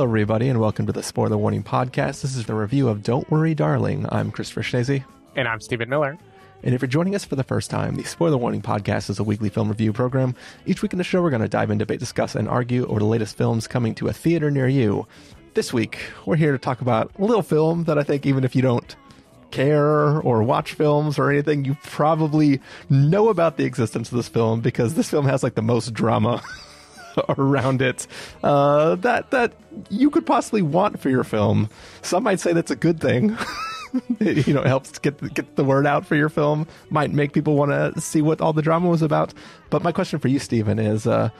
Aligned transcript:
Hello, 0.00 0.08
everybody, 0.08 0.48
and 0.48 0.58
welcome 0.58 0.86
to 0.86 0.94
the 0.94 1.02
Spoiler 1.02 1.36
Warning 1.36 1.62
Podcast. 1.62 2.22
This 2.22 2.34
is 2.34 2.46
the 2.46 2.54
review 2.54 2.88
of 2.88 3.02
Don't 3.02 3.30
Worry, 3.30 3.54
Darling. 3.54 4.06
I'm 4.08 4.30
Christopher 4.30 4.62
Schnese. 4.62 5.04
And 5.36 5.46
I'm 5.46 5.60
Stephen 5.60 5.90
Miller. 5.90 6.16
And 6.62 6.74
if 6.74 6.80
you're 6.80 6.88
joining 6.88 7.14
us 7.14 7.26
for 7.26 7.36
the 7.36 7.44
first 7.44 7.68
time, 7.68 7.96
the 7.96 8.04
Spoiler 8.04 8.38
Warning 8.38 8.62
Podcast 8.62 9.10
is 9.10 9.18
a 9.18 9.22
weekly 9.22 9.50
film 9.50 9.68
review 9.68 9.92
program. 9.92 10.34
Each 10.64 10.80
week 10.80 10.94
in 10.94 10.96
the 10.96 11.04
show, 11.04 11.20
we're 11.20 11.28
going 11.28 11.42
to 11.42 11.48
dive 11.48 11.70
in, 11.70 11.76
debate, 11.76 12.00
discuss, 12.00 12.34
and 12.34 12.48
argue 12.48 12.86
over 12.86 13.00
the 13.00 13.04
latest 13.04 13.36
films 13.36 13.66
coming 13.66 13.94
to 13.96 14.08
a 14.08 14.12
theater 14.14 14.50
near 14.50 14.68
you. 14.68 15.06
This 15.52 15.70
week, 15.70 15.98
we're 16.24 16.36
here 16.36 16.52
to 16.52 16.58
talk 16.58 16.80
about 16.80 17.10
a 17.18 17.22
little 17.22 17.42
film 17.42 17.84
that 17.84 17.98
I 17.98 18.02
think, 18.02 18.24
even 18.24 18.42
if 18.42 18.56
you 18.56 18.62
don't 18.62 18.96
care 19.50 20.18
or 20.18 20.42
watch 20.42 20.72
films 20.72 21.18
or 21.18 21.30
anything, 21.30 21.66
you 21.66 21.76
probably 21.82 22.58
know 22.88 23.28
about 23.28 23.58
the 23.58 23.64
existence 23.64 24.10
of 24.10 24.16
this 24.16 24.28
film 24.28 24.62
because 24.62 24.94
this 24.94 25.10
film 25.10 25.26
has 25.26 25.42
like 25.42 25.56
the 25.56 25.60
most 25.60 25.92
drama 25.92 26.42
around 27.38 27.82
it 27.82 28.06
uh, 28.42 28.96
that 28.96 29.30
that 29.30 29.52
you 29.88 30.10
could 30.10 30.26
possibly 30.26 30.62
want 30.62 31.00
for 31.00 31.10
your 31.10 31.24
film. 31.24 31.68
Some 32.02 32.24
might 32.24 32.40
say 32.40 32.52
that's 32.52 32.70
a 32.70 32.76
good 32.76 33.00
thing. 33.00 33.36
it, 34.20 34.46
you 34.46 34.54
know, 34.54 34.60
it 34.60 34.66
helps 34.66 34.98
get 34.98 35.18
the, 35.18 35.28
get 35.28 35.56
the 35.56 35.64
word 35.64 35.86
out 35.86 36.06
for 36.06 36.16
your 36.16 36.28
film. 36.28 36.66
Might 36.90 37.12
make 37.12 37.32
people 37.32 37.56
want 37.56 37.70
to 37.70 38.00
see 38.00 38.22
what 38.22 38.40
all 38.40 38.52
the 38.52 38.62
drama 38.62 38.88
was 38.88 39.02
about. 39.02 39.34
But 39.70 39.82
my 39.82 39.92
question 39.92 40.18
for 40.18 40.28
you, 40.28 40.38
Stephen, 40.38 40.78
is 40.78 41.06
uh, 41.06 41.30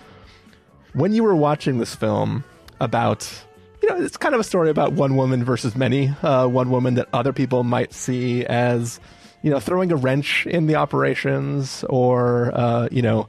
when 0.93 1.13
you 1.13 1.23
were 1.23 1.37
watching 1.37 1.79
this 1.79 1.95
film 1.95 2.45
about 2.81 3.45
you 3.83 3.89
know, 3.89 3.97
it's 3.97 4.17
kind 4.17 4.35
of 4.35 4.41
a 4.41 4.45
story 4.45 4.71
about 4.71 4.93
one 4.93 5.17
woman 5.17 5.43
versus 5.45 5.75
many. 5.75 6.09
Uh, 6.23 6.47
one 6.47 6.71
woman 6.71 6.95
that 6.95 7.09
other 7.13 7.33
people 7.33 7.65
might 7.65 7.93
see 7.93 8.45
as, 8.45 9.01
you 9.43 9.51
know, 9.51 9.59
throwing 9.59 9.91
a 9.91 9.97
wrench 9.97 10.47
in 10.47 10.67
the 10.67 10.77
operations 10.77 11.85
or, 11.89 12.53
uh, 12.55 12.89
you 12.91 13.01
know, 13.01 13.27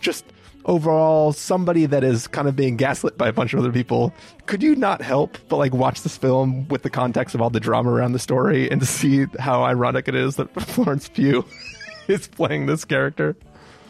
just 0.00 0.24
overall 0.66 1.32
somebody 1.32 1.86
that 1.86 2.02
is 2.04 2.26
kind 2.26 2.48
of 2.48 2.56
being 2.56 2.76
gaslit 2.76 3.18
by 3.18 3.28
a 3.28 3.32
bunch 3.32 3.52
of 3.52 3.60
other 3.60 3.72
people. 3.72 4.12
Could 4.46 4.62
you 4.62 4.74
not 4.76 5.02
help 5.02 5.36
but 5.48 5.56
like 5.56 5.72
watch 5.74 6.02
this 6.02 6.16
film 6.16 6.66
with 6.68 6.82
the 6.82 6.90
context 6.90 7.34
of 7.34 7.42
all 7.42 7.50
the 7.50 7.60
drama 7.60 7.90
around 7.90 8.12
the 8.12 8.18
story 8.18 8.70
and 8.70 8.80
to 8.80 8.86
see 8.86 9.26
how 9.38 9.62
ironic 9.62 10.08
it 10.08 10.14
is 10.14 10.36
that 10.36 10.48
Florence 10.62 11.08
Pugh 11.08 11.44
is 12.08 12.26
playing 12.28 12.66
this 12.66 12.84
character? 12.84 13.36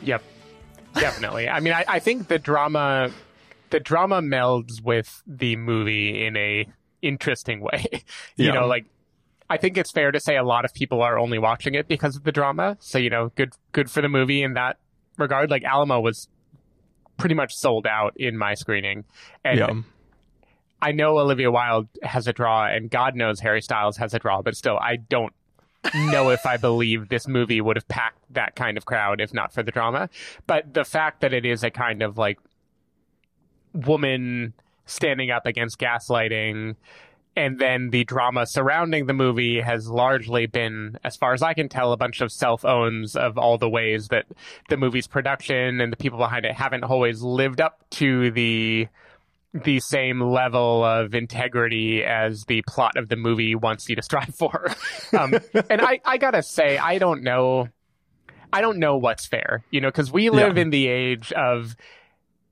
Yep, 0.03 0.23
definitely. 0.95 1.49
I 1.49 1.61
mean, 1.61 1.73
I, 1.73 1.85
I 1.89 1.99
think 1.99 2.29
the 2.29 2.39
drama, 2.39 3.11
the 3.71 3.81
drama 3.81 4.21
melds 4.21 4.83
with 4.83 5.23
the 5.27 5.57
movie 5.57 6.27
in 6.27 6.37
a 6.37 6.67
interesting 7.03 7.61
way. 7.61 7.87
you 8.37 8.47
Yeah. 8.47 8.53
know, 8.55 8.67
like 8.67 8.87
I 9.51 9.59
think 9.59 9.77
it's 9.77 9.91
fair 9.91 10.11
to 10.11 10.19
say 10.21 10.37
a 10.37 10.43
lot 10.43 10.65
of 10.65 10.73
people 10.75 11.03
are 11.03 11.19
only 11.19 11.39
watching 11.39 11.75
it 11.75 11.87
because 11.87 12.17
of 12.17 12.25
the 12.25 12.33
drama. 12.33 12.77
So 12.81 12.99
you 12.99 13.11
know, 13.11 13.31
good 13.37 13.53
good 13.73 13.91
for 13.91 14.01
the 14.01 14.09
movie 14.09 14.43
in 14.43 14.55
that 14.55 14.79
regard. 15.19 15.51
Like 15.51 15.65
Alamo 15.65 16.01
was 16.01 16.29
pretty 17.17 17.35
much 17.35 17.55
sold 17.55 17.87
out 17.87 18.17
in 18.17 18.37
my 18.37 18.55
screening, 18.55 19.05
and 19.45 19.59
yeah. 19.59 19.83
I 20.83 20.93
know 20.93 21.19
Olivia 21.19 21.51
Wilde 21.51 21.89
has 22.03 22.27
a 22.27 22.33
draw, 22.33 22.67
and 22.67 22.91
God 22.91 23.15
knows 23.17 23.41
Harry 23.41 23.63
Styles 23.63 23.97
has 23.97 24.13
a 24.15 24.19
draw, 24.19 24.43
but 24.43 24.57
still, 24.57 24.79
I 24.79 24.97
don't 24.97 25.33
know 25.95 26.31
if 26.31 26.47
I 26.47 26.57
believe 26.57 27.09
this 27.09 27.29
movie 27.29 27.61
would 27.61 27.77
have 27.77 27.89
packed 27.89 28.21
that 28.31 28.57
kind 28.57 28.77
of 28.77 28.87
crowd 28.87 29.21
if 29.21 29.35
not 29.35 29.53
for 29.53 29.63
the 29.63 29.71
drama. 29.71 30.09
But 30.47 30.75
the 30.75 30.85
fact 30.85 31.21
that 31.21 31.33
it 31.33 31.45
is 31.45 31.63
a 31.63 31.71
kind 31.71 32.03
of 32.03 32.17
like 32.17 32.39
woman 33.75 34.55
standing 34.87 35.31
up 35.31 35.47
against 35.47 35.79
gaslighting. 35.79 36.77
And 37.37 37.59
then 37.59 37.91
the 37.91 38.05
drama 38.05 38.47
surrounding 38.47 39.07
the 39.07 39.13
movie 39.13 39.61
has 39.61 39.89
largely 39.89 40.47
been, 40.47 40.97
as 41.03 41.17
far 41.17 41.33
as 41.33 41.43
I 41.43 41.53
can 41.55 41.69
tell, 41.69 41.93
a 41.93 41.97
bunch 41.97 42.21
of 42.21 42.31
self 42.31 42.65
owns 42.65 43.17
of 43.17 43.37
all 43.39 43.59
the 43.59 43.69
ways 43.69 44.09
that 44.09 44.27
the 44.69 44.77
movie's 44.77 45.09
production 45.09 45.81
and 45.81 45.93
the 45.93 45.97
people 45.97 46.19
behind 46.19 46.45
it 46.45 46.55
haven't 46.55 46.85
always 46.85 47.23
lived 47.23 47.61
up 47.61 47.85
to 47.91 48.31
the 48.31 48.87
the 49.53 49.79
same 49.79 50.21
level 50.21 50.85
of 50.85 51.15
integrity 51.15 52.03
as 52.05 52.43
the 52.47 52.61
plot 52.69 52.97
of 52.97 53.09
the 53.09 53.15
movie 53.17 53.55
wants 53.55 53.89
you 53.89 53.95
to 53.95 54.03
strive 54.03 54.35
for. 54.39 54.67
Um, 55.17 55.35
and 55.71 55.81
I, 55.81 56.01
I 56.05 56.19
gotta 56.19 56.43
say, 56.43 56.77
I 56.77 56.99
don't 56.99 57.23
know, 57.23 57.69
I 58.53 58.61
don't 58.61 58.79
know 58.79 58.97
what's 58.97 59.27
fair, 59.27 59.65
you 59.71 59.81
know, 59.81 59.89
because 59.89 60.11
we 60.13 60.29
live 60.31 60.57
Yeah. 60.57 60.63
in 60.63 60.71
the 60.71 60.89
age 60.89 61.33
of 61.33 61.77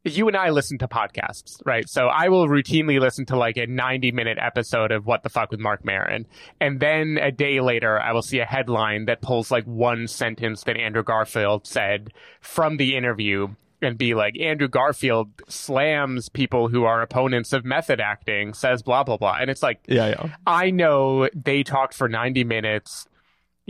you 0.04 0.26
and 0.28 0.36
I 0.36 0.50
listen 0.50 0.78
to 0.78 0.88
podcasts, 0.88 1.60
right? 1.64 1.88
So 1.88 2.06
I 2.06 2.28
will 2.28 2.48
routinely 2.48 3.00
listen 3.00 3.24
to 3.26 3.36
like 3.36 3.56
a 3.56 3.66
90 3.66 4.12
minute 4.12 4.38
episode 4.40 4.90
of 4.90 5.06
What 5.06 5.22
the 5.22 5.28
Fuck 5.28 5.50
with 5.50 5.60
Marc 5.60 5.84
Maron. 5.84 6.26
And 6.60 6.80
then 6.80 7.18
a 7.20 7.30
day 7.30 7.60
later, 7.60 8.00
I 8.00 8.12
will 8.12 8.22
see 8.22 8.40
a 8.40 8.44
headline 8.44 9.04
that 9.06 9.22
pulls 9.22 9.50
like 9.50 9.64
one 9.64 10.08
sentence 10.08 10.64
that 10.64 10.76
Andrew 10.76 11.02
Garfield 11.04 11.66
said 11.66 12.12
from 12.40 12.76
the 12.76 12.96
interview 12.96 13.48
and 13.80 13.98
be 13.98 14.14
like, 14.14 14.38
Andrew 14.38 14.68
Garfield 14.68 15.30
slams 15.48 16.28
people 16.28 16.68
who 16.68 16.84
are 16.84 17.02
opponents 17.02 17.52
of 17.52 17.64
method 17.64 18.00
acting, 18.00 18.54
says 18.54 18.82
blah, 18.82 19.02
blah, 19.04 19.16
blah. 19.16 19.36
And 19.40 19.50
it's 19.50 19.62
like, 19.62 19.80
Yeah, 19.86 20.08
yeah. 20.08 20.36
I 20.46 20.70
know 20.70 21.28
they 21.34 21.62
talked 21.62 21.94
for 21.94 22.08
90 22.08 22.44
minutes. 22.44 23.06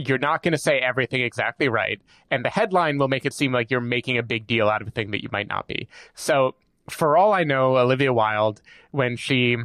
You're 0.08 0.18
not 0.18 0.42
going 0.42 0.52
to 0.52 0.58
say 0.58 0.78
everything 0.78 1.22
exactly 1.22 1.68
right. 1.68 2.00
And 2.30 2.44
the 2.44 2.50
headline 2.50 2.98
will 2.98 3.08
make 3.08 3.24
it 3.24 3.34
seem 3.34 3.52
like 3.52 3.70
you're 3.70 3.80
making 3.80 4.18
a 4.18 4.22
big 4.22 4.46
deal 4.46 4.68
out 4.68 4.82
of 4.82 4.88
a 4.88 4.90
thing 4.90 5.10
that 5.12 5.22
you 5.22 5.28
might 5.32 5.48
not 5.48 5.66
be. 5.66 5.88
So, 6.14 6.54
for 6.90 7.16
all 7.16 7.32
I 7.32 7.44
know, 7.44 7.76
Olivia 7.76 8.12
Wilde, 8.12 8.60
when 8.90 9.16
she 9.16 9.56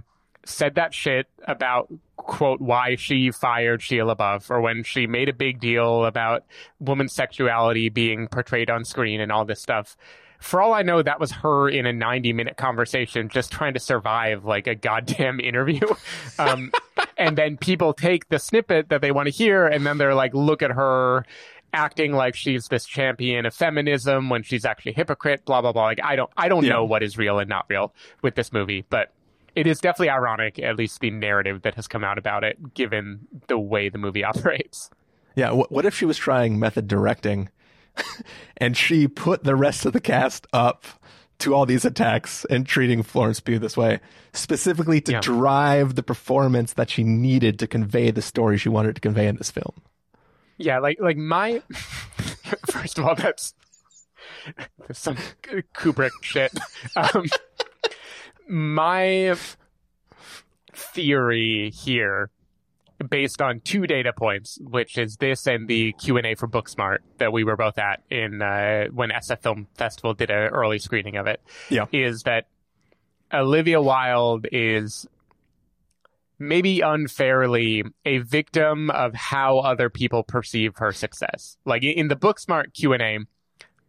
said 0.45 0.75
that 0.75 0.93
shit 0.93 1.27
about, 1.47 1.91
quote, 2.15 2.61
why 2.61 2.95
she 2.95 3.31
fired 3.31 3.81
Shia 3.81 4.15
LaBeouf, 4.15 4.49
or 4.49 4.61
when 4.61 4.83
she 4.83 5.07
made 5.07 5.29
a 5.29 5.33
big 5.33 5.59
deal 5.59 6.05
about 6.05 6.45
women's 6.79 7.13
sexuality 7.13 7.89
being 7.89 8.27
portrayed 8.27 8.69
on 8.69 8.85
screen 8.85 9.19
and 9.19 9.31
all 9.31 9.45
this 9.45 9.61
stuff, 9.61 9.97
for 10.39 10.61
all 10.61 10.73
I 10.73 10.81
know, 10.83 11.01
that 11.01 11.19
was 11.19 11.31
her 11.31 11.67
in 11.69 11.85
a 11.85 11.93
90 11.93 12.33
minute 12.33 12.57
conversation 12.57 13.29
just 13.29 13.51
trying 13.51 13.73
to 13.73 13.79
survive 13.79 14.45
like 14.45 14.67
a 14.67 14.75
goddamn 14.75 15.39
interview. 15.41 15.81
Um, 16.39 16.71
and 17.17 17.37
then 17.37 17.57
people 17.57 17.93
take 17.93 18.29
the 18.29 18.39
snippet 18.39 18.89
that 18.89 19.01
they 19.01 19.11
want 19.11 19.27
to 19.27 19.31
hear 19.31 19.65
and 19.65 19.85
then 19.85 19.97
they're 19.97 20.15
like, 20.15 20.33
look 20.33 20.61
at 20.61 20.71
her 20.71 21.25
acting 21.73 22.13
like 22.13 22.35
she's 22.35 22.67
this 22.69 22.85
champion 22.85 23.45
of 23.45 23.53
feminism 23.53 24.29
when 24.29 24.41
she's 24.43 24.63
actually 24.65 24.93
a 24.93 24.95
hypocrite, 24.95 25.43
blah, 25.45 25.61
blah, 25.61 25.71
blah. 25.73 25.83
Like, 25.83 25.99
I 26.03 26.15
don't, 26.15 26.29
I 26.37 26.47
don't 26.47 26.63
Yeah. 26.63 26.73
know 26.73 26.85
what 26.85 27.03
is 27.03 27.17
real 27.17 27.39
and 27.39 27.49
not 27.49 27.65
real 27.69 27.93
with 28.21 28.35
this 28.35 28.53
movie, 28.53 28.85
but 28.89 29.11
it 29.55 29.67
is 29.67 29.79
definitely 29.79 30.09
ironic, 30.11 30.59
at 30.59 30.77
least 30.77 30.99
the 31.01 31.09
narrative 31.11 31.63
that 31.63 31.73
has 31.75 31.87
come 31.87 32.03
out 32.03 32.17
about 32.17 32.43
it, 32.43 32.73
given 32.75 33.27
the 33.47 33.57
way 33.59 33.89
the 33.89 33.97
movie 33.97 34.23
operates. 34.23 34.89
Yeah, 35.35 35.51
what, 35.51 35.71
what 35.71 35.85
if 35.85 35.93
she 35.95 36.05
was 36.05 36.17
trying 36.17 36.57
method 36.59 36.87
directing 36.87 37.49
and 38.57 38.75
she 38.77 39.07
put 39.07 39.43
the 39.43 39.55
rest 39.55 39.85
of 39.85 39.93
the 39.93 39.99
cast 40.01 40.47
up 40.53 40.85
to 41.39 41.53
all 41.53 41.65
these 41.67 41.85
attacks 41.85 42.45
and 42.49 42.65
treating 42.65 43.03
Florence 43.03 43.39
Pugh 43.39 43.59
this 43.59 43.77
way, 43.77 43.99
specifically 44.33 44.99
to 45.01 45.11
Yeah. 45.13 45.19
drive 45.21 45.93
the 45.95 46.01
performance 46.03 46.73
that 46.73 46.89
she 46.89 47.03
needed 47.03 47.59
to 47.59 47.67
convey 47.67 48.09
the 48.11 48.21
story 48.23 48.57
she 48.57 48.69
wanted 48.69 48.95
to 48.95 49.01
convey 49.01 49.27
in 49.27 49.35
this 49.35 49.51
film? 49.51 49.73
Yeah, 50.57 50.79
like 50.79 50.97
like 50.99 51.17
my 51.17 51.61
first 52.71 52.97
of 52.97 53.05
all, 53.05 53.13
that's 53.13 53.53
that's 54.79 54.99
some 54.99 55.17
Kubrick 55.75 56.09
shit. 56.21 56.51
Um, 56.95 57.25
my 58.47 59.35
theory 60.73 61.69
here, 61.69 62.29
based 63.09 63.41
on 63.41 63.59
two 63.61 63.85
data 63.87 64.11
points, 64.13 64.57
which 64.61 64.97
is 64.97 65.17
this 65.17 65.45
and 65.47 65.67
the 65.67 65.93
Q 65.93 66.17
and 66.17 66.25
A 66.25 66.35
for 66.35 66.47
Booksmart 66.47 66.99
that 67.19 67.31
we 67.31 67.43
were 67.43 67.55
both 67.55 67.77
at 67.77 68.01
in 68.09 68.41
uh, 68.41 68.85
when 68.91 69.09
SF 69.09 69.41
Film 69.41 69.67
Festival 69.75 70.13
did 70.13 70.29
an 70.31 70.49
early 70.49 70.79
screening 70.79 71.15
of 71.17 71.27
it, 71.27 71.41
Yeah. 71.69 71.85
is 71.91 72.23
that 72.23 72.47
Olivia 73.33 73.81
Wilde 73.81 74.47
is 74.51 75.05
maybe 76.39 76.81
unfairly 76.81 77.83
a 78.05 78.19
victim 78.19 78.89
of 78.91 79.13
how 79.15 79.59
other 79.59 79.89
people 79.89 80.23
perceive 80.23 80.75
her 80.77 80.91
success. 80.91 81.57
Like 81.65 81.83
in 81.83 82.07
the 82.09 82.15
Booksmart 82.15 82.73
Q&A, 82.73 83.19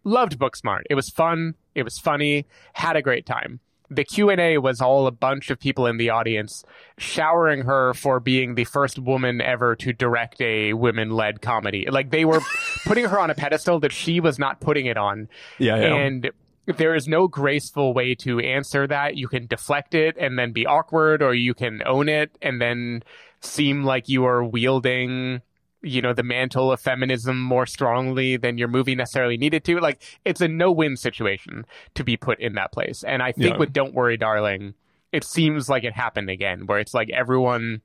loved 0.05 0.39
Booksmart. 0.39 0.83
It 0.89 0.95
was 0.95 1.11
fun, 1.11 1.55
it 1.75 1.83
was 1.83 1.99
funny, 1.99 2.47
had 2.73 2.97
a 2.97 3.03
great 3.03 3.27
time. 3.27 3.61
The 3.91 4.05
Q&A 4.05 4.59
was 4.59 4.81
all 4.81 5.07
a 5.07 5.11
bunch 5.11 5.51
of 5.51 5.59
people 5.59 5.87
in 5.87 5.97
the 5.97 6.11
audience 6.11 6.65
showering 6.99 7.63
her 7.63 7.95
for 7.95 8.21
being 8.21 8.55
the 8.55 8.65
first 8.65 8.99
woman 8.99 9.41
ever 9.41 9.75
to 9.77 9.93
direct 9.93 10.41
a 10.41 10.75
women-led 10.75 11.41
comedy. 11.41 11.87
Like 11.91 12.11
they 12.11 12.25
were 12.25 12.41
putting 12.85 13.07
her 13.07 13.19
on 13.19 13.31
a 13.31 13.35
pedestal 13.35 13.81
that 13.81 13.93
she 13.93 14.21
was 14.21 14.39
not 14.39 14.61
putting 14.61 14.87
it 14.87 14.97
on. 14.97 15.29
Yeah, 15.59 15.77
yeah. 15.77 15.95
And 15.95 16.31
there 16.67 16.95
is 16.95 17.09
no 17.09 17.29
graceful 17.29 17.95
way 17.95 18.15
to 18.17 18.39
answer 18.41 18.87
that. 18.87 19.17
You 19.17 19.29
can 19.29 19.47
deflect 19.47 19.95
it 19.95 20.17
and 20.19 20.39
then 20.39 20.53
be 20.53 20.67
awkward, 20.67 21.23
or 21.23 21.35
you 21.35 21.55
can 21.55 21.83
own 21.87 22.09
it 22.09 22.31
and 22.43 22.61
then 22.61 23.03
seem 23.41 23.85
like 23.85 24.09
you 24.09 24.27
are 24.27 24.45
wielding, 24.45 25.41
you 25.83 26.03
know, 26.03 26.13
the 26.13 26.23
mantle 26.23 26.73
of 26.73 26.81
feminism 26.81 27.41
more 27.41 27.67
strongly 27.67 28.37
than 28.37 28.59
your 28.59 28.69
movie 28.69 28.95
necessarily 28.95 29.37
needed 29.37 29.65
to. 29.65 29.79
Like, 29.79 30.03
it's 30.25 30.41
a 30.41 30.49
no 30.49 30.73
win 30.73 30.97
situation 30.97 31.65
to 31.95 32.03
be 32.05 32.17
put 32.17 32.41
in 32.41 32.55
that 32.55 32.73
place. 32.73 33.05
And 33.05 33.23
I 33.23 33.33
think 33.33 33.55
Yeah. 33.55 33.59
with 33.59 33.73
Don't 33.73 33.95
Worry, 33.95 34.17
Darling, 34.17 34.75
it 35.13 35.25
seems 35.25 35.69
like 35.69 35.85
it 35.85 35.93
happened 35.93 36.31
again, 36.31 36.67
where 36.67 36.79
it's 36.79 36.95
like 36.95 37.11
everyone 37.11 37.83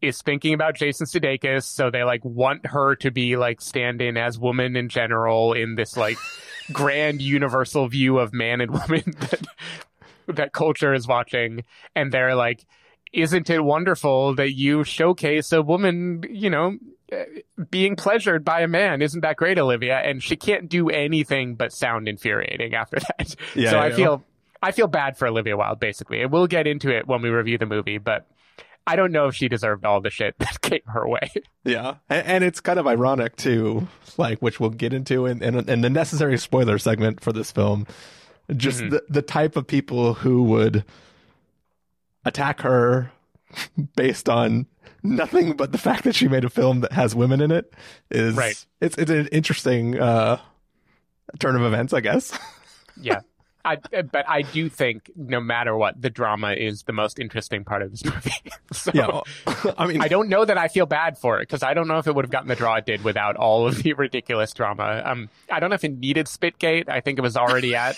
is 0.00 0.22
thinking 0.22 0.54
about 0.54 0.74
Jason 0.76 1.06
Sudeikis, 1.06 1.64
so 1.64 1.90
they 1.90 2.02
like 2.04 2.24
want 2.24 2.64
her 2.66 2.96
to 2.96 3.10
be 3.10 3.36
like 3.36 3.60
stand 3.60 4.00
in 4.00 4.16
as 4.16 4.38
woman 4.38 4.74
in 4.74 4.88
general 4.88 5.52
in 5.52 5.74
this 5.74 5.96
like 5.96 6.16
grand 6.72 7.20
universal 7.20 7.86
view 7.88 8.18
of 8.18 8.32
man 8.32 8.62
and 8.62 8.70
woman 8.70 9.02
that 9.18 9.46
that 10.28 10.52
culture 10.52 10.94
is 10.94 11.06
watching 11.06 11.64
and 11.94 12.12
they're 12.12 12.34
like 12.34 12.64
isn't 13.12 13.50
it 13.50 13.62
wonderful 13.64 14.34
that 14.36 14.52
you 14.54 14.84
showcase 14.84 15.52
a 15.52 15.62
woman, 15.62 16.24
you 16.30 16.50
know, 16.50 16.76
being 17.70 17.96
pleasured 17.96 18.44
by 18.44 18.60
a 18.60 18.68
man? 18.68 19.02
Isn't 19.02 19.20
that 19.22 19.36
great, 19.36 19.58
Olivia? 19.58 19.98
And 19.98 20.22
she 20.22 20.36
can't 20.36 20.68
do 20.68 20.88
anything 20.90 21.54
but 21.56 21.72
sound 21.72 22.08
infuriating 22.08 22.74
after 22.74 22.98
that. 23.18 23.34
Yeah, 23.54 23.70
so 23.70 23.78
I 23.78 23.88
yeah. 23.88 23.96
feel 23.96 24.24
I 24.62 24.72
feel 24.72 24.86
bad 24.86 25.16
for 25.16 25.26
Olivia 25.26 25.56
Wilde 25.56 25.80
basically. 25.80 26.22
And 26.22 26.30
we'll 26.30 26.46
get 26.46 26.66
into 26.66 26.90
it 26.96 27.06
when 27.06 27.22
we 27.22 27.30
review 27.30 27.58
the 27.58 27.66
movie, 27.66 27.98
but 27.98 28.26
I 28.86 28.96
don't 28.96 29.12
know 29.12 29.26
if 29.26 29.34
she 29.34 29.48
deserved 29.48 29.84
all 29.84 30.00
the 30.00 30.10
shit 30.10 30.34
that 30.38 30.60
came 30.60 30.80
her 30.86 31.06
way. 31.08 31.30
Yeah, 31.64 31.96
and, 32.08 32.26
and 32.26 32.44
it's 32.44 32.60
kind 32.60 32.78
of 32.78 32.86
ironic 32.86 33.36
too, 33.36 33.88
like 34.16 34.38
which 34.40 34.60
we'll 34.60 34.70
get 34.70 34.92
into 34.92 35.26
in 35.26 35.42
in, 35.42 35.68
in 35.68 35.80
the 35.80 35.90
necessary 35.90 36.38
spoiler 36.38 36.78
segment 36.78 37.20
for 37.20 37.32
this 37.32 37.50
film. 37.50 37.86
Just 38.56 38.80
Mhm. 38.82 38.90
the 38.90 39.04
the 39.08 39.22
type 39.22 39.56
of 39.56 39.66
people 39.66 40.14
who 40.14 40.42
would 40.44 40.84
attack 42.24 42.60
her 42.60 43.10
based 43.96 44.28
on 44.28 44.66
nothing 45.02 45.54
but 45.56 45.72
the 45.72 45.78
fact 45.78 46.04
that 46.04 46.14
she 46.14 46.28
made 46.28 46.44
a 46.44 46.50
film 46.50 46.80
that 46.80 46.92
has 46.92 47.14
women 47.14 47.40
in 47.40 47.50
it 47.50 47.72
is 48.10 48.34
Right. 48.36 48.64
It's 48.80 48.96
it's 48.98 49.10
an 49.10 49.26
interesting 49.28 49.98
uh, 49.98 50.38
turn 51.38 51.56
of 51.56 51.62
events, 51.62 51.92
I 51.92 52.00
guess. 52.00 52.36
Yeah. 53.02 53.20
I, 53.64 53.76
but 53.76 54.28
I 54.28 54.42
do 54.42 54.68
think 54.68 55.10
no 55.16 55.40
matter 55.40 55.76
what, 55.76 56.00
the 56.00 56.10
drama 56.10 56.52
is 56.52 56.82
the 56.82 56.92
most 56.92 57.18
interesting 57.18 57.64
part 57.64 57.82
of 57.82 57.90
this 57.90 58.04
movie. 58.04 58.30
so 58.72 58.90
yeah, 58.94 59.20
I 59.78 59.86
mean, 59.86 60.02
I 60.02 60.08
don't 60.08 60.28
know 60.28 60.44
that 60.44 60.58
I 60.58 60.68
feel 60.68 60.86
bad 60.86 61.16
for 61.18 61.38
it 61.38 61.42
because 61.42 61.62
I 61.62 61.72
don't 61.72 61.86
know 61.88 61.98
if 61.98 62.06
it 62.06 62.14
would 62.14 62.24
have 62.24 62.30
gotten 62.30 62.48
the 62.48 62.56
draw 62.56 62.74
it 62.76 62.86
did 62.86 63.04
without 63.04 63.36
all 63.36 63.66
of 63.66 63.82
the 63.82 63.92
ridiculous 63.94 64.52
drama. 64.52 65.02
Um, 65.04 65.28
I 65.50 65.60
don't 65.60 65.70
know 65.70 65.74
if 65.74 65.84
it 65.84 65.98
needed 65.98 66.26
Spitgate. 66.26 66.88
I 66.88 67.00
think 67.00 67.18
it 67.18 67.22
was 67.22 67.36
already 67.36 67.74
at 67.74 67.96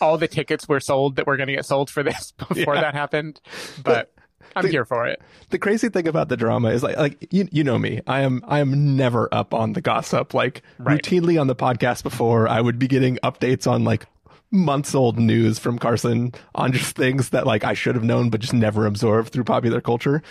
all 0.00 0.18
the 0.18 0.28
tickets 0.28 0.68
were 0.68 0.80
sold 0.80 1.16
that 1.16 1.26
were 1.26 1.36
going 1.36 1.48
to 1.48 1.54
get 1.54 1.66
sold 1.66 1.90
for 1.90 2.02
this 2.02 2.32
before 2.48 2.74
Yeah. 2.74 2.80
that 2.82 2.94
happened. 2.94 3.40
But 3.82 4.12
I'm 4.56 4.62
The- 4.62 4.70
here 4.70 4.84
for 4.84 5.06
it. 5.06 5.20
the 5.50 5.58
crazy 5.58 5.88
thing 5.88 6.08
about 6.08 6.28
the 6.28 6.36
drama 6.36 6.68
is 6.70 6.82
like 6.82 6.96
like 6.96 7.28
you 7.30 7.48
you 7.52 7.64
know 7.64 7.78
me. 7.78 8.00
I 8.06 8.20
am 8.20 8.42
I 8.48 8.60
am 8.60 8.96
never 8.96 9.28
up 9.32 9.52
on 9.54 9.74
the 9.74 9.80
gossip. 9.80 10.34
Like 10.34 10.62
Right. 10.78 11.00
routinely 11.02 11.40
on 11.40 11.46
the 11.46 11.56
podcast 11.56 12.02
before, 12.02 12.48
I 12.48 12.60
would 12.60 12.78
be 12.78 12.88
getting 12.88 13.16
updates 13.22 13.70
on 13.70 13.84
like 13.84 14.06
months 14.50 14.94
old 14.94 15.18
news 15.18 15.58
from 15.58 15.78
Carson 15.78 16.32
on 16.54 16.72
just 16.72 16.96
things 16.96 17.28
that 17.30 17.46
like 17.46 17.64
I 17.64 17.74
should 17.74 17.94
have 17.94 18.04
known 18.04 18.30
but 18.30 18.40
just 18.40 18.54
never 18.54 18.86
absorbed 18.86 19.28
through 19.30 19.44
popular 19.44 19.80
culture. 19.82 20.22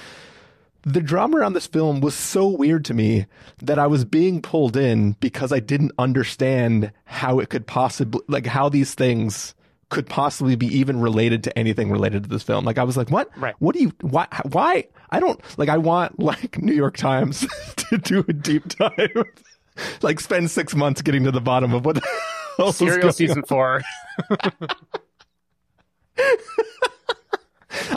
The 0.84 1.02
drama 1.02 1.38
around 1.38 1.54
this 1.54 1.68
film 1.68 2.00
was 2.02 2.16
so 2.16 2.48
weird 2.48 2.86
to 2.86 2.94
me 2.94 3.26
that 3.62 3.78
I 3.78 3.88
was 3.88 4.06
being 4.06 4.42
pulled 4.42 4.78
in 4.78 5.14
because 5.20 5.52
I 5.52 5.60
didn't 5.60 5.92
understand 6.00 6.92
how 7.06 7.40
it 7.40 7.50
could 7.50 7.68
possibly 7.68 8.22
like 8.28 8.46
how 8.46 8.70
these 8.70 8.96
things 8.96 9.54
could 9.90 10.08
possibly 10.08 10.56
be 10.56 10.68
even 10.68 11.00
related 11.00 11.44
to 11.46 11.58
anything 11.58 11.90
related 11.92 12.24
to 12.24 12.30
this 12.30 12.44
film. 12.44 12.66
Like 12.66 12.78
I 12.78 12.84
was 12.84 12.98
like, 12.98 13.10
what? 13.10 13.30
Right. 13.38 13.56
What 13.60 13.74
do 13.74 13.82
you? 13.82 13.94
Why? 14.02 14.28
Why? 14.44 14.88
I 15.10 15.20
don't 15.20 15.40
like. 15.58 15.70
I 15.70 15.78
want 15.78 16.20
like 16.20 16.62
New 16.62 16.74
York 16.74 16.98
Times 16.98 17.46
to 17.76 17.98
do 17.98 18.26
a 18.28 18.34
deep 18.34 18.68
dive. 18.70 19.24
like 20.02 20.20
spend 20.20 20.52
six 20.52 20.76
months 20.76 21.02
getting 21.02 21.24
to 21.24 21.32
the 21.32 21.42
bottom 21.42 21.74
of 21.74 21.86
what 21.86 21.96
the 21.96 22.08
hell 22.58 22.74
Serial 22.74 23.12
season 23.12 23.44
four. 23.44 23.82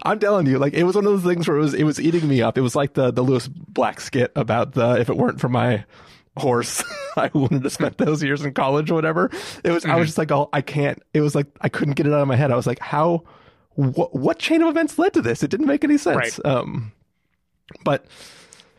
I'm 0.03 0.19
telling 0.19 0.47
you, 0.47 0.59
like 0.59 0.75
it 0.75 0.85
was 0.85 0.95
one 0.95 1.07
of 1.07 1.13
those 1.13 1.25
things 1.25 1.49
where 1.49 1.57
it 1.57 1.61
was 1.61 1.75
it 1.75 1.85
was 1.85 2.01
eating 2.01 2.29
me 2.29 2.43
up. 2.43 2.57
It 2.57 2.63
was 2.63 2.77
like 2.77 2.95
the 2.95 3.11
the 3.11 3.23
Lewis 3.23 3.49
Black 3.49 4.01
skit 4.01 4.31
about 4.37 4.73
the 4.73 5.01
if 5.01 5.09
it 5.09 5.17
weren't 5.17 5.41
for 5.41 5.49
my 5.49 5.85
horse, 6.37 6.83
I 7.17 7.31
wouldn't 7.33 7.63
have 7.65 7.73
spent 7.73 7.99
those 7.99 8.23
years 8.23 8.45
in 8.45 8.55
college 8.55 8.91
or 8.91 8.95
whatever. 8.95 9.31
It 9.65 9.71
was 9.71 9.85
I 9.85 9.97
was 9.97 10.09
just 10.09 10.19
like, 10.19 10.31
oh, 10.31 10.49
I 10.53 10.63
can't. 10.63 11.03
It 11.13 11.21
was 11.21 11.35
like 11.35 11.47
I 11.61 11.69
couldn't 11.69 11.95
get 11.95 12.07
it 12.07 12.13
out 12.13 12.21
of 12.21 12.29
my 12.29 12.37
head. 12.37 12.51
I 12.51 12.57
was 12.57 12.67
like, 12.67 12.79
how? 12.79 13.25
What 13.75 14.15
what 14.15 14.39
chain 14.39 14.63
of 14.63 14.69
events 14.69 14.99
led 14.99 15.15
to 15.15 15.23
this? 15.23 15.43
It 15.43 15.51
didn't 15.51 15.67
make 15.67 15.85
any 15.85 15.99
sense. 15.99 16.17
Right. 16.17 16.45
Um, 16.45 16.93
but. 17.85 18.07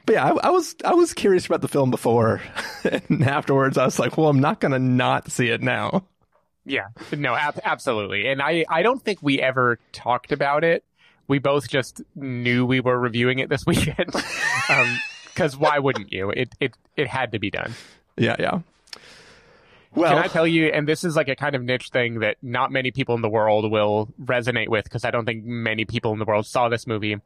But 0.04 0.14
yeah, 0.14 0.26
I, 0.26 0.48
I 0.48 0.50
was 0.50 0.76
I 0.84 0.96
was 0.96 1.14
curious 1.14 1.46
about 1.46 1.62
the 1.62 1.68
film 1.68 1.92
before, 1.92 2.42
and 2.84 3.24
afterwards 3.24 3.78
I 3.78 3.86
was 3.86 4.00
like, 4.00 4.18
well, 4.18 4.30
I'm 4.30 4.40
not 4.40 4.60
gonna 4.60 4.80
not 4.80 5.32
see 5.32 5.50
it 5.50 5.62
now. 5.62 6.06
Yeah, 6.66 6.88
no, 7.16 7.36
ab- 7.36 7.60
absolutely. 7.64 8.28
And 8.28 8.42
I, 8.42 8.66
I 8.70 8.82
don't 8.82 9.02
think 9.02 9.20
we 9.22 9.40
ever 9.40 9.80
talked 9.94 10.32
about 10.32 10.64
it. 10.64 10.84
We 11.28 11.40
both 11.40 11.70
just 11.70 12.02
knew 12.16 12.66
we 12.66 12.80
were 12.82 13.00
reviewing 13.00 13.40
it 13.40 13.50
this 13.50 13.64
weekend. 13.68 14.14
Because 15.34 15.58
why 15.58 15.80
wouldn't 15.80 16.12
you? 16.12 16.30
It, 16.32 16.54
it, 16.60 16.78
it 16.98 17.08
had 17.08 17.32
to 17.32 17.40
be 17.40 17.50
done. 17.50 17.74
Yeah, 18.18 18.36
yeah. 18.40 18.60
Well, 19.94 20.14
Can 20.14 20.24
I 20.24 20.28
tell 20.28 20.48
you? 20.48 20.68
And 20.68 20.88
this 20.88 21.04
is 21.04 21.16
like 21.16 21.28
a 21.28 21.36
kind 21.36 21.54
of 21.56 21.64
niche 21.64 21.90
thing 21.90 22.20
that 22.20 22.38
not 22.42 22.72
many 22.72 22.92
people 22.92 23.14
in 23.16 23.22
the 23.22 23.30
world 23.30 23.70
will 23.70 24.08
resonate 24.24 24.70
with 24.70 24.86
because 24.86 25.04
I 25.04 25.12
don't 25.12 25.26
think 25.26 25.44
many 25.44 25.84
people 25.84 26.14
in 26.14 26.20
the 26.20 26.26
world 26.26 26.46
saw 26.46 26.70
this 26.70 26.88
movie. 26.88 27.18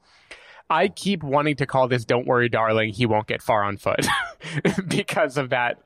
I 0.67 0.87
keep 0.87 1.21
wanting 1.21 1.57
to 1.57 1.67
call 1.67 1.87
this 1.87 2.05
"Don't 2.05 2.25
Worry, 2.25 2.49
Darling." 2.49 2.91
He 2.91 3.05
won't 3.05 3.27
get 3.27 3.43
far 3.43 3.63
on 3.63 3.77
foot 3.77 4.07
because 4.87 5.37
of 5.37 5.49
that 5.51 5.79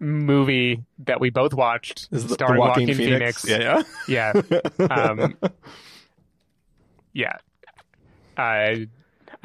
movie 0.00 0.82
that 1.00 1.20
we 1.20 1.28
both 1.28 1.52
watched, 1.52 2.08
is 2.10 2.24
starring 2.32 2.60
Walking 2.60 2.88
Joaquin 2.88 2.96
Phoenix. 2.96 3.42
Phoenix. 3.42 3.62
Yeah, 4.08 4.32
Yeah. 4.48 4.60
yeah. 4.78 4.86
Um, 4.86 5.36
yeah. 7.12 7.36
I 8.38 8.88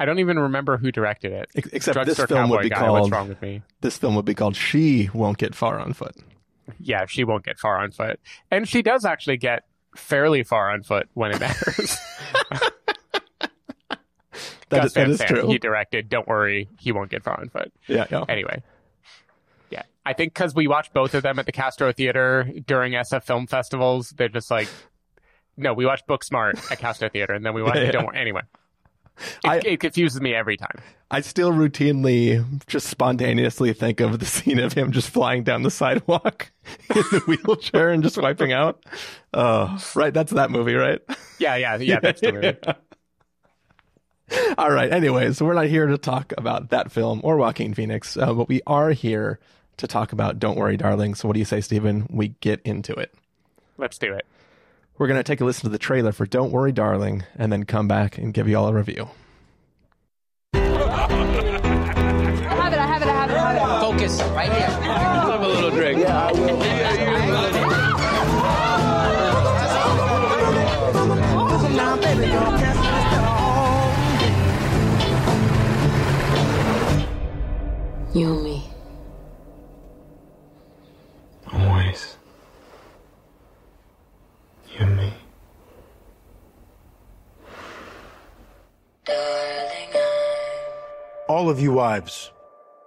I 0.00 0.04
don't 0.06 0.18
even 0.18 0.38
remember 0.38 0.78
who 0.78 0.90
directed 0.90 1.32
it. 1.32 1.48
Ex- 1.54 1.68
Except 1.72 2.06
this 2.06 2.16
film 2.16 2.28
Cowboy 2.28 2.50
would 2.56 2.62
be 2.62 2.68
guy. 2.70 2.88
What's 2.90 3.02
called 3.02 3.12
wrong 3.12 3.28
with 3.28 3.40
me? 3.42 3.62
this 3.82 3.96
film 3.98 4.16
would 4.16 4.24
be 4.24 4.34
called 4.34 4.56
She 4.56 5.10
Won't 5.14 5.38
Get 5.38 5.54
Far 5.54 5.78
on 5.78 5.92
Foot. 5.92 6.16
Yeah, 6.80 7.04
she 7.06 7.22
won't 7.24 7.44
get 7.44 7.58
far 7.58 7.78
on 7.78 7.90
foot, 7.90 8.20
and 8.50 8.68
she 8.68 8.80
does 8.80 9.04
actually 9.04 9.36
get 9.36 9.64
fairly 9.96 10.42
far 10.44 10.70
on 10.70 10.82
foot 10.84 11.08
when 11.14 11.32
it 11.32 11.40
matters. 11.40 11.98
That 14.70 14.84
is, 14.84 14.92
that 14.92 15.08
is 15.10 15.18
true. 15.20 15.48
He 15.48 15.58
directed. 15.58 16.08
Don't 16.08 16.28
worry, 16.28 16.68
he 16.78 16.92
won't 16.92 17.10
get 17.10 17.24
far 17.24 17.40
on 17.40 17.48
foot. 17.48 17.72
yeah, 17.88 18.06
yeah. 18.08 18.24
Anyway. 18.28 18.62
Yeah, 19.70 19.82
I 20.06 20.12
think 20.12 20.32
because 20.32 20.54
we 20.54 20.68
watched 20.68 20.92
both 20.94 21.14
of 21.14 21.24
them 21.24 21.40
at 21.40 21.46
the 21.46 21.50
Castro 21.52 21.92
Theater 21.92 22.48
during 22.68 22.92
SF 22.92 23.24
film 23.24 23.48
festivals, 23.48 24.10
they're 24.10 24.28
just 24.28 24.48
like, 24.48 24.68
no, 25.56 25.74
we 25.74 25.84
watched 25.86 26.06
Booksmart 26.06 26.70
at 26.70 26.78
Castro 26.78 27.08
Theater, 27.08 27.32
and 27.32 27.44
then 27.44 27.52
we 27.52 27.64
watched 27.64 27.78
Yeah, 27.78 27.82
yeah. 27.86 27.90
Don't 27.90 28.06
Worry. 28.06 28.18
Anyway, 28.20 28.42
it, 29.44 29.48
I- 29.48 29.60
it 29.64 29.80
confuses 29.80 30.20
me 30.20 30.34
every 30.34 30.56
time. 30.56 30.78
I 31.12 31.22
still 31.22 31.50
routinely 31.50 32.44
just 32.68 32.86
spontaneously 32.86 33.72
think 33.72 33.98
of 34.00 34.20
the 34.20 34.26
scene 34.26 34.60
of 34.60 34.74
him 34.74 34.92
just 34.92 35.10
flying 35.10 35.42
down 35.42 35.62
the 35.62 35.70
sidewalk 35.70 36.52
in 36.94 37.02
the 37.10 37.20
wheelchair 37.26 37.90
and 37.90 38.02
just 38.02 38.16
wiping 38.16 38.52
out. 38.52 38.84
Uh, 39.34 39.76
right, 39.96 40.14
that's 40.14 40.32
that 40.32 40.50
movie, 40.52 40.74
right? 40.74 41.00
Yeah, 41.40 41.56
yeah, 41.56 41.76
yeah. 41.78 41.98
That's 42.00 42.20
the 42.20 42.32
movie. 42.32 42.56
All 44.56 44.70
right. 44.70 44.92
Anyways, 44.92 45.38
so 45.38 45.44
we're 45.44 45.54
not 45.54 45.66
here 45.66 45.86
to 45.86 45.98
talk 45.98 46.32
about 46.38 46.70
that 46.70 46.92
film 46.92 47.20
or 47.24 47.36
Joaquin 47.36 47.74
Phoenix, 47.74 48.16
uh, 48.16 48.32
but 48.32 48.48
we 48.48 48.60
are 48.66 48.90
here 48.92 49.40
to 49.78 49.88
talk 49.88 50.12
about 50.12 50.38
Don't 50.38 50.56
Worry, 50.56 50.76
Darling. 50.76 51.16
So, 51.16 51.26
what 51.26 51.34
do 51.34 51.40
you 51.40 51.44
say, 51.44 51.60
Stephen? 51.60 52.06
We 52.10 52.28
get 52.40 52.60
into 52.64 52.92
it. 52.94 53.12
Let's 53.76 53.98
do 53.98 54.12
it. 54.14 54.24
We're 55.00 55.06
going 55.06 55.18
to 55.18 55.24
take 55.24 55.40
a 55.40 55.46
listen 55.46 55.62
to 55.62 55.70
the 55.70 55.78
trailer 55.78 56.12
for 56.12 56.26
Don't 56.26 56.52
Worry, 56.52 56.72
Darling, 56.72 57.24
and 57.34 57.50
then 57.50 57.64
come 57.64 57.88
back 57.88 58.18
and 58.18 58.34
give 58.34 58.46
you 58.46 58.58
all 58.58 58.68
a 58.68 58.74
review. 58.74 59.08
I 60.52 60.58
have 60.58 61.10
it, 62.74 62.78
I 62.78 62.86
have 62.86 63.00
it, 63.00 63.08
I 63.08 63.12
have 63.12 63.30
it, 63.30 63.34
I 63.34 63.52
have 63.54 63.78
it. 63.78 63.80
Focus 63.80 64.20
right 64.34 64.52
here. 64.52 64.68
Have 64.68 65.40
a 65.40 65.48
little 65.48 65.70
drink. 65.70 66.00
You 78.14 78.34
and 78.34 78.44
me. 78.44 78.70
Always. 81.50 82.19
All 91.30 91.48
of 91.48 91.60
you 91.60 91.70
wives, 91.70 92.32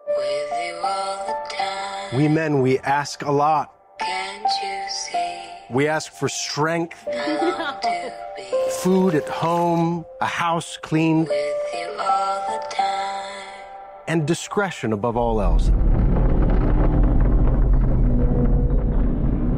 with 0.06 0.52
you 0.66 0.76
all 0.84 1.26
the 1.28 1.56
time. 1.56 2.18
we 2.18 2.28
men, 2.28 2.62
we 2.62 2.78
ask 2.80 3.22
a 3.24 3.32
lot. 3.32 3.74
Can't 4.02 4.44
you 4.62 4.90
see? 4.90 5.46
We 5.70 5.88
ask 5.88 6.12
for 6.12 6.28
strength, 6.28 7.06
How 7.06 7.80
to 7.82 8.14
be 8.36 8.44
food 8.82 9.16
at 9.16 9.30
home, 9.30 10.04
a 10.20 10.26
house 10.26 10.78
clean, 10.82 11.20
with 11.20 11.74
you 11.74 11.88
all 11.98 12.46
the 12.52 12.76
time. 12.76 13.64
and 14.10 14.28
discretion 14.28 14.92
above 14.92 15.16
all 15.16 15.40
else. 15.40 15.70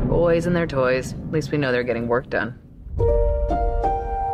Boys 0.08 0.46
and 0.46 0.56
their 0.56 0.68
toys. 0.68 1.14
At 1.14 1.32
least 1.32 1.52
we 1.52 1.58
know 1.58 1.72
they're 1.72 1.82
getting 1.82 2.08
work 2.08 2.30
done. 2.30 2.60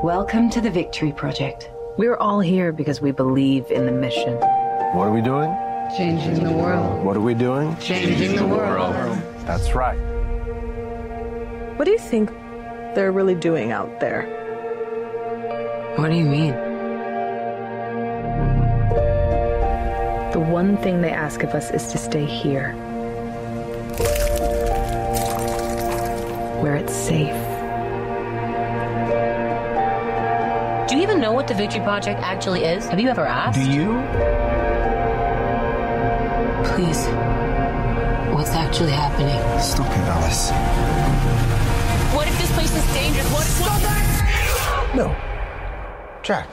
Welcome 0.03 0.50
to 0.50 0.60
the 0.60 0.70
Victory 0.70 1.13
Project. 1.13 1.70
We're 2.01 2.17
all 2.17 2.39
here 2.39 2.72
because 2.72 3.00
we 3.00 3.12
believe 3.12 3.70
in 3.70 3.86
the 3.86 3.91
mission. 3.91 4.34
What 4.96 5.05
are 5.05 5.12
we 5.12 5.22
doing? 5.22 5.55
Changing 5.96 6.43
the 6.43 6.51
world. 6.51 7.05
What 7.05 7.15
are 7.15 7.22
we 7.22 7.36
doing? 7.36 7.77
Changing 7.77 8.38
the 8.38 8.48
world. 8.48 8.96
That's 9.46 9.75
right. 9.75 10.00
What 11.77 11.86
do 11.86 11.91
you 11.91 12.00
think 12.00 12.31
they're 12.96 13.12
really 13.12 13.36
doing 13.36 13.72
out 13.72 14.00
there. 14.00 14.24
What 15.98 16.10
do 16.10 16.15
you 16.15 16.25
mean? 16.25 16.53
The 20.31 20.39
one 20.39 20.77
thing 20.77 21.01
they 21.01 21.12
ask 21.12 21.43
of 21.43 21.51
us 21.51 21.70
is 21.70 21.91
to 21.91 22.00
stay 22.00 22.25
here. 22.25 22.74
Where 26.63 26.77
it's 26.77 26.96
safe. 26.96 27.50
Do 30.91 30.98
you 30.98 31.03
even 31.03 31.21
know 31.21 31.31
what 31.31 31.48
the 31.48 31.53
Victory 31.53 31.79
Project 31.79 32.19
actually 32.19 32.65
is? 32.65 32.86
Have 32.89 33.00
you 33.00 33.07
ever 33.07 33.25
asked? 33.25 33.57
Do 33.57 33.65
you? 33.65 33.93
Please. 36.67 37.07
What's 38.36 38.50
actually 38.50 38.91
happening? 38.91 39.39
Stop 39.62 39.88
it, 39.89 40.00
Alice. 40.10 40.51
What 42.13 42.27
if 42.27 42.38
this 42.38 42.51
place 42.51 42.75
is 42.75 42.93
dangerous? 42.93 43.31
What 43.31 43.45
if. 43.45 43.53
Stop 43.53 44.91
it! 44.91 44.98
No. 44.98 45.15
Jack, 46.24 46.50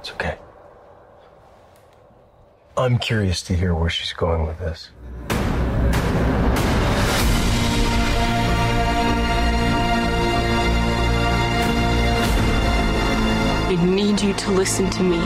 it's 0.00 0.10
okay. 0.14 0.36
I'm 2.76 2.98
curious 2.98 3.40
to 3.42 3.54
hear 3.54 3.72
where 3.72 3.88
she's 3.88 4.12
going 4.12 4.48
with 4.48 4.58
this. 4.58 4.90
Need 14.22 14.28
you 14.28 14.34
to 14.34 14.50
listen 14.52 14.90
to 14.90 15.02
me. 15.02 15.18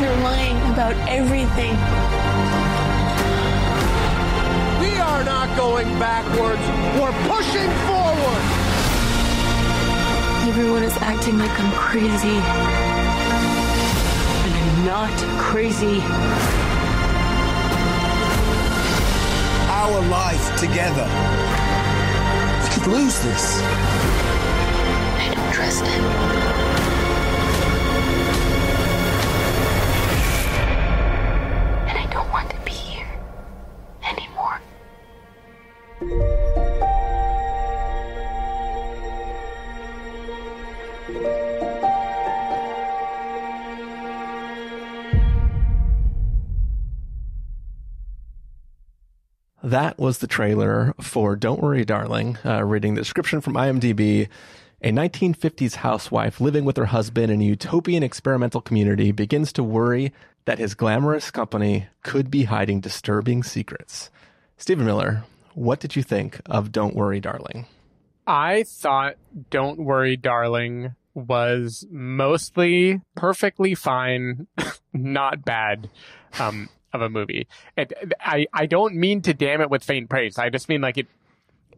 They're 0.00 0.22
lying 0.22 0.56
about 0.72 0.94
everything. 1.08 1.74
We 4.80 4.98
are 4.98 5.24
not 5.24 5.56
going 5.56 5.88
backwards. 5.98 6.60
We're 6.98 7.16
pushing 7.28 7.70
forward. 7.86 8.42
Everyone 10.48 10.82
is 10.82 10.96
acting 10.98 11.38
like 11.38 11.58
I'm 11.58 11.72
crazy. 11.72 12.38
And 14.44 14.54
I'm 14.60 14.84
not 14.84 15.16
crazy. 15.38 16.00
Our 19.70 20.00
life 20.08 20.56
together. 20.58 21.08
We 22.62 22.68
could 22.74 22.86
lose 22.92 23.18
this. 23.20 23.93
I 25.64 25.70
don't 25.70 25.78
trust 25.78 25.86
him. 25.86 26.04
And 31.88 31.98
I 31.98 32.06
don't 32.12 32.30
want 32.30 32.50
to 32.50 32.56
be 32.66 32.72
here 32.72 33.08
anymore. 34.10 34.60
That 49.62 49.98
was 49.98 50.18
the 50.18 50.26
trailer 50.26 50.94
for 51.00 51.36
Don't 51.36 51.62
Worry, 51.62 51.86
Darling. 51.86 52.36
Uh, 52.44 52.62
reading 52.64 52.96
the 52.96 53.00
description 53.00 53.40
from 53.40 53.54
IMDb. 53.54 54.28
A 54.84 54.92
1950s 54.92 55.76
housewife 55.76 56.42
living 56.42 56.66
with 56.66 56.76
her 56.76 56.84
husband 56.84 57.32
in 57.32 57.40
a 57.40 57.44
utopian 57.44 58.02
experimental 58.02 58.60
community 58.60 59.12
begins 59.12 59.50
to 59.54 59.62
worry 59.62 60.12
that 60.44 60.58
his 60.58 60.74
glamorous 60.74 61.30
company 61.30 61.86
could 62.02 62.30
be 62.30 62.44
hiding 62.44 62.80
disturbing 62.80 63.42
secrets. 63.42 64.10
Stephen 64.58 64.84
Miller, 64.84 65.24
what 65.54 65.80
did 65.80 65.96
you 65.96 66.02
think 66.02 66.38
of 66.44 66.70
Don't 66.70 66.94
Worry, 66.94 67.18
Darling? 67.18 67.64
I 68.26 68.64
thought 68.64 69.14
Don't 69.48 69.78
Worry, 69.78 70.18
Darling 70.18 70.94
was 71.14 71.86
mostly 71.90 73.00
perfectly 73.14 73.74
fine, 73.74 74.46
not 74.92 75.46
bad 75.46 75.88
um, 76.38 76.68
of 76.92 77.00
a 77.00 77.08
movie. 77.08 77.48
And 77.74 77.94
I, 78.20 78.48
I 78.52 78.66
don't 78.66 78.96
mean 78.96 79.22
to 79.22 79.32
damn 79.32 79.62
it 79.62 79.70
with 79.70 79.82
faint 79.82 80.10
praise. 80.10 80.36
I 80.36 80.50
just 80.50 80.68
mean 80.68 80.82
like 80.82 80.98
it 80.98 81.06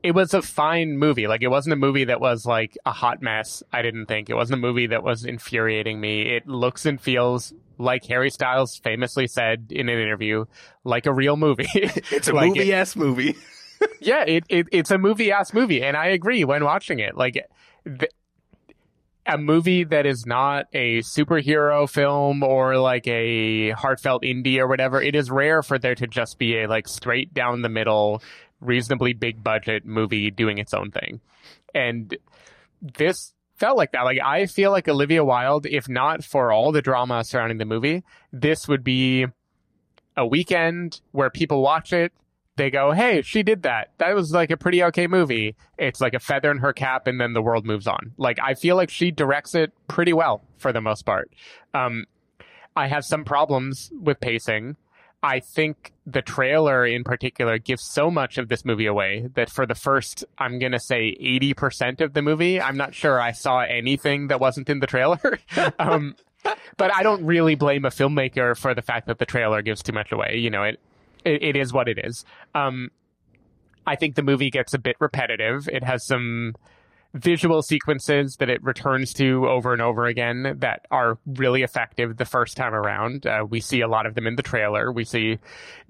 it 0.06 0.14
was 0.14 0.32
a 0.34 0.40
fine 0.42 0.98
movie. 0.98 1.26
Like 1.26 1.42
it 1.42 1.48
wasn't 1.48 1.72
a 1.72 1.76
movie 1.76 2.04
that 2.04 2.20
was 2.20 2.46
like 2.46 2.78
a 2.86 2.92
hot 2.92 3.20
mess, 3.22 3.62
I 3.72 3.82
didn't 3.82 4.06
think. 4.06 4.30
It 4.30 4.34
wasn't 4.34 4.58
a 4.58 4.62
movie 4.62 4.86
that 4.86 5.02
was 5.02 5.24
infuriating 5.24 6.00
me. 6.00 6.22
It 6.22 6.46
looks 6.46 6.86
and 6.86 7.00
feels 7.00 7.52
like 7.78 8.04
Harry 8.06 8.30
Styles 8.30 8.76
famously 8.78 9.26
said 9.26 9.66
in 9.70 9.88
an 9.88 9.98
interview, 9.98 10.44
like 10.84 11.06
a 11.06 11.12
real 11.12 11.36
movie. 11.36 11.66
It's 11.74 12.28
a 12.28 12.32
Like, 12.32 12.48
movie 12.54 12.72
ass 12.72 12.94
movie. 13.04 13.34
yeah, 14.00 14.22
it, 14.26 14.44
it 14.48 14.66
it's 14.72 14.90
a 14.90 14.96
movie 14.98 15.32
ass 15.32 15.52
movie, 15.52 15.82
and 15.82 15.96
I 15.96 16.06
agree 16.06 16.44
when 16.44 16.64
watching 16.64 17.00
it. 17.00 17.16
Like 17.16 17.34
th- 17.84 18.10
a 19.28 19.36
movie 19.36 19.82
that 19.82 20.06
is 20.06 20.24
not 20.24 20.66
a 20.72 20.98
superhero 21.00 21.90
film 21.90 22.44
or 22.44 22.78
like 22.78 23.06
a 23.08 23.70
heartfelt 23.72 24.22
indie 24.22 24.58
or 24.58 24.68
whatever. 24.68 25.02
It 25.02 25.16
is 25.16 25.30
rare 25.32 25.64
for 25.64 25.78
there 25.78 25.96
to 25.96 26.06
just 26.06 26.38
be 26.38 26.62
a 26.62 26.68
like 26.68 26.86
straight 26.86 27.34
down 27.34 27.62
the 27.62 27.68
middle, 27.68 28.22
reasonably 28.60 29.12
big 29.12 29.42
budget 29.42 29.84
movie 29.84 30.30
doing 30.30 30.58
its 30.58 30.74
own 30.74 30.90
thing, 30.90 31.20
and 31.74 32.16
this 32.80 33.32
felt 33.56 33.76
like 33.76 33.92
that. 33.92 34.02
Like 34.02 34.18
I 34.22 34.46
feel 34.46 34.70
like 34.70 34.88
Olivia 34.88 35.24
Wilde, 35.24 35.66
if 35.66 35.88
not 35.88 36.24
for 36.24 36.52
all 36.52 36.72
the 36.72 36.82
drama 36.82 37.24
surrounding 37.24 37.58
the 37.58 37.64
movie, 37.64 38.04
this 38.32 38.68
would 38.68 38.84
be 38.84 39.26
a 40.16 40.26
weekend 40.26 41.00
where 41.12 41.30
people 41.30 41.62
watch 41.62 41.92
it. 41.92 42.12
They 42.56 42.70
go, 42.70 42.92
hey, 42.92 43.20
she 43.20 43.42
did 43.42 43.64
that. 43.64 43.90
That 43.98 44.14
was 44.14 44.32
like 44.32 44.50
a 44.50 44.56
pretty 44.56 44.82
okay 44.84 45.06
movie. 45.06 45.56
It's 45.76 46.00
like 46.00 46.14
a 46.14 46.18
feather 46.18 46.50
in 46.50 46.56
her 46.58 46.72
cap, 46.72 47.06
and 47.06 47.20
then 47.20 47.34
the 47.34 47.42
world 47.42 47.66
moves 47.66 47.86
on. 47.86 48.12
Like, 48.16 48.38
I 48.42 48.54
feel 48.54 48.76
like 48.76 48.88
she 48.88 49.10
directs 49.10 49.54
it 49.54 49.74
pretty 49.88 50.14
well 50.14 50.42
for 50.56 50.72
the 50.72 50.80
most 50.80 51.04
part. 51.04 51.30
Um, 51.74 52.06
I 52.74 52.86
have 52.86 53.04
some 53.04 53.26
problems 53.26 53.90
with 54.00 54.20
pacing. 54.20 54.76
I 55.26 55.40
think 55.40 55.92
the 56.06 56.22
trailer 56.22 56.86
in 56.86 57.02
particular 57.02 57.58
gives 57.58 57.82
so 57.82 58.12
much 58.12 58.38
of 58.38 58.48
this 58.48 58.64
movie 58.64 58.86
away 58.86 59.28
that 59.34 59.50
for 59.50 59.66
the 59.66 59.74
first, 59.74 60.24
I'm 60.38 60.60
going 60.60 60.70
to 60.70 60.78
say 60.78 61.16
80% 61.20 62.00
of 62.00 62.12
the 62.12 62.22
movie, 62.22 62.60
I'm 62.60 62.76
not 62.76 62.94
sure 62.94 63.20
I 63.20 63.32
saw 63.32 63.58
anything 63.58 64.28
that 64.28 64.38
wasn't 64.38 64.70
in 64.70 64.78
the 64.78 64.86
trailer. 64.86 65.40
um, 65.80 66.14
but 66.76 66.94
I 66.94 67.02
don't 67.02 67.24
really 67.24 67.56
blame 67.56 67.84
a 67.84 67.88
filmmaker 67.88 68.56
for 68.56 68.72
the 68.72 68.82
fact 68.82 69.08
that 69.08 69.18
the 69.18 69.26
trailer 69.26 69.62
gives 69.62 69.82
too 69.82 69.92
much 69.92 70.12
away. 70.12 70.36
You 70.36 70.50
know, 70.50 70.62
it, 70.62 70.78
it, 71.24 71.42
it 71.42 71.56
is 71.56 71.72
what 71.72 71.88
it 71.88 71.98
is. 71.98 72.24
Um, 72.54 72.92
I 73.84 73.96
think 73.96 74.14
the 74.14 74.22
movie 74.22 74.50
gets 74.50 74.74
a 74.74 74.78
bit 74.78 74.94
repetitive. 75.00 75.68
It 75.68 75.82
has 75.82 76.06
some 76.06 76.54
visual 77.16 77.62
sequences 77.62 78.36
that 78.36 78.50
it 78.50 78.62
returns 78.62 79.12
to 79.14 79.48
over 79.48 79.72
and 79.72 79.82
over 79.82 80.06
again 80.06 80.56
that 80.58 80.86
are 80.90 81.18
really 81.26 81.62
effective 81.62 82.16
the 82.16 82.24
first 82.24 82.56
time 82.56 82.74
around. 82.74 83.26
Uh, 83.26 83.44
we 83.48 83.60
see 83.60 83.80
a 83.80 83.88
lot 83.88 84.06
of 84.06 84.14
them 84.14 84.26
in 84.26 84.36
the 84.36 84.42
trailer. 84.42 84.92
We 84.92 85.04
see 85.04 85.38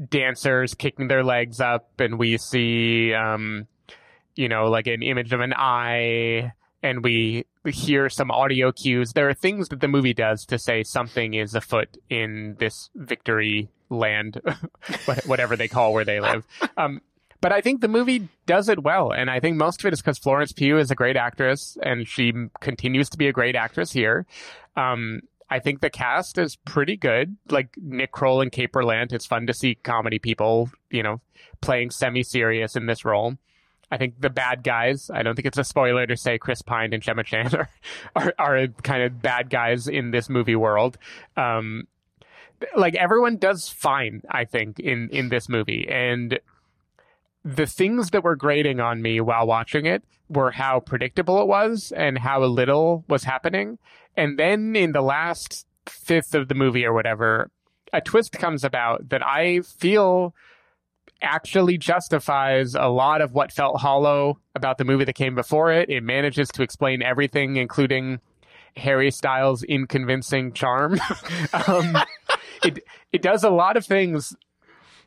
dancers 0.08 0.74
kicking 0.74 1.08
their 1.08 1.24
legs 1.24 1.60
up, 1.60 2.00
and 2.00 2.18
we 2.18 2.38
see, 2.38 3.12
um, 3.12 3.66
you 4.34 4.48
know, 4.48 4.66
like 4.66 4.86
an 4.86 5.02
image 5.02 5.32
of 5.32 5.40
an 5.40 5.52
eye, 5.54 6.52
and 6.82 7.02
we 7.02 7.46
hear 7.64 8.08
some 8.08 8.30
audio 8.30 8.70
cues. 8.72 9.12
There 9.12 9.28
are 9.28 9.34
things 9.34 9.68
that 9.68 9.80
the 9.80 9.88
movie 9.88 10.14
does 10.14 10.44
to 10.46 10.58
say 10.58 10.82
something 10.82 11.34
is 11.34 11.54
afoot 11.54 11.96
in 12.08 12.56
this 12.58 12.90
victory 12.94 13.68
land, 13.90 14.40
whatever 15.26 15.56
they 15.56 15.68
call 15.68 15.92
where 15.92 16.04
they 16.04 16.20
live. 16.20 16.46
Um, 16.76 17.00
but 17.46 17.52
I 17.52 17.60
think 17.60 17.80
the 17.80 17.86
movie 17.86 18.28
does 18.46 18.68
it 18.68 18.82
well, 18.82 19.12
and 19.12 19.30
I 19.30 19.38
think 19.38 19.56
most 19.56 19.78
of 19.78 19.86
it 19.86 19.92
is 19.92 20.00
because 20.00 20.18
Florence 20.18 20.50
Pugh 20.50 20.78
is 20.78 20.90
a 20.90 20.96
great 20.96 21.16
actress, 21.16 21.78
and 21.80 22.04
she 22.04 22.32
continues 22.58 23.08
to 23.10 23.16
be 23.16 23.28
a 23.28 23.32
great 23.32 23.54
actress 23.54 23.92
here. 23.92 24.26
Um, 24.74 25.20
I 25.48 25.60
think 25.60 25.80
the 25.80 25.88
cast 25.88 26.38
is 26.38 26.56
pretty 26.56 26.96
good, 26.96 27.36
like 27.48 27.68
Nick 27.76 28.10
Kroll 28.10 28.40
and 28.40 28.50
Kate 28.50 28.72
Berlant. 28.72 29.12
It's 29.12 29.26
fun 29.26 29.46
to 29.46 29.54
see 29.54 29.76
comedy 29.76 30.18
people, 30.18 30.70
you 30.90 31.04
know, 31.04 31.20
playing 31.60 31.92
semi-serious 31.92 32.74
in 32.74 32.86
this 32.86 33.04
role. 33.04 33.36
I 33.92 33.96
think 33.96 34.20
the 34.20 34.28
bad 34.28 34.64
guys. 34.64 35.08
I 35.08 35.22
don't 35.22 35.36
think 35.36 35.46
it's 35.46 35.56
a 35.56 35.62
spoiler 35.62 36.04
to 36.04 36.16
say 36.16 36.38
Chris 36.38 36.62
Pine 36.62 36.92
and 36.92 37.00
Gemma 37.00 37.22
Chan 37.22 37.54
are 37.54 37.70
are, 38.16 38.34
are 38.40 38.66
kind 38.82 39.04
of 39.04 39.22
bad 39.22 39.50
guys 39.50 39.86
in 39.86 40.10
this 40.10 40.28
movie 40.28 40.56
world. 40.56 40.98
Um, 41.36 41.86
like 42.74 42.96
everyone 42.96 43.36
does 43.36 43.68
fine, 43.68 44.22
I 44.28 44.46
think, 44.46 44.80
in 44.80 45.10
in 45.10 45.28
this 45.28 45.48
movie, 45.48 45.86
and 45.88 46.40
the 47.46 47.66
things 47.66 48.10
that 48.10 48.24
were 48.24 48.34
grating 48.34 48.80
on 48.80 49.00
me 49.00 49.20
while 49.20 49.46
watching 49.46 49.86
it 49.86 50.02
were 50.28 50.50
how 50.50 50.80
predictable 50.80 51.40
it 51.40 51.46
was 51.46 51.92
and 51.96 52.18
how 52.18 52.42
little 52.42 53.04
was 53.08 53.22
happening. 53.22 53.78
And 54.16 54.36
then 54.36 54.74
in 54.74 54.90
the 54.90 55.00
last 55.00 55.64
fifth 55.86 56.34
of 56.34 56.48
the 56.48 56.56
movie 56.56 56.84
or 56.84 56.92
whatever, 56.92 57.48
a 57.92 58.00
twist 58.00 58.32
comes 58.32 58.64
about 58.64 59.10
that 59.10 59.24
I 59.24 59.60
feel 59.60 60.34
actually 61.22 61.78
justifies 61.78 62.74
a 62.74 62.88
lot 62.88 63.20
of 63.20 63.32
what 63.32 63.52
felt 63.52 63.80
hollow 63.80 64.40
about 64.56 64.78
the 64.78 64.84
movie 64.84 65.04
that 65.04 65.14
came 65.14 65.36
before 65.36 65.70
it. 65.70 65.88
It 65.88 66.02
manages 66.02 66.48
to 66.48 66.64
explain 66.64 67.00
everything, 67.00 67.56
including 67.56 68.18
Harry 68.76 69.12
Styles' 69.12 69.62
inconvincing 69.62 70.52
charm. 70.52 71.00
um, 71.68 71.96
it 72.64 72.80
it 73.12 73.22
does 73.22 73.44
a 73.44 73.50
lot 73.50 73.76
of 73.76 73.86
things 73.86 74.34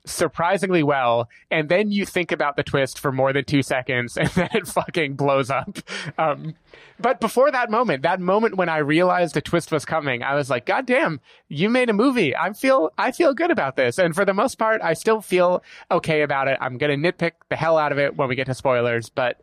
surprisingly 0.05 0.83
well, 0.83 1.29
and 1.51 1.69
then 1.69 1.91
you 1.91 2.05
think 2.05 2.31
about 2.31 2.55
the 2.55 2.63
twist 2.63 2.99
for 2.99 3.11
more 3.11 3.33
than 3.33 3.45
two 3.45 3.61
seconds, 3.61 4.17
and 4.17 4.29
then 4.29 4.49
it 4.53 4.67
fucking 4.67 5.15
blows 5.15 5.49
up. 5.49 5.77
Um, 6.17 6.55
but 6.99 7.19
before 7.19 7.51
that 7.51 7.69
moment, 7.69 8.03
that 8.03 8.19
moment 8.19 8.57
when 8.57 8.69
I 8.69 8.77
realized 8.77 9.33
the 9.33 9.41
twist 9.41 9.71
was 9.71 9.85
coming, 9.85 10.23
I 10.23 10.35
was 10.35 10.49
like, 10.49 10.65
"God 10.65 10.85
damn, 10.85 11.19
you 11.47 11.69
made 11.69 11.89
a 11.89 11.93
movie! 11.93 12.35
I 12.35 12.53
feel, 12.53 12.91
I 12.97 13.11
feel 13.11 13.33
good 13.33 13.51
about 13.51 13.75
this." 13.75 13.97
And 13.97 14.15
for 14.15 14.25
the 14.25 14.33
most 14.33 14.57
part, 14.57 14.81
I 14.81 14.93
still 14.93 15.21
feel 15.21 15.63
okay 15.91 16.21
about 16.21 16.47
it. 16.47 16.57
I'm 16.61 16.77
gonna 16.77 16.95
nitpick 16.95 17.33
the 17.49 17.55
hell 17.55 17.77
out 17.77 17.91
of 17.91 17.99
it 17.99 18.15
when 18.15 18.29
we 18.29 18.35
get 18.35 18.47
to 18.47 18.53
spoilers, 18.53 19.09
but 19.09 19.41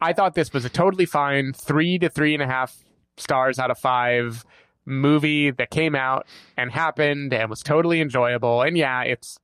I 0.00 0.12
thought 0.12 0.34
this 0.34 0.52
was 0.52 0.64
a 0.64 0.70
totally 0.70 1.06
fine 1.06 1.52
three 1.52 1.98
to 1.98 2.08
three 2.08 2.34
and 2.34 2.42
a 2.42 2.46
half 2.46 2.84
stars 3.16 3.58
out 3.58 3.70
of 3.70 3.78
five 3.78 4.44
movie 4.84 5.50
that 5.50 5.70
came 5.70 5.94
out 5.94 6.26
and 6.56 6.70
happened 6.70 7.32
and 7.32 7.50
was 7.50 7.62
totally 7.62 8.00
enjoyable. 8.00 8.62
And 8.62 8.76
yeah, 8.78 9.02
it's 9.02 9.38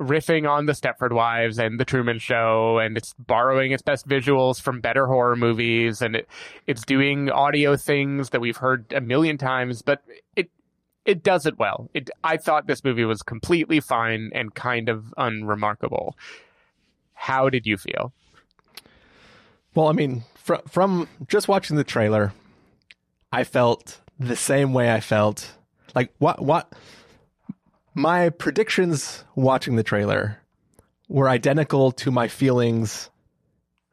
riffing 0.00 0.48
on 0.50 0.66
the 0.66 0.72
Stepford 0.72 1.12
Wives 1.12 1.58
and 1.58 1.78
the 1.78 1.84
Truman 1.84 2.18
Show, 2.18 2.78
and 2.78 2.96
it's 2.96 3.14
borrowing 3.18 3.72
its 3.72 3.82
best 3.82 4.08
visuals 4.08 4.60
from 4.60 4.80
better 4.80 5.06
horror 5.06 5.36
movies, 5.36 6.00
and 6.00 6.16
it, 6.16 6.28
it's 6.66 6.84
doing 6.84 7.30
audio 7.30 7.76
things 7.76 8.30
that 8.30 8.40
we've 8.40 8.56
heard 8.56 8.92
a 8.92 9.00
million 9.00 9.36
times, 9.38 9.82
but 9.82 10.02
it 10.34 10.50
it 11.04 11.22
does 11.22 11.46
it 11.46 11.58
well. 11.58 11.90
It 11.94 12.10
I 12.24 12.38
thought 12.38 12.66
this 12.66 12.82
movie 12.82 13.04
was 13.04 13.22
completely 13.22 13.80
fine 13.80 14.30
and 14.34 14.54
kind 14.54 14.88
of 14.88 15.12
unremarkable. 15.16 16.16
How 17.14 17.50
did 17.50 17.66
you 17.66 17.76
feel? 17.76 18.12
Well, 19.74 19.88
I 19.88 19.92
mean, 19.92 20.24
fr- 20.34 20.54
from 20.68 21.08
just 21.28 21.46
watching 21.46 21.76
the 21.76 21.84
trailer, 21.84 22.32
I 23.30 23.44
felt 23.44 24.00
the 24.18 24.36
same 24.36 24.72
way 24.72 24.92
I 24.92 25.00
felt. 25.00 25.52
Like 25.94 26.12
what 26.18 26.40
what 26.42 26.72
my 28.00 28.30
predictions 28.30 29.24
watching 29.34 29.76
the 29.76 29.82
trailer 29.82 30.38
were 31.08 31.28
identical 31.28 31.92
to 31.92 32.10
my 32.10 32.28
feelings 32.28 33.10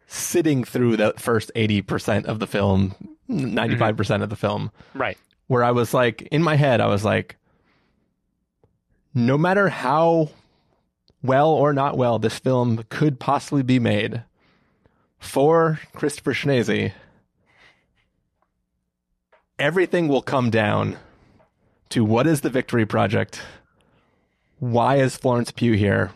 sitting 0.08 0.64
through 0.64 0.96
the 0.96 1.14
first 1.18 1.52
80% 1.56 2.26
of 2.26 2.40
the 2.40 2.48
film, 2.48 2.96
95% 3.30 4.24
of 4.24 4.30
the 4.30 4.36
film. 4.36 4.72
Right. 4.94 5.18
Where 5.48 5.64
I 5.64 5.72
was 5.72 5.94
like 5.94 6.22
in 6.24 6.42
my 6.42 6.56
head 6.56 6.80
I 6.82 6.88
was 6.88 7.04
like 7.04 7.36
no 9.14 9.38
matter 9.38 9.68
how 9.68 10.30
well 11.24 11.50
or 11.50 11.74
not 11.74 11.98
well 11.98 12.20
this 12.20 12.40
film 12.40 12.84
could 12.90 13.20
possibly 13.20 13.64
be 13.64 13.80
made 13.80 14.24
for 15.20 15.80
Christopher 15.94 16.34
Schnese, 16.34 16.94
everything 19.58 20.08
will 20.08 20.22
come 20.22 20.50
down 20.50 20.98
to 21.90 22.06
what 22.06 22.28
is 22.28 22.42
the 22.42 22.50
Victory 22.50 22.86
Project? 22.86 23.42
Why 24.60 24.98
is 24.98 25.16
Florence 25.18 25.52
Pugh 25.52 25.74
here? 25.74 26.12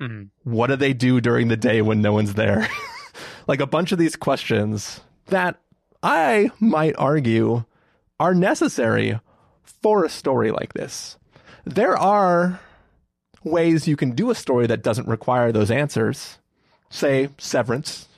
Mm-hmm. 0.00 0.24
What 0.50 0.66
do 0.68 0.76
they 0.76 0.92
do 0.92 1.20
during 1.20 1.48
the 1.48 1.56
day 1.56 1.80
when 1.82 2.02
no 2.02 2.12
one's 2.12 2.34
there? 2.34 2.68
like 3.46 3.60
a 3.60 3.66
bunch 3.66 3.92
of 3.92 3.98
these 3.98 4.16
questions 4.16 5.00
that 5.26 5.60
I 6.02 6.50
might 6.58 6.94
argue 6.98 7.64
are 8.18 8.34
necessary 8.34 9.18
for 9.82 10.04
a 10.04 10.08
story 10.08 10.50
like 10.50 10.72
this. 10.74 11.16
There 11.64 11.96
are 11.96 12.60
ways 13.44 13.86
you 13.88 13.96
can 13.96 14.12
do 14.12 14.30
a 14.30 14.34
story 14.34 14.66
that 14.66 14.82
doesn't 14.82 15.08
require 15.08 15.52
those 15.52 15.70
answers. 15.70 16.38
Say 16.90 17.28
Severance, 17.38 18.08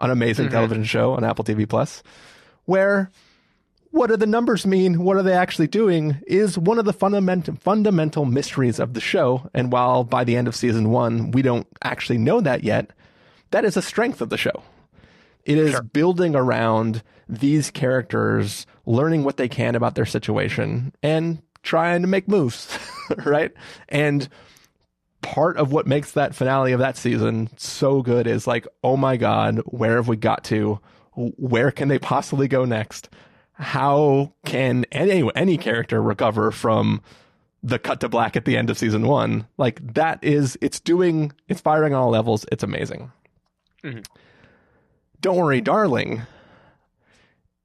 an 0.00 0.10
amazing 0.10 0.48
Mhm. 0.48 0.52
television 0.52 0.84
show 0.84 1.12
on 1.12 1.24
Apple 1.24 1.44
TV 1.44 1.66
Plus, 1.66 2.02
where 2.64 3.10
what 3.94 4.08
do 4.08 4.16
the 4.16 4.26
numbers 4.26 4.66
mean? 4.66 5.04
What 5.04 5.16
are 5.16 5.22
they 5.22 5.34
actually 5.34 5.68
doing? 5.68 6.20
Is 6.26 6.58
one 6.58 6.80
of 6.80 6.84
the 6.84 6.92
fundamental 6.92 7.54
fundamental 7.54 8.24
mysteries 8.24 8.80
of 8.80 8.92
the 8.92 9.00
show. 9.00 9.48
And 9.54 9.70
while 9.70 10.02
by 10.02 10.24
the 10.24 10.36
end 10.36 10.48
of 10.48 10.56
season 10.56 10.90
one 10.90 11.30
we 11.30 11.42
don't 11.42 11.68
actually 11.80 12.18
know 12.18 12.40
that 12.40 12.64
yet, 12.64 12.90
that 13.52 13.64
is 13.64 13.76
a 13.76 13.82
strength 13.82 14.20
of 14.20 14.30
the 14.30 14.36
show. 14.36 14.64
It 15.44 15.58
is 15.58 15.80
building 15.92 16.34
around 16.34 17.04
these 17.28 17.70
characters, 17.70 18.66
learning 18.84 19.22
what 19.22 19.36
they 19.36 19.48
can 19.48 19.76
about 19.76 19.94
their 19.94 20.06
situation, 20.06 20.92
and 21.00 21.40
trying 21.62 22.02
to 22.02 22.08
make 22.08 22.26
moves, 22.26 22.76
right? 23.24 23.52
And 23.88 24.28
part 25.22 25.56
of 25.56 25.70
what 25.70 25.86
makes 25.86 26.12
that 26.12 26.34
finale 26.34 26.72
of 26.72 26.80
that 26.80 26.96
season 26.96 27.48
so 27.56 28.02
good 28.02 28.26
is 28.26 28.48
like, 28.48 28.66
oh 28.82 28.96
my 28.96 29.16
God, 29.16 29.58
where 29.66 29.96
have 29.96 30.08
we 30.08 30.16
got 30.16 30.42
to? 30.44 30.80
Where 31.14 31.70
can 31.70 31.86
they 31.86 32.00
possibly 32.00 32.48
go 32.48 32.64
next? 32.64 33.08
How 33.54 34.32
can 34.44 34.84
any 34.92 35.28
any 35.36 35.56
character 35.56 36.02
recover 36.02 36.50
from 36.50 37.02
the 37.62 37.78
cut 37.78 38.00
to 38.00 38.08
black 38.08 38.36
at 38.36 38.44
the 38.44 38.56
end 38.56 38.68
of 38.70 38.76
season 38.78 39.06
one? 39.06 39.46
Like 39.56 39.94
that 39.94 40.22
is 40.22 40.58
it's 40.60 40.80
doing 40.80 41.32
it's 41.48 41.60
firing 41.60 41.94
on 41.94 42.02
all 42.02 42.10
levels. 42.10 42.44
It's 42.50 42.62
amazing. 42.64 43.12
Mhm. 43.82 44.04
Don't 45.20 45.36
worry, 45.36 45.60
darling 45.60 46.22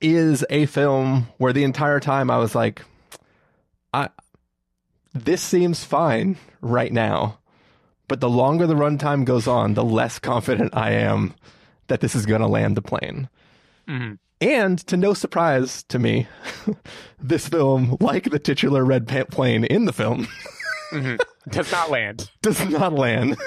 is 0.01 0.45
a 0.49 0.65
film 0.67 1.27
where 1.37 1.51
the 1.51 1.63
entire 1.63 1.99
time 1.99 2.29
I 2.31 2.37
was 2.37 2.55
like, 2.55 2.83
I 3.93 4.09
this 5.13 5.41
seems 5.41 5.83
fine 5.83 6.37
right 6.61 6.93
now. 6.93 7.39
But 8.07 8.21
the 8.21 8.29
longer 8.29 8.65
the 8.65 8.75
runtime 8.75 9.25
goes 9.25 9.47
on, 9.47 9.73
the 9.73 9.83
less 9.83 10.19
confident 10.19 10.75
I 10.75 10.91
am 10.91 11.33
that 11.87 11.99
this 11.99 12.15
is 12.15 12.25
going 12.25 12.41
to 12.41 12.47
land 12.47 12.77
the 12.77 12.81
plane. 12.81 13.27
Mhm. 13.87 14.17
And 14.41 14.79
to 14.87 14.95
no 14.97 15.13
surprise 15.13 15.83
to 15.83 15.99
me, 15.99 16.27
this 17.19 17.47
film, 17.49 17.97
like 17.99 18.29
the 18.29 18.39
titular 18.39 18.85
red 18.85 19.07
plane 19.29 19.63
in 19.65 19.85
the 19.85 19.93
film, 19.93 20.27
Mhm. 20.91 21.19
Does 21.49 21.71
not 21.71 21.91
land. 21.91 22.31
does 22.41 22.67
not 22.67 22.93
land. 22.93 23.37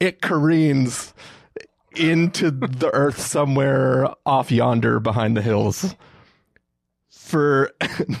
It 0.00 0.22
careens 0.22 1.12
into 1.94 2.50
the 2.50 2.90
earth 2.94 3.20
somewhere 3.20 4.08
off 4.24 4.50
yonder 4.50 4.98
behind 4.98 5.36
the 5.36 5.42
hills 5.42 5.94
for 7.10 7.70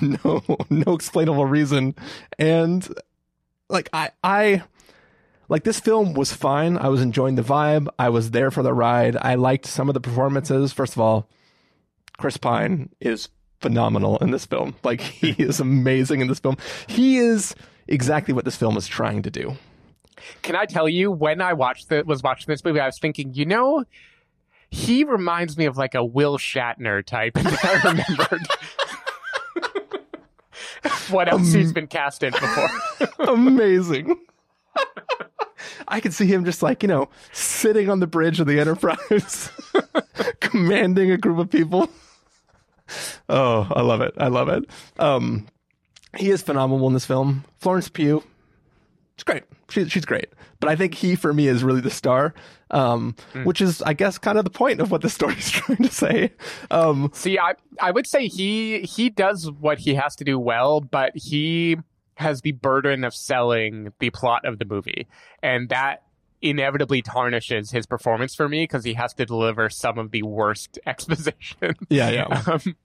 no 0.00 0.42
no 0.70 0.94
explainable 0.94 1.44
reason 1.44 1.94
and 2.38 2.88
like 3.68 3.88
i 3.92 4.10
i 4.22 4.62
like 5.48 5.64
this 5.64 5.80
film 5.80 6.14
was 6.14 6.32
fine 6.32 6.78
i 6.78 6.88
was 6.88 7.02
enjoying 7.02 7.34
the 7.34 7.42
vibe 7.42 7.88
i 7.98 8.08
was 8.08 8.30
there 8.30 8.50
for 8.52 8.62
the 8.62 8.72
ride 8.72 9.16
i 9.20 9.34
liked 9.34 9.66
some 9.66 9.88
of 9.88 9.94
the 9.94 10.00
performances 10.00 10.72
first 10.72 10.92
of 10.94 11.00
all 11.00 11.28
chris 12.18 12.36
pine 12.36 12.88
is 13.00 13.28
phenomenal 13.60 14.18
in 14.18 14.30
this 14.30 14.44
film 14.46 14.74
like 14.82 15.00
he 15.00 15.30
is 15.38 15.60
amazing 15.60 16.20
in 16.20 16.28
this 16.28 16.38
film 16.40 16.56
he 16.86 17.16
is 17.18 17.54
exactly 17.88 18.32
what 18.34 18.44
this 18.44 18.56
film 18.56 18.76
is 18.76 18.86
trying 18.86 19.22
to 19.22 19.30
do 19.30 19.56
Can 20.42 20.54
I 20.56 20.64
tell 20.64 20.88
you 20.88 21.10
when 21.10 21.40
I 21.40 21.52
watched 21.54 21.88
the 21.88 22.02
was 22.06 22.22
watching 22.22 22.46
this 22.52 22.64
movie, 22.64 22.80
I 22.80 22.86
was 22.86 22.98
thinking, 22.98 23.34
you 23.34 23.44
know, 23.46 23.84
he 24.70 25.04
reminds 25.04 25.58
me 25.58 25.66
of 25.66 25.76
like 25.76 25.94
a 25.94 26.04
Will 26.04 26.38
Shatner 26.38 27.04
type. 27.04 27.36
And 27.36 27.46
I 27.62 27.80
remembered 27.84 28.46
what 31.10 31.28
else 31.28 31.52
he's 31.52 31.72
been 31.72 31.86
cast 31.88 32.22
in 32.22 32.32
before. 32.32 32.68
amazing. 33.28 34.16
I 35.88 36.00
could 36.00 36.14
see 36.14 36.26
him 36.26 36.44
just 36.44 36.62
like, 36.62 36.82
you 36.82 36.88
know, 36.88 37.08
sitting 37.32 37.90
on 37.90 38.00
the 38.00 38.06
bridge 38.06 38.40
of 38.40 38.46
the 38.46 38.58
Enterprise, 38.60 39.50
commanding 40.64 41.10
a 41.10 41.16
group 41.16 41.38
of 41.38 41.50
people. 41.50 41.90
Oh, 43.30 43.66
I 43.70 43.80
love 43.80 44.02
it. 44.02 44.12
I 44.18 44.28
love 44.28 44.50
it. 44.50 44.68
Um, 44.98 45.46
he 46.18 46.28
is 46.28 46.42
phenomenal 46.42 46.86
in 46.86 46.92
this 46.92 47.06
film. 47.06 47.44
Florence 47.56 47.88
Pugh, 47.88 48.22
it's 49.14 49.24
great. 49.24 49.44
She, 49.70 49.88
she's 49.88 50.04
great. 50.04 50.28
But 50.60 50.68
I 50.68 50.76
think 50.76 50.92
he, 50.92 51.16
for 51.16 51.32
me, 51.32 51.48
is 51.48 51.64
really 51.64 51.80
the 51.80 51.90
star, 51.90 52.34
um, 52.70 53.16
which 53.44 53.62
is, 53.62 53.80
I 53.80 53.94
guess, 53.94 54.18
kind 54.18 54.36
of 54.36 54.44
the 54.44 54.50
point 54.50 54.82
of 54.82 54.90
what 54.90 55.00
the 55.00 55.08
story's 55.08 55.48
trying 55.50 55.78
to 55.82 55.88
say. 55.90 56.32
Um, 56.70 57.10
See, 57.14 57.38
I 57.38 57.54
I 57.80 57.90
would 57.90 58.06
say 58.06 58.28
he 58.28 58.82
he 58.82 59.08
does 59.08 59.50
what 59.50 59.78
he 59.78 59.94
has 59.94 60.14
to 60.16 60.24
do 60.24 60.38
well, 60.38 60.82
but 60.82 61.12
he 61.16 61.78
has 62.16 62.42
the 62.42 62.52
burden 62.52 63.02
of 63.02 63.14
selling 63.14 63.94
the 63.98 64.10
plot 64.10 64.44
of 64.44 64.58
the 64.58 64.66
movie, 64.66 65.08
and 65.42 65.70
that 65.70 66.02
inevitably 66.44 67.02
tarnishes 67.02 67.70
his 67.70 67.86
performance 67.86 68.34
for 68.34 68.48
me 68.48 68.64
because 68.64 68.84
he 68.84 68.94
has 68.94 69.14
to 69.14 69.24
deliver 69.24 69.70
some 69.70 69.98
of 69.98 70.10
the 70.10 70.22
worst 70.22 70.78
exposition. 70.86 71.74
Yeah, 71.88 72.10
yeah. 72.10 72.42
um, 72.46 72.76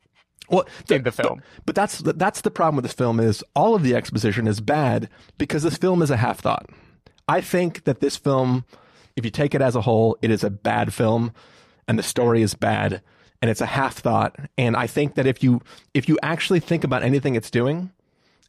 well, 0.50 0.65
in 0.89 1.04
the 1.04 1.12
film. 1.12 1.43
But 1.65 1.76
that's 1.76 2.00
that's 2.00 2.41
the 2.41 2.50
problem 2.50 2.78
with 2.78 2.86
this 2.86 2.93
film 2.93 3.19
is 3.19 3.43
all 3.56 3.76
of 3.76 3.84
the 3.84 3.95
exposition 3.95 4.48
is 4.48 4.62
bad 4.62 5.10
because 5.38 5.63
this 5.63 5.78
film 5.78 6.02
is 6.02 6.10
a 6.10 6.17
half 6.17 6.39
thought. 6.39 6.67
I 7.28 7.41
think 7.41 7.84
that 7.84 8.00
this 8.00 8.15
film, 8.15 8.65
if 9.15 9.26
you 9.26 9.30
take 9.30 9.54
it 9.54 9.62
as 9.62 9.76
a 9.76 9.82
whole, 9.82 10.17
it 10.24 10.32
is 10.32 10.43
a 10.43 10.50
bad 10.50 10.91
film, 10.93 11.34
and 11.88 12.00
the 12.00 12.04
story 12.04 12.41
is 12.41 12.56
bad, 12.56 13.04
and 13.41 13.52
it's 13.52 13.62
a 13.62 13.67
half 13.67 14.00
thought. 14.00 14.36
And 14.58 14.76
I 14.76 14.88
think 14.88 15.15
that 15.15 15.28
if 15.28 15.43
you 15.43 15.62
if 15.93 16.10
you 16.10 16.17
actually 16.24 16.62
think 16.62 16.84
about 16.84 17.04
anything 17.04 17.36
it's 17.36 17.52
doing, 17.52 17.91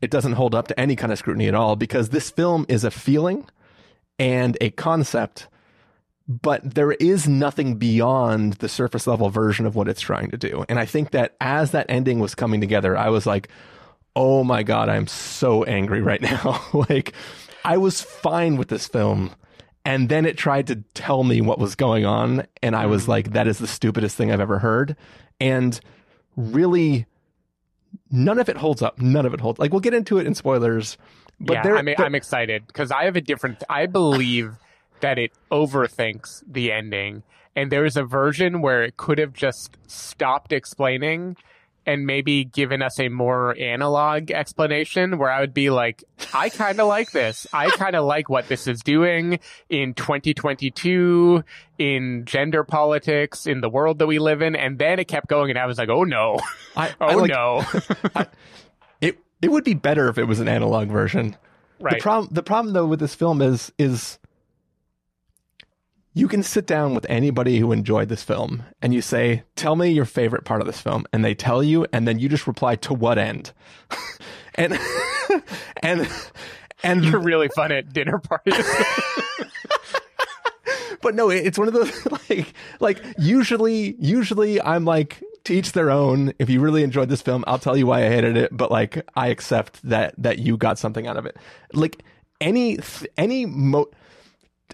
it 0.01 0.11
doesn't 0.11 0.33
hold 0.33 0.55
up 0.55 0.69
to 0.69 0.81
any 0.81 0.97
kind 0.97 1.13
of 1.13 1.19
scrutiny 1.19 1.49
at 1.49 1.55
all 1.55 1.77
because 1.77 2.09
this 2.09 2.31
film 2.31 2.65
is 2.69 2.85
a 2.85 2.91
feeling 2.91 3.47
and 4.21 4.57
a 4.61 4.71
concept 4.71 5.49
but 6.43 6.63
there 6.63 6.93
is 6.93 7.27
nothing 7.27 7.75
beyond 7.75 8.53
the 8.55 8.69
surface 8.69 9.09
level 9.09 9.31
version 9.31 9.67
of 9.67 9.75
what 9.75 9.89
it's 9.89 10.01
trying 10.01 10.31
to 10.31 10.37
do. 10.37 10.65
And 10.69 10.79
I 10.79 10.87
think 10.87 11.11
that 11.11 11.35
as 11.41 11.73
that 11.73 11.87
ending 11.89 12.21
was 12.21 12.37
coming 12.37 12.61
together, 12.61 12.97
I 12.97 13.09
was 13.09 13.27
like, 13.27 13.49
oh 14.15 14.45
my 14.45 14.63
God, 14.63 14.89
I'm 14.89 15.09
so 15.09 15.65
angry 15.65 16.01
right 16.01 16.23
now. 16.23 16.65
like, 16.89 17.15
I 17.65 17.79
was 17.79 18.01
fine 18.01 18.57
with 18.57 18.69
this 18.69 18.87
film. 18.87 19.33
And 19.85 20.09
then 20.09 20.25
it 20.25 20.37
tried 20.37 20.69
to 20.69 20.77
tell 20.95 21.25
me 21.25 21.41
what 21.41 21.59
was 21.59 21.75
going 21.75 22.05
on. 22.05 22.47
And 22.63 22.77
I 22.77 22.87
was 22.87 23.03
mm-hmm. 23.03 23.11
like, 23.11 23.33
that 23.33 23.49
is 23.49 23.59
the 23.59 23.67
stupidest 23.67 24.17
thing 24.17 24.31
I've 24.31 24.41
ever 24.41 24.61
heard. 24.61 24.95
And 25.41 25.81
really, 26.37 27.07
none 28.09 28.39
of 28.39 28.49
it 28.49 28.57
holds 28.57 28.83
up. 28.83 29.01
None 29.01 29.27
of 29.27 29.35
it 29.35 29.41
holds. 29.41 29.59
Like, 29.59 29.73
we'll 29.73 29.81
get 29.81 29.95
into 29.95 30.19
it 30.19 30.29
in 30.29 30.37
spoilers. 30.37 30.97
But 31.41 31.65
yeah, 31.65 31.75
I 31.75 31.83
mean, 31.83 31.95
I'm 31.99 32.15
excited 32.15 32.67
because 32.67 32.91
I 32.91 33.05
have 33.05 33.17
a 33.17 33.21
different. 33.21 33.63
I 33.69 33.87
believe 33.87 34.55
that 35.01 35.19
it 35.19 35.33
overthinks 35.51 36.43
the 36.47 36.71
ending, 36.73 37.23
and 37.57 37.73
there 37.73 37.85
is 37.85 37.97
a 37.97 38.05
version 38.05 38.61
where 38.61 38.83
it 38.83 38.97
could 38.97 39.19
have 39.19 39.33
just 39.33 39.77
stopped 39.87 40.53
explaining 40.53 41.37
and 41.87 42.07
maybe 42.07 42.45
given 42.45 42.83
us 42.83 43.01
a 43.01 43.09
more 43.09 43.57
analog 43.59 44.31
explanation 44.31 45.19
where 45.19 45.31
I 45.31 45.41
would 45.41 45.55
be 45.55 45.71
like, 45.71 46.05
I 46.35 46.49
kind 46.51 46.79
of 46.79 46.87
like 46.87 47.11
this. 47.11 47.47
I 47.53 47.71
kind 47.71 47.97
of 47.97 48.05
like 48.05 48.29
what 48.29 48.49
this 48.49 48.67
is 48.67 48.81
doing 48.81 49.41
in 49.69 49.95
2022 49.95 51.43
in 51.79 52.25
gender 52.27 52.65
politics 52.65 53.47
in 53.47 53.61
the 53.61 53.69
world 53.71 53.99
that 54.01 54.07
we 54.07 54.19
live 54.19 54.43
in. 54.43 54.55
And 54.57 54.79
then 54.79 54.99
it 54.99 55.09
kept 55.09 55.27
going, 55.27 55.51
and 55.51 55.59
I 55.59 55.67
was 55.67 55.79
like, 55.79 55.89
oh 55.89 56.05
no, 56.05 56.39
I, 56.77 56.95
oh 57.01 57.07
I 57.07 57.15
like- 57.15 57.31
no. 57.31 57.65
it 58.15 58.29
it 59.43 59.51
would 59.51 59.65
be 59.65 59.75
better 59.75 60.09
if 60.09 60.19
it 60.19 60.25
was 60.25 60.41
an 60.41 60.49
analog 60.49 60.89
version. 60.89 61.37
Right. 61.81 61.95
The 61.95 62.03
problem 62.03 62.35
the 62.35 62.43
problem 62.43 62.75
though 62.75 62.87
with 62.87 63.01
this 63.01 63.15
film 63.15 63.41
is 63.41 63.73
is 63.79 64.19
you 66.13 66.27
can 66.29 66.43
sit 66.43 66.67
down 66.67 66.95
with 66.95 67.07
anybody 67.09 67.59
who 67.59 67.73
enjoyed 67.73 68.09
this 68.09 68.23
film 68.23 68.65
and 68.83 68.93
you 68.93 69.01
say, 69.01 69.45
"Tell 69.57 69.77
me 69.77 69.91
your 69.91 70.05
favorite 70.05 70.45
part 70.45 70.61
of 70.61 70.67
this 70.67 70.81
film," 70.81 71.07
and 71.13 71.25
they 71.25 71.35
tell 71.35 71.63
you, 71.63 71.87
and 71.93 72.07
then 72.07 72.19
you 72.19 72.29
just 72.29 72.47
reply, 72.47 72.77
"To 72.77 72.95
what 72.95 73.17
end?" 73.19 73.53
and 74.57 74.79
and 75.83 76.09
and 76.83 77.05
You're 77.05 77.21
really 77.21 77.49
fun 77.49 77.73
at 77.73 77.93
dinner 77.93 78.19
parties. 78.19 78.55
but 81.03 81.15
no, 81.15 81.31
it's 81.31 81.59
one 81.59 81.69
of 81.69 81.75
those 81.75 82.07
like 82.29 82.55
like 82.81 83.03
usually 83.19 83.97
usually 83.99 84.61
I'm 84.61 84.85
like 84.85 85.23
to 85.51 85.57
each 85.57 85.73
their 85.73 85.91
own. 85.91 86.33
If 86.39 86.49
you 86.49 86.61
really 86.61 86.85
enjoyed 86.85 87.09
this 87.09 87.23
film, 87.23 87.45
I'll 87.47 87.59
tell 87.59 87.77
you 87.77 87.87
why 87.87 88.07
I 88.07 88.09
hated 88.09 88.37
it, 88.37 88.57
but 88.57 88.71
like 88.71 89.05
I 89.17 89.29
accept 89.29 89.83
that 89.83 90.15
that 90.19 90.39
you 90.39 90.57
got 90.57 90.79
something 90.79 91.07
out 91.07 91.17
of 91.17 91.27
it. 91.27 91.37
Like 91.73 92.03
any 92.41 92.79
any 93.19 93.47
mo 93.47 93.87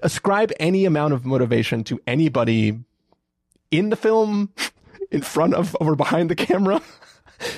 ascribe 0.03 0.53
any 0.61 0.85
amount 0.85 1.15
of 1.15 1.25
motivation 1.25 1.83
to 1.85 1.99
anybody 2.07 2.79
in 3.71 3.89
the 3.89 3.97
film 3.97 4.53
in 5.11 5.23
front 5.23 5.55
of 5.55 5.75
or 5.81 5.97
behind 5.97 6.31
the 6.31 6.37
camera. 6.37 6.81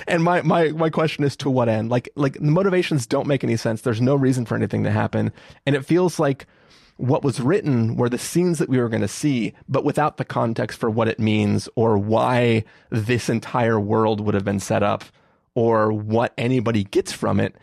And 0.09 0.25
my, 0.25 0.43
my, 0.43 0.71
my 0.71 0.91
question 0.91 1.23
is 1.23 1.37
to 1.37 1.49
what 1.49 1.69
end? 1.69 1.89
Like, 1.89 2.09
like 2.17 2.33
the 2.33 2.41
motivations 2.51 3.07
don't 3.07 3.29
make 3.29 3.45
any 3.45 3.57
sense. 3.57 3.83
There's 3.83 4.01
no 4.01 4.17
reason 4.17 4.45
for 4.45 4.57
anything 4.57 4.83
to 4.83 4.91
happen. 4.91 5.33
And 5.67 5.77
it 5.77 5.85
feels 5.85 6.19
like 6.19 6.49
what 6.99 7.25
was 7.25 7.41
written 7.41 7.97
were 7.97 8.09
the 8.09 8.19
scenes 8.19 8.59
that 8.59 8.69
we 8.69 8.79
were 8.79 8.89
going 8.89 9.03
to 9.03 9.09
see, 9.09 9.55
but 9.69 9.85
without 9.85 10.17
the 10.19 10.25
context 10.25 10.79
for 10.79 10.91
what 10.91 11.09
it 11.09 11.19
means 11.19 11.69
or 11.77 11.97
why 11.97 12.65
this 12.91 13.29
entire 13.29 13.81
world 13.81 14.21
would 14.21 14.35
have 14.35 14.45
been 14.45 14.61
set 14.61 14.83
up 14.83 15.05
or 15.55 15.93
what 15.93 16.33
anybody 16.37 16.85
gets 16.85 17.13
from 17.13 17.41
it 17.41 17.55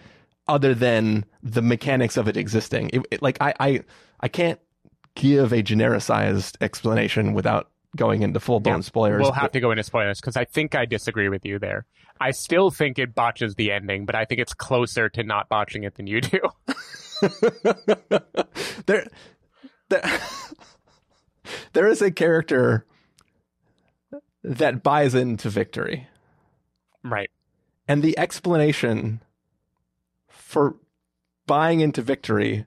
other 0.48 0.74
than 0.74 1.26
the 1.44 1.62
mechanics 1.62 2.18
of 2.18 2.28
it 2.28 2.38
existing. 2.38 2.90
It, 2.94 3.02
it- 3.12 3.22
like 3.22 3.38
I, 3.42 3.54
I, 3.60 3.80
I 4.22 4.28
can't 4.28 4.60
give 5.16 5.52
a 5.54 5.62
genericized 5.64 6.56
explanation 6.62 7.34
without 7.34 7.70
going 7.96 8.22
into 8.24 8.40
full 8.40 8.60
blown 8.60 8.78
Yeah, 8.78 8.82
spoilers. 8.82 9.22
We'll 9.22 9.32
have 9.32 9.52
to 9.54 9.60
go 9.60 9.72
into 9.72 9.84
spoilers 9.84 10.20
because 10.20 10.36
I 10.36 10.46
think 10.46 10.76
I 10.76 10.86
disagree 10.86 11.30
with 11.30 11.46
you 11.46 11.60
there. 11.60 11.86
I 12.20 12.32
still 12.32 12.70
think 12.70 13.00
it 13.00 13.14
botches 13.16 13.56
the 13.56 13.72
ending, 13.72 14.06
but 14.06 14.16
I 14.16 14.26
think 14.26 14.40
it's 14.42 14.54
closer 14.54 15.10
to 15.10 15.24
not 15.24 15.50
botching 15.50 15.84
it 15.84 15.96
than 15.96 16.08
you 16.08 16.22
do. 16.22 16.40
there, 18.86 19.08
there, 19.90 20.20
there 21.74 21.88
is 21.88 22.02
a 22.02 22.12
character 22.12 22.86
that 24.44 24.84
buys 24.84 25.16
into 25.16 25.50
victory, 25.50 26.08
right. 27.04 27.30
and 27.88 28.04
the 28.04 28.18
explanation 28.18 29.22
for 30.28 30.76
buying 31.48 31.80
into 31.80 32.02
victory 32.02 32.66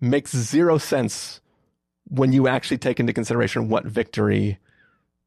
makes 0.00 0.34
zero 0.34 0.78
sense 0.78 1.40
when 2.08 2.32
you 2.32 2.48
actually 2.48 2.78
take 2.78 2.98
into 2.98 3.12
consideration 3.12 3.68
what 3.68 3.84
victory 3.84 4.58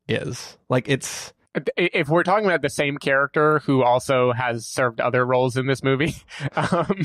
is. 0.07 0.57
Like 0.69 0.89
it's 0.89 1.33
If 1.77 2.09
we're 2.09 2.23
talking 2.23 2.45
about 2.45 2.61
the 2.63 2.69
same 2.69 2.97
character 2.97 3.59
who 3.59 3.83
also 3.83 4.31
has 4.33 4.65
served 4.65 4.99
other 4.99 5.23
roles 5.23 5.55
in 5.55 5.67
this 5.67 5.83
movie, 5.83 6.15
um, 6.55 7.03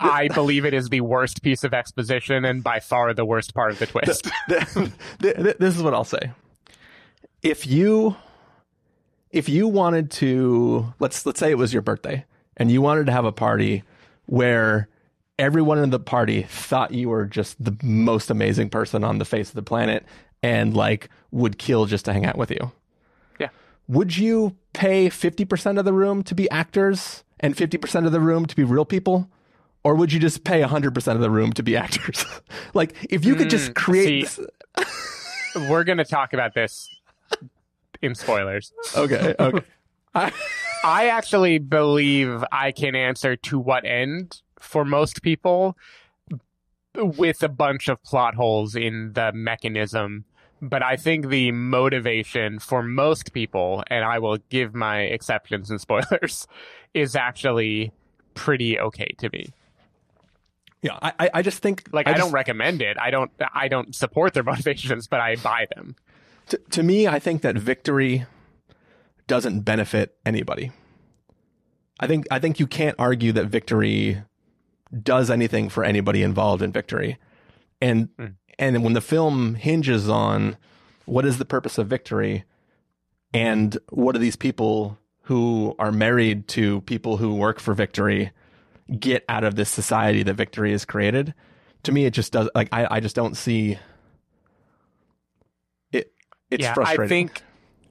I 0.00 0.28
believe 0.34 0.64
it 0.64 0.72
is 0.72 0.88
the 0.88 1.02
worst 1.02 1.42
piece 1.42 1.62
of 1.64 1.74
exposition 1.74 2.44
and 2.44 2.64
by 2.64 2.80
far 2.80 3.12
the 3.12 3.24
worst 3.24 3.54
part 3.54 3.72
of 3.72 3.78
the 3.78 3.86
twist. 3.86 4.26
th- 4.48 4.66
th- 5.20 5.56
this 5.58 5.76
is 5.76 5.82
what 5.82 5.92
I'll 5.92 6.04
say. 6.04 6.30
If 7.42 7.66
you 7.66 8.16
if 9.30 9.48
you 9.48 9.68
wanted 9.68 10.10
to 10.12 10.92
let's 10.98 11.26
let's 11.26 11.40
say 11.40 11.50
it 11.50 11.58
was 11.58 11.72
your 11.72 11.82
birthday 11.82 12.24
and 12.56 12.70
you 12.70 12.80
wanted 12.80 13.06
to 13.06 13.12
have 13.12 13.24
a 13.24 13.32
party 13.32 13.82
where 14.26 14.88
everyone 15.38 15.78
in 15.78 15.90
the 15.90 15.98
party 15.98 16.42
thought 16.42 16.92
you 16.92 17.08
were 17.08 17.24
just 17.24 17.62
the 17.62 17.76
most 17.82 18.30
amazing 18.30 18.70
person 18.70 19.04
on 19.04 19.18
the 19.18 19.24
face 19.24 19.48
of 19.48 19.54
the 19.54 19.62
planet 19.62 20.04
and 20.42 20.76
like 20.76 21.08
would 21.30 21.58
kill 21.58 21.86
just 21.86 22.04
to 22.04 22.12
hang 22.12 22.24
out 22.24 22.36
with 22.36 22.50
you. 22.50 22.70
Would 23.92 24.16
you 24.16 24.56
pay 24.72 25.08
50% 25.08 25.78
of 25.78 25.84
the 25.84 25.92
room 25.92 26.22
to 26.22 26.34
be 26.34 26.50
actors 26.50 27.24
and 27.40 27.54
50% 27.54 28.06
of 28.06 28.12
the 28.12 28.20
room 28.20 28.46
to 28.46 28.56
be 28.56 28.64
real 28.64 28.86
people? 28.86 29.28
Or 29.84 29.94
would 29.96 30.12
you 30.12 30.18
just 30.20 30.44
pay 30.44 30.62
100% 30.62 31.14
of 31.14 31.20
the 31.20 31.30
room 31.30 31.52
to 31.52 31.62
be 31.62 31.76
actors? 31.84 32.24
like 32.72 32.94
if 33.10 33.24
you 33.24 33.34
could 33.34 33.50
just 33.50 33.70
Mm, 33.72 33.74
create 33.74 34.28
see, 34.28 34.46
we're 35.68 35.84
going 35.84 35.98
to 35.98 36.04
talk 36.04 36.32
about 36.32 36.54
this 36.54 36.88
in 38.00 38.14
spoilers. 38.14 38.72
Okay, 38.96 39.34
okay. 39.38 39.64
I 40.14 41.08
actually 41.08 41.58
believe 41.58 42.42
I 42.50 42.72
can 42.72 42.94
answer 42.96 43.36
to 43.36 43.58
what 43.58 43.84
end 43.84 44.40
for 44.58 44.84
most 44.84 45.22
people 45.22 45.76
with 46.94 47.42
a 47.42 47.48
bunch 47.48 47.88
of 47.88 48.02
plot 48.02 48.34
holes 48.36 48.74
in 48.74 49.12
the 49.12 49.32
mechanism. 49.32 50.24
But 50.64 50.82
I 50.82 50.94
think 50.96 51.28
the 51.28 51.50
motivation 51.50 52.60
for 52.60 52.84
most 52.84 53.32
people, 53.32 53.82
and 53.88 54.04
I 54.04 54.20
will 54.20 54.38
give 54.48 54.74
my 54.74 55.00
exceptions 55.00 55.70
and 55.70 55.80
spoilers, 55.86 56.46
is 56.94 57.16
actually 57.16 57.92
pretty 58.34 58.78
okay 58.78 59.12
to 59.18 59.28
me. 59.32 59.52
Yeah, 60.82 60.98
I, 61.02 61.12
I- 61.18 61.30
I 61.34 61.42
just 61.42 61.62
think 61.62 61.88
Like 61.92 62.06
I, 62.06 62.12
just- 62.12 62.22
don't 62.22 62.32
recommend 62.32 62.80
it. 62.80 62.96
I 63.00 63.10
don't 63.10 63.30
I 63.54 63.68
don't 63.68 63.94
support 63.94 64.34
their 64.34 64.42
motivations, 64.52 65.06
but 65.08 65.20
I 65.20 65.36
buy 65.36 65.66
them. 65.74 65.96
to, 66.48 66.58
to 66.70 66.82
me, 66.82 67.06
I 67.08 67.18
think 67.18 67.42
that 67.42 67.56
victory 67.56 68.24
doesn't 69.26 69.60
benefit 69.62 70.16
anybody. 70.24 70.70
I 72.00 72.06
think 72.06 72.26
I 72.30 72.38
think 72.38 72.58
you 72.60 72.66
can't 72.66 72.96
argue 72.98 73.32
that 73.32 73.46
victory 73.46 74.22
does 75.02 75.30
anything 75.30 75.68
for 75.68 75.84
anybody 75.84 76.22
involved 76.22 76.62
in 76.62 76.70
victory. 76.72 77.18
And 77.80 78.08
hmm. 78.18 78.26
And 78.58 78.82
when 78.82 78.92
the 78.92 79.00
film 79.00 79.54
hinges 79.54 80.08
on 80.08 80.56
what 81.04 81.24
is 81.24 81.38
the 81.38 81.44
purpose 81.44 81.78
of 81.78 81.86
victory 81.88 82.44
and 83.34 83.78
what 83.90 84.12
do 84.12 84.18
these 84.18 84.36
people 84.36 84.98
who 85.22 85.74
are 85.78 85.92
married 85.92 86.48
to 86.48 86.80
people 86.82 87.16
who 87.16 87.34
work 87.34 87.60
for 87.60 87.74
victory 87.74 88.30
get 88.98 89.24
out 89.28 89.44
of 89.44 89.54
this 89.54 89.70
society 89.70 90.22
that 90.22 90.34
victory 90.34 90.72
has 90.72 90.84
created, 90.84 91.34
to 91.82 91.92
me 91.92 92.04
it 92.04 92.12
just 92.12 92.32
does 92.32 92.48
like 92.54 92.68
I, 92.72 92.96
I 92.96 93.00
just 93.00 93.16
don't 93.16 93.36
see 93.36 93.78
it 95.92 96.12
it's 96.50 96.62
yeah, 96.62 96.74
frustrating. 96.74 97.04
I 97.04 97.08
think 97.08 97.42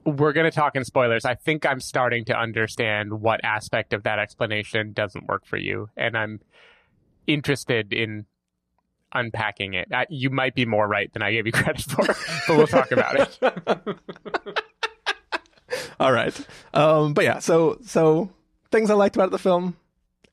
we're 0.04 0.32
going 0.32 0.50
to 0.50 0.54
talk 0.54 0.74
in 0.76 0.84
spoilers. 0.84 1.24
I 1.24 1.34
think 1.34 1.64
I'm 1.64 1.80
starting 1.80 2.24
to 2.26 2.38
understand 2.38 3.20
what 3.20 3.44
aspect 3.44 3.92
of 3.92 4.02
that 4.02 4.18
explanation 4.18 4.92
doesn't 4.92 5.26
work 5.26 5.46
for 5.46 5.56
you, 5.56 5.88
and 5.96 6.16
I'm 6.16 6.40
interested 7.26 7.92
in 7.92 8.26
unpacking 9.14 9.74
it. 9.74 9.88
I, 9.92 10.06
you 10.08 10.30
might 10.30 10.54
be 10.54 10.66
more 10.66 10.86
right 10.86 11.12
than 11.12 11.22
I 11.22 11.32
gave 11.32 11.46
you 11.46 11.52
credit 11.52 11.82
for, 11.82 12.06
but 12.48 12.56
we'll 12.56 12.66
talk 12.66 12.92
about 12.92 13.16
it. 13.18 13.38
All 16.00 16.12
right. 16.12 16.46
Um, 16.74 17.14
but 17.14 17.24
yeah, 17.24 17.38
so 17.38 17.78
so 17.84 18.30
things 18.70 18.90
I 18.90 18.94
liked 18.94 19.16
about 19.16 19.30
the 19.30 19.38
film, 19.38 19.76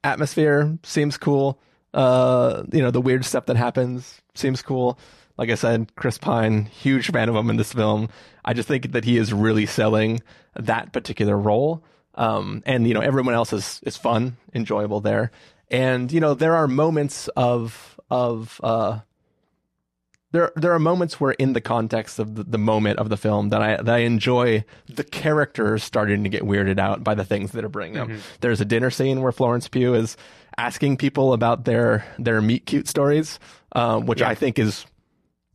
atmosphere 0.03 0.77
seems 0.83 1.17
cool. 1.17 1.59
Uh, 1.93 2.63
you 2.71 2.81
know, 2.81 2.91
the 2.91 3.01
weird 3.01 3.25
stuff 3.25 3.45
that 3.47 3.57
happens 3.57 4.21
seems 4.35 4.61
cool. 4.61 4.99
Like 5.37 5.49
I 5.49 5.55
said, 5.55 5.95
Chris 5.95 6.17
Pine, 6.17 6.65
huge 6.65 7.11
fan 7.11 7.29
of 7.29 7.35
him 7.35 7.49
in 7.49 7.55
this 7.55 7.71
film. 7.71 8.09
I 8.43 8.53
just 8.53 8.67
think 8.67 8.91
that 8.91 9.05
he 9.05 9.17
is 9.17 9.31
really 9.31 9.65
selling 9.65 10.21
that 10.55 10.91
particular 10.91 11.37
role. 11.37 11.83
Um, 12.15 12.61
and 12.65 12.87
you 12.87 12.93
know, 12.93 12.99
everyone 12.99 13.33
else 13.33 13.53
is 13.53 13.79
is 13.83 13.95
fun, 13.95 14.37
enjoyable 14.53 14.99
there. 14.99 15.31
And 15.71 16.11
you 16.11 16.19
know, 16.19 16.33
there 16.33 16.55
are 16.55 16.67
moments 16.67 17.27
of 17.29 17.98
of 18.09 18.59
uh 18.63 18.99
there 20.31 20.51
there 20.55 20.73
are 20.73 20.79
moments 20.79 21.19
where 21.19 21.31
in 21.31 21.53
the 21.53 21.61
context 21.61 22.19
of 22.19 22.35
the, 22.35 22.43
the 22.43 22.57
moment 22.57 22.99
of 22.99 23.09
the 23.09 23.17
film 23.17 23.49
that 23.49 23.61
I 23.61 23.77
that 23.77 23.95
I 23.95 23.99
enjoy 23.99 24.63
the 24.87 25.03
characters 25.03 25.83
starting 25.83 26.23
to 26.23 26.29
get 26.29 26.43
weirded 26.43 26.79
out 26.79 27.03
by 27.03 27.15
the 27.15 27.25
things 27.25 27.51
that 27.53 27.63
are 27.65 27.69
bringing 27.69 27.95
them. 27.95 28.09
Mm-hmm. 28.09 28.19
There's 28.41 28.61
a 28.61 28.65
dinner 28.65 28.91
scene 28.91 29.21
where 29.21 29.31
Florence 29.31 29.67
Pugh 29.67 29.95
is 29.95 30.17
asking 30.57 30.97
people 30.97 31.33
about 31.33 31.65
their 31.65 32.05
their 32.19 32.41
meet 32.41 32.65
cute 32.67 32.87
stories, 32.87 33.39
um, 33.71 34.05
which 34.05 34.21
Yeah. 34.21 34.29
I 34.29 34.35
think 34.35 34.59
is 34.59 34.85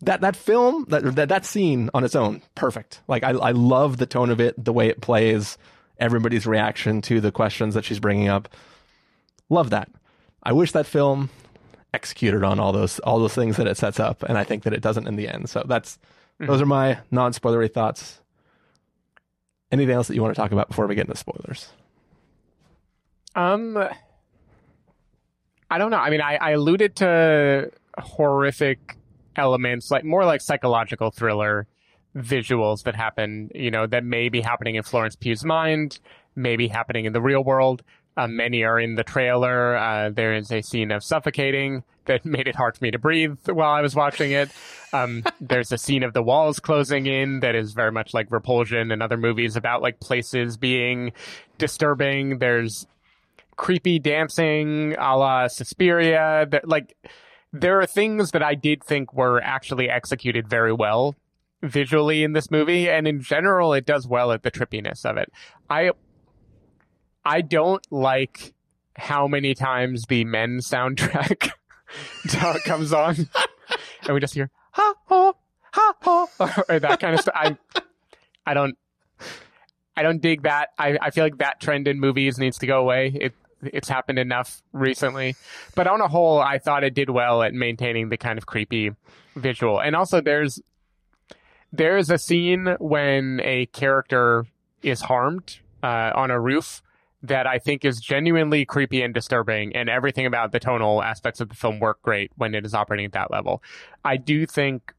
that 0.03 0.23
that 0.23 0.35
film 0.35 0.87
that 0.89 1.15
that 1.15 1.29
that 1.29 1.45
scene 1.45 1.89
on 1.95 2.03
its 2.03 2.17
own 2.17 2.43
perfect. 2.57 3.01
Like 3.07 3.23
I 3.23 3.31
I 3.31 3.53
love 3.53 3.99
the 3.99 4.07
tone 4.07 4.31
of 4.31 4.41
it, 4.41 4.63
the 4.63 4.73
way 4.73 4.89
it 4.89 5.01
plays, 5.01 5.57
everybody's 5.99 6.47
reaction 6.49 7.01
to 7.03 7.21
the 7.21 7.31
questions 7.31 7.75
that 7.75 7.85
she's 7.85 8.01
bringing 8.01 8.27
up. 8.27 8.49
Love 9.49 9.71
that. 9.71 9.89
I 10.43 10.53
wish 10.53 10.73
that 10.73 10.87
film 10.87 11.31
executed 11.95 12.43
on 12.43 12.59
all 12.61 12.73
those 12.73 12.99
all 13.01 13.19
those 13.19 13.35
things 13.35 13.57
that 13.57 13.67
it 13.67 13.77
sets 13.77 14.01
up, 14.01 14.23
and 14.25 14.37
I 14.37 14.45
think 14.45 14.65
that 14.65 14.73
it 14.73 14.83
doesn't 14.83 15.07
in 15.07 15.17
the 15.17 15.29
end. 15.29 15.49
So 15.49 15.65
that's 15.67 15.99
those 16.39 16.61
are 16.61 16.67
my 16.67 16.99
non 17.11 17.33
spoilery 17.33 17.73
thoughts. 17.73 18.21
Anything 19.71 19.95
else 19.95 20.09
that 20.09 20.15
you 20.15 20.23
want 20.23 20.35
to 20.35 20.41
talk 20.41 20.53
about 20.53 20.69
before 20.69 20.87
we 20.87 20.95
get 20.95 21.07
into 21.07 21.17
spoilers? 21.17 21.69
Um, 23.35 23.77
I 25.71 25.79
don't 25.79 25.91
know. 25.91 25.97
I 25.99 26.11
mean, 26.11 26.21
I, 26.21 26.37
I 26.37 26.51
alluded 26.51 26.97
to 26.97 27.71
horrific 27.99 28.97
elements, 29.37 29.91
like 29.91 30.05
more 30.05 30.25
like 30.25 30.41
psychological 30.41 31.11
thriller 31.11 31.67
visuals 32.17 32.85
that 32.85 32.95
happen, 32.95 33.51
you 33.55 33.71
know, 33.71 33.87
that 33.87 34.05
may 34.05 34.29
be 34.29 34.41
happening 34.41 34.77
in 34.77 34.85
Florence 34.85 35.17
Pugh's 35.17 35.45
mind, 35.45 35.99
maybe 36.37 36.69
happening 36.69 37.05
in 37.05 37.13
the 37.13 37.21
real 37.21 37.43
world. 37.43 37.83
Uh, 38.17 38.29
many 38.29 38.63
are 38.63 38.79
in 38.79 38.95
the 38.95 39.03
trailer. 39.03 39.77
Uh, 39.77 40.11
there 40.11 40.35
is 40.35 40.51
a 40.53 40.63
scene 40.63 40.93
of 40.93 41.03
suffocating 41.03 41.83
that 42.07 42.25
made 42.25 42.47
it 42.47 42.55
hard 42.55 42.77
for 42.77 42.85
me 42.85 42.91
to 42.91 42.99
breathe 42.99 43.39
while 43.47 43.71
I 43.71 43.81
was 43.81 43.95
watching 43.95 44.33
it. 44.33 44.51
Um, 44.93 45.25
there's 45.41 45.73
a 45.73 45.79
scene 45.79 46.03
of 46.03 46.13
the 46.13 46.23
walls 46.23 46.61
closing 46.61 47.07
in 47.07 47.41
that 47.41 47.55
is 47.55 47.73
very 47.73 47.93
much 47.93 48.15
like 48.15 48.31
Repulsion 48.31 48.93
and 48.93 49.03
other 49.03 49.17
movies 49.17 49.57
about 49.57 49.83
like 49.83 50.01
places 50.01 50.57
being 50.57 51.13
disturbing. 51.59 52.39
There's 52.39 52.87
creepy 53.57 53.99
dancing 53.99 54.95
a 54.99 55.17
la 55.17 55.49
Suspiria. 55.49 56.47
That 56.49 56.69
like 56.69 56.97
there 57.53 57.81
are 57.81 57.87
things 57.87 58.33
that 58.33 58.43
I 58.43 58.55
did 58.55 58.85
think 58.85 59.13
were 59.13 59.41
actually 59.41 59.89
executed 59.89 60.49
very 60.49 60.73
well 60.73 61.17
visually 61.63 62.23
in 62.23 62.33
this 62.33 62.51
movie, 62.51 62.91
and 62.91 63.09
in 63.09 63.23
general, 63.23 63.73
it 63.73 63.87
does 63.87 64.07
well 64.07 64.33
at 64.33 64.43
the 64.43 64.51
trippiness 64.51 65.05
of 65.05 65.17
it. 65.17 65.33
I 65.71 65.93
I 67.25 67.41
don't 67.41 67.85
like 67.91 68.55
how 68.97 69.27
many 69.27 69.55
times 69.55 70.05
the 70.09 70.25
men 70.25 70.59
soundtrack 70.59 71.51
comes 72.65 72.93
on, 72.93 73.29
and 74.05 74.15
we 74.15 74.21
just 74.21 74.35
hear 74.35 74.51
ha 74.73 74.95
ho 75.07 75.37
ha 75.73 75.95
ho 76.03 76.29
or 76.69 76.79
that 76.79 77.01
kind 77.01 77.15
of 77.15 77.21
stuff. 77.21 77.35
I 77.37 77.57
I 78.47 78.55
don't 78.55 78.77
I 79.97 80.03
don't 80.03 80.21
dig 80.21 80.43
that. 80.43 80.71
I, 80.79 80.99
I 81.01 81.11
feel 81.11 81.25
like 81.25 81.39
that 81.39 81.61
trend 81.61 81.89
in 81.89 82.01
movies 82.01 82.39
needs 82.39 82.59
to 82.59 82.67
go 82.67 82.81
away. 82.81 83.13
It 83.15 83.35
it's 83.63 83.89
happened 83.89 84.19
enough 84.19 84.63
recently. 84.73 85.37
But 85.75 85.87
on 85.87 86.01
a 86.01 86.09
whole, 86.09 86.39
I 86.39 86.59
thought 86.59 86.85
it 86.85 86.95
did 86.95 87.11
well 87.11 87.43
at 87.43 87.55
maintaining 87.55 88.11
the 88.11 88.17
kind 88.17 88.37
of 88.39 88.47
creepy 88.47 88.91
visual. 89.37 89.81
And 89.81 89.97
also 89.97 90.21
there's 90.21 90.61
there's 91.73 92.11
a 92.11 92.19
scene 92.19 92.77
when 92.79 93.41
a 93.43 93.67
character 93.67 94.47
is 94.83 95.01
harmed 95.01 95.59
uh, 95.83 96.13
on 96.15 96.31
a 96.31 96.39
roof 96.39 96.83
that 97.25 97.47
I 97.47 97.59
think 97.59 97.85
is 97.85 98.01
genuinely 98.01 98.65
creepy 98.67 99.03
and 99.03 99.15
disturbing, 99.15 99.75
and 99.75 99.89
everything 99.89 100.27
about 100.27 100.53
the 100.53 100.61
tonal 100.61 101.03
aspects 101.03 101.41
of 101.41 101.49
the 101.49 101.55
film 101.55 101.81
work 101.81 102.03
great 102.03 102.31
when 102.37 102.55
it 102.55 102.67
is 102.67 102.75
operating 102.75 103.07
at 103.07 103.13
that 103.13 103.31
level. 103.31 103.63
I 104.05 104.19
do 104.19 104.47
think 104.47 104.93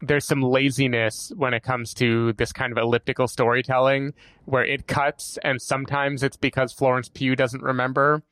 there's 0.00 0.24
some 0.24 0.42
laziness 0.42 1.30
when 1.36 1.52
it 1.52 1.62
comes 1.62 1.92
to 1.94 2.32
this 2.34 2.52
kind 2.52 2.72
of 2.72 2.78
elliptical 2.78 3.28
storytelling 3.28 4.14
where 4.44 4.64
it 4.64 4.86
cuts 4.86 5.38
and 5.42 5.60
sometimes 5.60 6.22
it's 6.22 6.36
because 6.36 6.72
Florence 6.72 7.08
Pugh 7.08 7.34
doesn't 7.34 7.62
remember 7.62 8.22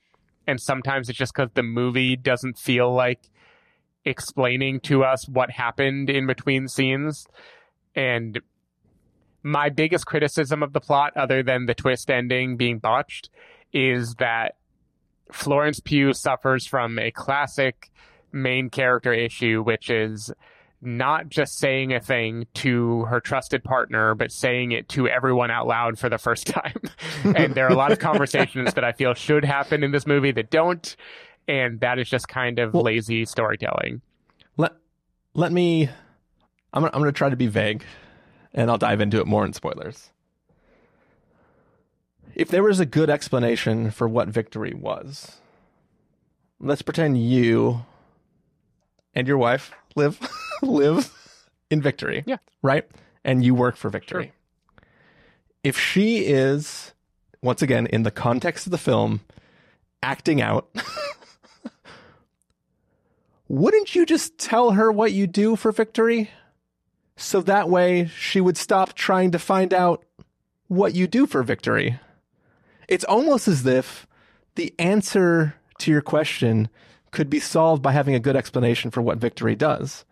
and 0.47 0.61
sometimes 0.61 1.09
it's 1.09 1.19
just 1.19 1.35
because 1.35 1.51
the 1.55 1.65
movie 1.65 2.15
doesn't 2.15 2.57
feel 2.57 2.95
like 2.95 3.21
explaining 4.05 4.79
to 4.79 5.03
us 5.03 5.29
what 5.29 5.51
happened 5.51 6.09
in 6.09 6.27
between 6.29 6.69
scenes 6.69 7.27
and 7.97 8.41
my 9.47 9.69
biggest 9.69 10.07
criticism 10.07 10.63
of 10.63 10.73
the 10.73 10.81
plot 10.81 11.17
other 11.17 11.41
than 11.43 11.67
the 11.67 11.75
twist 11.75 12.11
ending 12.11 12.57
being 12.57 12.79
botched 12.81 13.31
is 13.73 14.15
that 14.17 14.57
Florence 15.31 15.79
Pugh 15.79 16.13
suffers 16.13 16.67
from 16.67 16.99
a 16.99 17.11
classic 17.13 17.91
main 18.33 18.71
character 18.71 19.13
issue 19.13 19.63
which 19.63 19.89
is 19.89 20.33
not 20.83 21.29
just 21.29 21.59
saying 21.59 21.93
a 21.95 22.01
thing 22.01 22.47
to 22.55 23.05
her 23.07 23.19
trusted 23.21 23.65
partner, 23.65 24.15
but 24.15 24.31
saying 24.31 24.73
it 24.73 24.89
to 24.91 25.09
everyone 25.09 25.51
out 25.51 25.67
loud 25.67 25.99
for 25.99 26.09
the 26.09 26.19
first 26.19 26.47
time. 26.59 26.81
and 27.25 27.55
there 27.55 27.67
are 27.67 27.73
a 27.73 27.77
lot 27.77 27.93
of 27.93 27.99
conversations 27.99 28.75
that 28.75 28.85
I 28.85 28.93
feel 28.93 29.15
should 29.15 29.45
happen 29.45 29.83
in 29.85 29.91
this 29.93 30.07
movie 30.07 30.33
that 30.33 30.51
don't. 30.51 30.95
And 31.49 31.81
that 31.81 31.99
is 31.99 32.09
just 32.11 32.29
kind 32.29 32.59
of 32.59 32.75
Well- 32.75 32.83
lazy 32.83 33.25
storytelling. 33.25 34.01
Let 34.57 34.73
let 35.35 35.53
me. 35.53 35.89
I'm 36.73 36.85
I'm 36.85 36.91
going 36.91 37.05
to 37.05 37.13
try 37.13 37.31
to 37.31 37.37
be 37.37 37.47
vague, 37.47 37.85
and 38.57 38.71
I'll 38.71 38.79
dive 38.79 39.01
into 39.01 39.21
it 39.21 39.27
more 39.27 39.45
in 39.45 39.53
spoilers. 39.53 40.11
If 42.35 42.49
there 42.49 42.63
was 42.63 42.81
a 42.81 42.87
good 42.87 43.09
explanation 43.09 43.91
for 43.91 44.09
what 44.09 44.29
victory 44.29 44.75
was, 44.75 45.37
let's 46.59 46.83
pretend 46.83 47.23
you 47.23 47.85
and 49.15 49.29
your 49.29 49.39
wife 49.39 49.73
live 49.95 50.19
live 50.63 51.13
in 51.71 51.81
victory. 51.81 52.25
Yeah. 52.27 52.39
Right? 52.63 52.89
And 53.25 53.45
you 53.45 53.55
work 53.55 53.77
for 53.77 53.91
victory. 53.91 54.33
If 55.63 55.79
she 55.79 56.27
is 56.27 56.93
once 57.43 57.63
again 57.63 57.87
in 57.87 58.03
the 58.03 58.11
context 58.11 58.67
of 58.67 58.71
the 58.71 58.79
film 58.79 59.21
acting 60.03 60.41
out 60.41 60.69
wouldn't 63.49 63.95
you 63.95 64.05
just 64.07 64.39
tell 64.39 64.73
her 64.73 64.91
what 64.91 65.13
you 65.13 65.27
do 65.27 65.57
for 65.57 65.73
victory? 65.73 66.31
So 67.17 67.41
that 67.43 67.69
way 67.69 68.07
she 68.19 68.41
would 68.41 68.57
stop 68.57 68.95
trying 68.95 69.31
to 69.33 69.39
find 69.39 69.73
out 69.73 70.05
what 70.69 70.95
you 70.95 71.07
do 71.07 71.27
for 71.27 71.43
victory. 71.43 71.99
It's 72.89 73.05
almost 73.05 73.49
as 73.49 73.65
if 73.67 74.07
the 74.55 74.75
answer 74.79 75.55
to 75.79 75.91
your 75.91 76.03
question 76.03 76.69
could 77.11 77.31
be 77.31 77.41
solved 77.41 77.83
by 77.83 77.93
having 77.93 78.15
a 78.15 78.21
good 78.21 78.37
explanation 78.37 78.91
for 78.91 79.01
what 79.01 79.19
victory 79.19 79.55
does, 79.55 80.05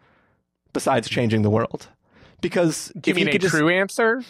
besides 0.73 1.09
changing 1.09 1.43
the 1.43 1.51
world. 1.51 1.89
Because 2.41 2.93
Do 2.99 3.11
you 3.11 3.15
mean 3.15 3.27
you 3.29 3.35
a 3.35 3.39
just, 3.39 3.55
true 3.55 3.69
answer? 3.69 4.23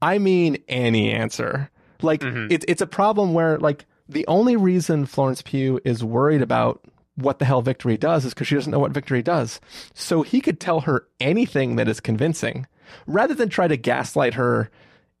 I 0.00 0.18
mean 0.18 0.58
any 0.68 1.10
answer. 1.12 1.70
Like 2.02 2.20
Mhm. 2.20 2.50
it's 2.50 2.64
it's 2.68 2.82
a 2.82 2.86
problem 2.86 3.34
where 3.34 3.58
like 3.58 3.84
the 4.08 4.26
only 4.26 4.56
reason 4.56 5.06
Florence 5.06 5.42
Pugh 5.42 5.80
is 5.84 6.02
worried 6.02 6.42
about 6.42 6.82
what 7.16 7.38
the 7.38 7.44
hell 7.44 7.62
victory 7.62 7.96
does 7.96 8.24
is 8.24 8.34
because 8.34 8.48
she 8.48 8.54
doesn't 8.54 8.70
know 8.70 8.78
what 8.78 8.92
victory 8.92 9.22
does. 9.22 9.60
So 9.94 10.22
he 10.22 10.40
could 10.40 10.60
tell 10.60 10.80
her 10.80 11.06
anything 11.20 11.76
that 11.76 11.88
is 11.88 12.00
convincing, 12.00 12.66
rather 13.06 13.34
than 13.34 13.48
try 13.48 13.68
to 13.68 13.76
gaslight 13.76 14.34
her 14.34 14.70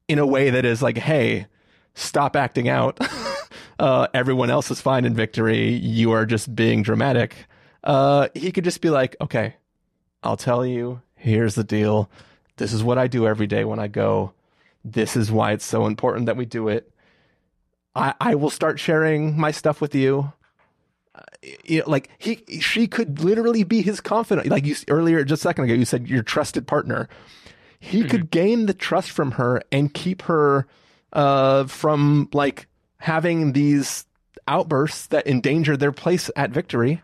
in 0.08 0.18
a 0.18 0.26
way 0.26 0.50
that 0.50 0.64
is 0.64 0.82
like, 0.82 0.98
"Hey, 0.98 1.46
stop 1.94 2.36
acting 2.36 2.68
out. 2.68 2.98
uh, 3.78 4.08
everyone 4.14 4.50
else 4.50 4.70
is 4.70 4.80
fine 4.80 5.04
in 5.04 5.14
victory. 5.14 5.70
You 5.70 6.12
are 6.12 6.26
just 6.26 6.54
being 6.54 6.82
dramatic." 6.82 7.34
Uh, 7.84 8.28
he 8.34 8.52
could 8.52 8.64
just 8.64 8.80
be 8.80 8.90
like, 8.90 9.16
"Okay, 9.20 9.54
I'll 10.22 10.36
tell 10.36 10.64
you. 10.64 11.02
Here's 11.16 11.54
the 11.54 11.64
deal. 11.64 12.10
This 12.56 12.72
is 12.72 12.82
what 12.82 12.98
I 12.98 13.06
do 13.06 13.26
every 13.26 13.46
day 13.46 13.64
when 13.64 13.78
I 13.78 13.88
go. 13.88 14.32
This 14.84 15.16
is 15.16 15.30
why 15.30 15.52
it's 15.52 15.64
so 15.64 15.86
important 15.86 16.26
that 16.26 16.36
we 16.36 16.44
do 16.44 16.68
it. 16.68 16.90
I, 17.94 18.14
I 18.20 18.34
will 18.34 18.50
start 18.50 18.80
sharing 18.80 19.38
my 19.38 19.50
stuff 19.50 19.80
with 19.80 19.94
you. 19.94 20.32
You 21.64 21.80
know, 21.80 21.84
like 21.90 22.08
he, 22.18 22.44
she 22.60 22.86
could 22.86 23.20
literally 23.24 23.64
be 23.64 23.82
his 23.82 24.00
confidant. 24.00 24.46
Like 24.48 24.64
you 24.64 24.76
earlier, 24.88 25.24
just 25.24 25.40
a 25.40 25.48
second 25.48 25.64
ago, 25.64 25.74
you 25.74 25.84
said 25.84 26.08
your 26.08 26.22
trusted 26.22 26.66
partner. 26.66 27.08
He 27.80 28.04
could 28.04 28.30
gain 28.30 28.66
the 28.66 28.74
trust 28.74 29.10
from 29.10 29.32
her 29.32 29.60
and 29.72 29.92
keep 29.92 30.22
her 30.22 30.68
uh, 31.12 31.64
from 31.66 32.28
like 32.32 32.68
having 32.98 33.54
these 33.54 34.06
outbursts 34.46 35.06
that 35.08 35.26
endanger 35.26 35.76
their 35.76 35.90
place 35.90 36.30
at 36.36 36.50
victory 36.50 37.02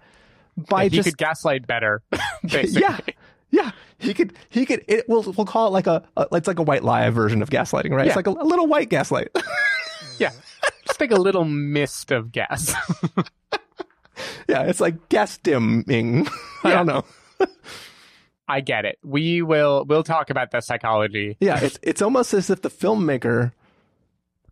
by 0.56 0.84
he 0.84 0.90
just 0.90 1.08
could 1.08 1.18
gaslight 1.18 1.66
better. 1.66 2.02
basically. 2.44 2.82
yeah, 2.82 2.98
yeah. 3.50 3.70
He 3.98 4.14
could. 4.14 4.34
He 4.50 4.64
could. 4.66 4.84
It, 4.86 5.08
we'll 5.08 5.22
we'll 5.24 5.46
call 5.46 5.66
it 5.66 5.70
like 5.70 5.88
a, 5.88 6.04
a. 6.16 6.28
It's 6.32 6.46
like 6.46 6.60
a 6.60 6.62
white 6.62 6.84
lie 6.84 7.10
version 7.10 7.42
of 7.42 7.50
gaslighting, 7.50 7.90
right? 7.90 8.06
It's 8.06 8.12
Yeah. 8.12 8.14
like 8.14 8.26
a, 8.28 8.30
a 8.30 8.44
little 8.46 8.68
white 8.68 8.88
gaslight. 8.88 9.28
Yeah. 10.20 10.30
Just 10.86 11.00
like 11.00 11.10
a 11.10 11.16
little 11.16 11.44
mist 11.44 12.12
of 12.12 12.30
gas. 12.30 12.72
yeah, 14.48 14.62
it's 14.62 14.80
like 14.80 15.08
gas 15.08 15.38
dimming. 15.38 16.26
I 16.64 16.70
don't 16.70 16.86
know. 16.86 17.04
I 18.48 18.60
get 18.60 18.84
it. 18.86 18.98
We 19.04 19.42
will 19.42 19.84
we'll 19.86 20.02
talk 20.02 20.30
about 20.30 20.50
the 20.50 20.60
psychology. 20.60 21.36
Yeah, 21.40 21.60
it's 21.60 21.78
it's 21.82 22.00
almost 22.02 22.32
as 22.32 22.48
if 22.50 22.62
the 22.62 22.70
filmmaker 22.70 23.52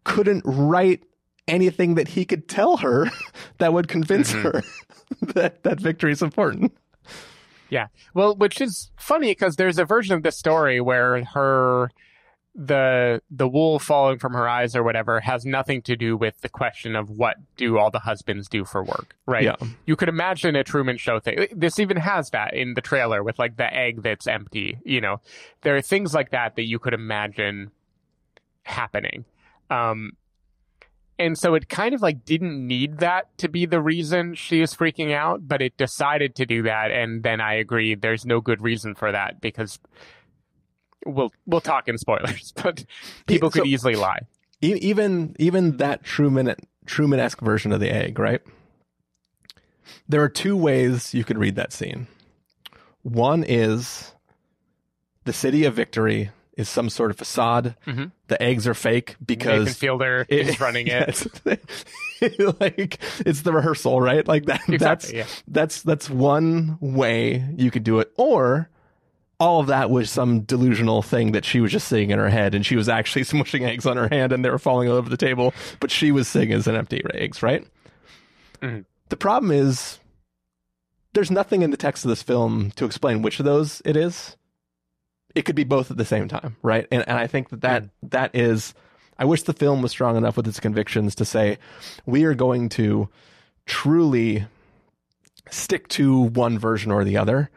couldn't 0.05 0.42
write 0.44 1.02
anything 1.48 1.94
that 1.94 2.09
he 2.09 2.24
could 2.24 2.48
tell 2.48 2.76
her 2.79 3.11
that 3.59 3.72
would 3.72 3.88
convince 3.88 4.33
Mhm. 4.33 4.42
her 4.42 4.62
that 5.35 5.62
that 5.62 5.81
victory 5.81 6.12
is 6.12 6.20
important. 6.22 6.76
Yeah. 7.70 7.87
Well, 8.14 8.37
which 8.37 8.61
is 8.61 8.90
funny 8.98 9.31
because 9.31 9.57
there's 9.57 9.79
a 9.79 9.85
version 9.85 10.14
of 10.14 10.22
this 10.22 10.37
story 10.37 10.81
where 10.81 11.24
her 11.24 11.90
the 12.59 13.21
the 13.31 13.47
wool 13.47 13.79
falling 13.79 14.19
from 14.19 14.33
her 14.33 14.49
eyes 14.49 14.75
or 14.75 14.83
whatever 14.83 15.21
has 15.21 15.45
nothing 15.45 15.83
to 15.83 15.95
do 15.95 16.16
with 16.16 16.40
the 16.40 16.49
question 16.49 16.97
of 16.97 17.11
what 17.11 17.37
do 17.57 17.79
all 17.79 17.90
the 17.90 17.99
husbands 17.99 18.49
do 18.49 18.64
for 18.64 18.83
work, 18.83 19.14
right? 19.27 19.45
Yeah. 19.45 19.57
You 19.85 19.95
could 19.95 20.09
imagine 20.09 20.57
a 20.57 20.64
Truman 20.64 20.97
Show 20.97 21.21
thing. 21.21 21.49
This 21.55 21.79
even 21.79 21.99
has 21.99 22.31
that 22.31 22.55
in 22.55 22.73
the 22.73 22.81
trailer 22.81 23.23
with 23.23 23.38
like 23.38 23.59
the 23.59 23.73
egg 23.73 24.03
that's 24.03 24.27
empty. 24.27 24.79
You 24.85 25.03
know, 25.03 25.21
there 25.62 25.77
are 25.77 25.83
things 25.83 26.14
like 26.14 26.31
that 26.31 26.57
that 26.57 26.64
you 26.64 26.79
could 26.79 26.95
imagine 26.95 27.73
happening. 28.62 29.27
Um, 29.69 30.12
and 31.19 31.37
so 31.37 31.55
it 31.55 31.69
kind 31.69 31.95
of 31.95 32.01
like 32.01 32.25
didn't 32.25 32.66
need 32.66 32.99
that 32.99 33.37
to 33.38 33.49
be 33.49 33.66
the 33.66 33.81
reason 33.81 34.35
she 34.35 34.62
is 34.62 34.75
freaking 34.75 35.14
out, 35.14 35.47
but 35.47 35.61
it 35.61 35.77
decided 35.77 36.35
to 36.37 36.47
do 36.47 36.62
that. 36.62 36.90
And 36.90 37.23
then 37.23 37.40
I 37.40 37.55
agree, 37.55 37.95
there's 37.95 38.25
no 38.25 38.40
good 38.40 38.62
reason 38.62 38.95
for 38.95 39.12
that 39.12 39.40
because 39.40 39.79
we'll 41.07 41.33
we'll 41.47 41.61
talk 41.61 41.88
in 41.88 41.97
spoilers, 41.99 42.53
but 42.62 42.85
people 43.27 43.51
could 43.51 43.62
So- 43.62 43.66
easily 43.66 43.95
lie. 43.97 44.21
E- 44.62 44.79
even 44.81 45.37
even 45.38 45.77
that 45.79 46.03
Truman 46.03 46.55
Truman 46.87 47.21
esque 47.21 47.40
version 47.40 47.73
of 47.73 47.81
the 47.81 47.90
egg, 47.90 48.19
right? 48.19 48.40
There 50.09 50.23
are 50.23 50.29
two 50.29 50.57
ways 50.57 51.14
you 51.14 51.25
could 51.25 51.38
read 51.38 51.57
that 51.57 51.73
scene. 51.73 52.07
One 53.03 53.45
is 53.47 54.12
the 55.25 55.33
city 55.33 55.64
of 55.64 55.75
victory 55.75 56.31
is 56.57 56.69
some 56.69 56.88
sort 56.88 57.11
of 57.11 57.19
facade. 57.19 57.77
Mhm. 57.87 58.12
The 58.29 58.42
eggs 58.42 58.66
are 58.66 58.75
fake 58.75 59.11
Nathan 59.21 59.25
because 59.27 59.77
Fielder 59.77 60.25
it- 60.29 60.49
is 60.49 60.61
running 60.61 60.87
it. 60.88 60.90
Yes. 60.90 61.29
like 62.61 62.99
it's 63.27 63.42
the 63.42 63.53
rehearsal, 63.53 64.01
right? 64.01 64.27
Like 64.27 64.47
that. 64.47 64.62
Exactly, 64.69 64.79
that's 64.79 65.12
yeah. 65.12 65.27
that's 65.49 65.83
that's 65.83 66.09
one 66.09 66.79
way 66.81 67.45
you 67.57 67.71
could 67.71 67.85
do 67.85 67.99
it, 68.01 68.11
or 68.16 68.71
all 69.38 69.61
of 69.61 69.66
that 69.66 69.90
was 69.90 70.11
some 70.11 70.40
delusional 70.40 71.03
thing 71.03 71.33
that 71.33 71.44
she 71.44 71.61
was 71.61 71.70
just 71.72 71.88
seeing 71.88 72.11
in 72.11 72.18
her 72.18 72.29
head, 72.31 72.55
and 72.55 72.64
she 72.64 72.77
was 72.77 72.88
actually 72.88 73.22
smushing 73.25 73.66
eggs 73.66 73.87
on 73.87 73.96
her 73.96 74.09
hand, 74.09 74.33
and 74.33 74.44
they 74.44 74.51
were 74.51 74.59
falling 74.59 74.88
all 74.88 74.96
over 74.96 75.11
the 75.11 75.16
table, 75.16 75.53
but 75.81 75.90
she 75.90 76.11
was 76.11 76.27
seeing 76.29 76.53
as 76.53 76.66
an 76.66 76.75
empty 76.77 77.03
eggs, 77.14 77.42
right? 77.42 77.66
Mhm. 78.62 78.85
The 79.09 79.16
problem 79.16 79.53
is 79.53 79.99
there's 81.12 81.31
nothing 81.31 81.62
in 81.62 81.70
the 81.70 81.77
text 81.77 82.05
of 82.05 82.09
this 82.09 82.22
film 82.22 82.72
to 82.77 82.85
explain 82.85 83.22
which 83.22 83.38
of 83.38 83.44
those 83.44 83.81
it 83.85 83.96
is. 83.96 84.37
It 85.35 85.42
could 85.42 85.55
be 85.57 85.64
both 85.64 85.90
at 85.90 85.96
the 85.99 86.05
same 86.05 86.29
time, 86.29 86.57
right? 86.62 86.87
And 86.90 87.07
and 87.07 87.18
I 87.18 87.27
think 87.27 87.51
that 87.51 87.61
that, 87.61 87.85
that 88.05 88.35
is 88.35 88.75
I 89.18 89.25
wish 89.27 89.42
the 89.42 89.53
film 89.53 89.83
was 89.83 89.90
strong 89.90 90.16
enough 90.16 90.37
with 90.37 90.49
its 90.49 90.61
convictions 90.61 91.14
to 91.16 91.25
say 91.25 91.59
we 92.07 92.25
are 92.25 92.35
going 92.35 92.68
to 92.70 93.09
truly 93.66 94.46
stick 95.51 95.88
to 95.88 96.20
one 96.22 96.59
version 96.59 96.90
or 96.90 97.05
the 97.05 97.16
other 97.16 97.51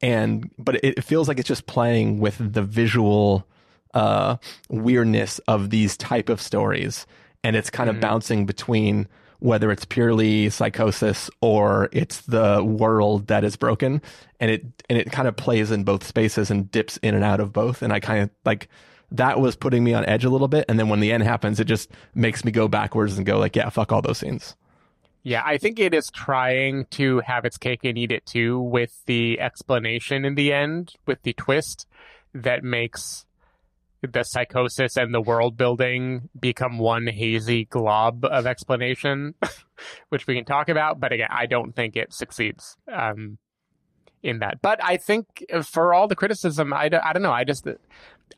and 0.00 0.50
but 0.58 0.76
it, 0.76 0.98
it 0.98 1.04
feels 1.04 1.28
like 1.28 1.38
it's 1.38 1.48
just 1.48 1.66
playing 1.66 2.20
with 2.20 2.36
the 2.38 2.62
visual 2.62 3.46
uh 3.94 4.36
weirdness 4.68 5.38
of 5.40 5.70
these 5.70 5.96
type 5.96 6.28
of 6.28 6.40
stories. 6.40 7.06
And 7.42 7.56
it's 7.56 7.70
kind 7.70 7.88
of 7.88 8.00
bouncing 8.00 8.44
between 8.44 9.08
whether 9.38 9.70
it's 9.72 9.86
purely 9.86 10.50
psychosis 10.50 11.30
or 11.40 11.88
it's 11.90 12.20
the 12.22 12.62
world 12.62 13.28
that 13.28 13.42
is 13.44 13.56
broken. 13.56 14.02
And 14.38 14.50
it 14.50 14.64
and 14.88 14.98
it 14.98 15.10
kind 15.10 15.26
of 15.26 15.36
plays 15.36 15.70
in 15.70 15.84
both 15.84 16.06
spaces 16.06 16.50
and 16.50 16.70
dips 16.70 16.98
in 16.98 17.14
and 17.14 17.24
out 17.24 17.40
of 17.40 17.52
both. 17.52 17.82
And 17.82 17.92
i 17.92 18.00
kind 18.00 18.22
of 18.22 18.30
like 18.44 18.68
that 19.12 19.40
was 19.40 19.56
putting 19.56 19.82
me 19.82 19.92
on 19.92 20.04
edge 20.06 20.24
a 20.24 20.30
little 20.30 20.48
bit. 20.48 20.66
And 20.68 20.78
then 20.78 20.88
when 20.88 21.00
the 21.00 21.12
end 21.12 21.22
happens 21.22 21.58
it 21.58 21.64
just 21.66 21.90
makes 22.14 22.44
me 22.44 22.52
go 22.52 22.68
backwards 22.68 23.16
and 23.16 23.26
go 23.26 23.38
like 23.38 23.56
yeah 23.56 23.70
fuck 23.70 23.92
all 23.92 24.02
those 24.02 24.18
scenes 24.18 24.54
Yeah, 25.22 25.42
I 25.44 25.58
think 25.58 25.78
it 25.78 25.92
is 25.94 26.10
trying 26.10 26.86
to 26.92 27.20
have 27.20 27.44
its 27.44 27.58
cake 27.58 27.80
and 27.84 27.98
eat 27.98 28.10
it 28.12 28.24
too 28.24 28.58
with 28.58 29.02
the 29.06 29.38
explanation 29.38 30.24
in 30.24 30.34
the 30.34 30.52
end, 30.52 30.94
with 31.06 31.22
the 31.22 31.34
twist 31.34 31.86
that 32.32 32.62
makes 32.64 33.26
the 34.02 34.22
psychosis 34.22 34.96
and 34.96 35.12
the 35.12 35.20
world 35.20 35.58
building 35.58 36.30
become 36.40 36.78
one 36.78 37.06
hazy 37.06 37.66
glob 37.66 38.24
of 38.24 38.46
explanation, 38.46 39.34
which 40.08 40.26
we 40.26 40.34
can 40.36 40.46
talk 40.46 40.70
about. 40.70 40.98
But 41.00 41.12
again, 41.12 41.28
I 41.30 41.44
don't 41.44 41.72
think 41.76 41.96
it 41.96 42.14
succeeds 42.14 42.78
um, 42.90 43.36
in 44.22 44.38
that. 44.38 44.62
But 44.62 44.82
I 44.82 44.96
think 44.96 45.44
for 45.64 45.92
all 45.92 46.08
the 46.08 46.16
criticism, 46.16 46.72
I, 46.72 46.88
don't- 46.88 47.04
I 47.04 47.12
don't 47.12 47.22
know. 47.22 47.32
I 47.32 47.44
just, 47.44 47.66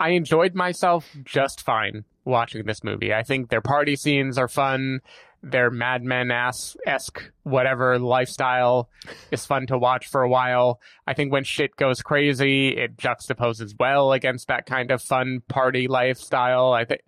I 0.01 0.09
enjoyed 0.11 0.57
myself 0.57 1.09
just 1.25 1.61
fine 1.63 2.05
watching 2.25 2.67
this 2.67 2.83
movie. 2.83 3.15
I 3.15 3.23
think 3.23 3.49
their 3.51 3.61
party 3.61 3.95
scenes 3.95 4.39
are 4.39 4.49
fun. 4.49 4.99
Their 5.43 5.71
Mad 5.71 6.05
Men 6.05 6.31
esque 6.31 7.33
whatever 7.43 7.99
lifestyle 7.99 8.89
is 9.31 9.45
fun 9.45 9.67
to 9.67 9.79
watch 9.79 10.07
for 10.07 10.23
a 10.23 10.29
while. 10.29 10.81
I 11.07 11.15
think 11.15 11.33
when 11.33 11.45
shit 11.45 11.77
goes 11.77 12.03
crazy, 12.03 12.77
it 12.77 12.97
juxtaposes 12.97 13.75
well 13.79 14.13
against 14.13 14.49
that 14.49 14.67
kind 14.67 14.91
of 14.91 15.03
fun 15.03 15.43
party 15.49 15.89
lifestyle. 15.89 16.73
I 16.73 16.85
think. 16.85 17.03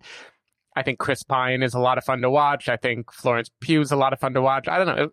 I 0.77 0.83
think 0.83 0.99
Chris 0.99 1.23
Pine 1.23 1.63
is 1.63 1.73
a 1.73 1.79
lot 1.79 1.97
of 1.97 2.03
fun 2.03 2.21
to 2.21 2.29
watch. 2.29 2.67
I 2.67 2.75
think 2.75 3.09
Florence 3.09 3.49
Pugh 3.61 3.79
is 3.79 3.93
a 3.93 3.95
lot 3.95 4.11
of 4.11 4.19
fun 4.19 4.33
to 4.33 4.41
watch. 4.41 4.67
I 4.67 4.77
don't 4.77 4.87
know. 4.87 5.03
It, 5.05 5.11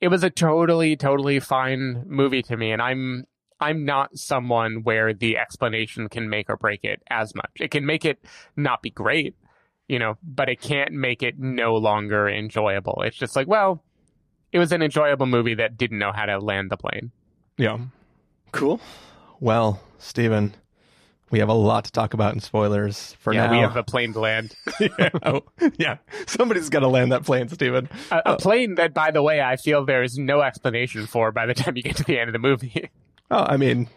it 0.00 0.08
was 0.08 0.24
a 0.24 0.30
totally, 0.30 0.96
totally 0.96 1.38
fine 1.38 2.04
movie 2.06 2.42
to 2.44 2.56
me, 2.56 2.72
and 2.72 2.80
I'm 2.80 3.26
I'm 3.62 3.84
not 3.84 4.18
someone 4.18 4.82
where 4.82 5.14
the 5.14 5.38
explanation 5.38 6.08
can 6.08 6.28
make 6.28 6.50
or 6.50 6.56
break 6.56 6.82
it 6.82 7.00
as 7.08 7.32
much. 7.34 7.52
It 7.60 7.70
can 7.70 7.86
make 7.86 8.04
it 8.04 8.24
not 8.56 8.82
be 8.82 8.90
great, 8.90 9.36
you 9.92 9.98
know, 9.98 10.16
but 10.22 10.48
it 10.48 10.58
can't 10.58 10.92
make 10.92 11.22
it 11.22 11.38
no 11.38 11.76
longer 11.76 12.26
enjoyable. 12.26 13.02
It's 13.02 13.14
just 13.16 13.36
like, 13.36 13.46
well, 13.46 13.84
it 14.50 14.58
was 14.58 14.72
an 14.72 14.80
enjoyable 14.80 15.26
movie 15.26 15.52
that 15.56 15.76
didn't 15.76 15.98
know 15.98 16.12
how 16.12 16.24
to 16.24 16.38
land 16.38 16.70
the 16.70 16.78
plane. 16.78 17.10
Yeah. 17.58 17.78
Cool. 18.52 18.80
Well, 19.38 19.82
Stephen, 19.98 20.54
we 21.30 21.40
have 21.40 21.50
a 21.50 21.54
lot 21.54 21.84
to 21.84 21.92
talk 21.92 22.14
about 22.14 22.32
in 22.32 22.40
spoilers 22.40 23.12
for 23.20 23.34
yeah, 23.34 23.48
now. 23.48 23.52
we 23.52 23.58
have 23.58 23.76
a 23.76 23.82
plane 23.82 24.14
to 24.14 24.20
land. 24.20 24.56
yeah. 24.80 25.10
Oh, 25.24 25.42
yeah. 25.76 25.98
Somebody's 26.26 26.70
got 26.70 26.80
to 26.80 26.88
land 26.88 27.12
that 27.12 27.24
plane, 27.24 27.50
Stephen. 27.50 27.90
a, 28.10 28.22
a 28.24 28.36
plane 28.38 28.76
that, 28.76 28.94
by 28.94 29.10
the 29.10 29.22
way, 29.22 29.42
I 29.42 29.56
feel 29.56 29.84
there 29.84 30.02
is 30.02 30.16
no 30.16 30.40
explanation 30.40 31.06
for 31.06 31.32
by 31.32 31.44
the 31.44 31.52
time 31.52 31.76
you 31.76 31.82
get 31.82 31.96
to 31.96 32.04
the 32.04 32.18
end 32.18 32.30
of 32.30 32.32
the 32.32 32.38
movie. 32.38 32.90
Oh, 33.30 33.46
I 33.48 33.56
mean, 33.56 33.88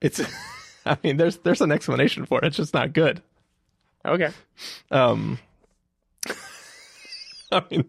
it's. 0.00 0.20
I 0.86 0.96
mean, 1.02 1.16
there's 1.16 1.38
there's 1.38 1.60
an 1.60 1.72
explanation 1.72 2.26
for 2.26 2.38
it. 2.38 2.46
It's 2.46 2.56
just 2.56 2.72
not 2.72 2.92
good. 2.92 3.20
Okay. 4.04 4.30
Um. 4.90 5.38
I 7.52 7.62
mean, 7.70 7.84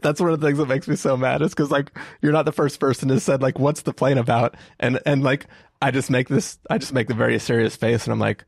that's 0.00 0.20
one 0.20 0.30
of 0.30 0.40
the 0.40 0.46
things 0.46 0.58
that 0.58 0.68
makes 0.68 0.88
me 0.88 0.96
so 0.96 1.16
mad 1.16 1.42
is 1.42 1.50
because 1.50 1.70
like 1.70 1.92
you're 2.20 2.32
not 2.32 2.44
the 2.44 2.52
first 2.52 2.80
person 2.80 3.08
who 3.08 3.18
said 3.18 3.42
like 3.42 3.58
what's 3.58 3.82
the 3.82 3.92
plane 3.92 4.18
about 4.18 4.56
and 4.78 5.00
and 5.06 5.22
like 5.22 5.46
I 5.80 5.90
just 5.90 6.10
make 6.10 6.28
this 6.28 6.58
I 6.70 6.78
just 6.78 6.92
make 6.92 7.08
the 7.08 7.14
very 7.14 7.38
serious 7.38 7.76
face 7.76 8.04
and 8.04 8.12
I'm 8.12 8.18
like 8.18 8.44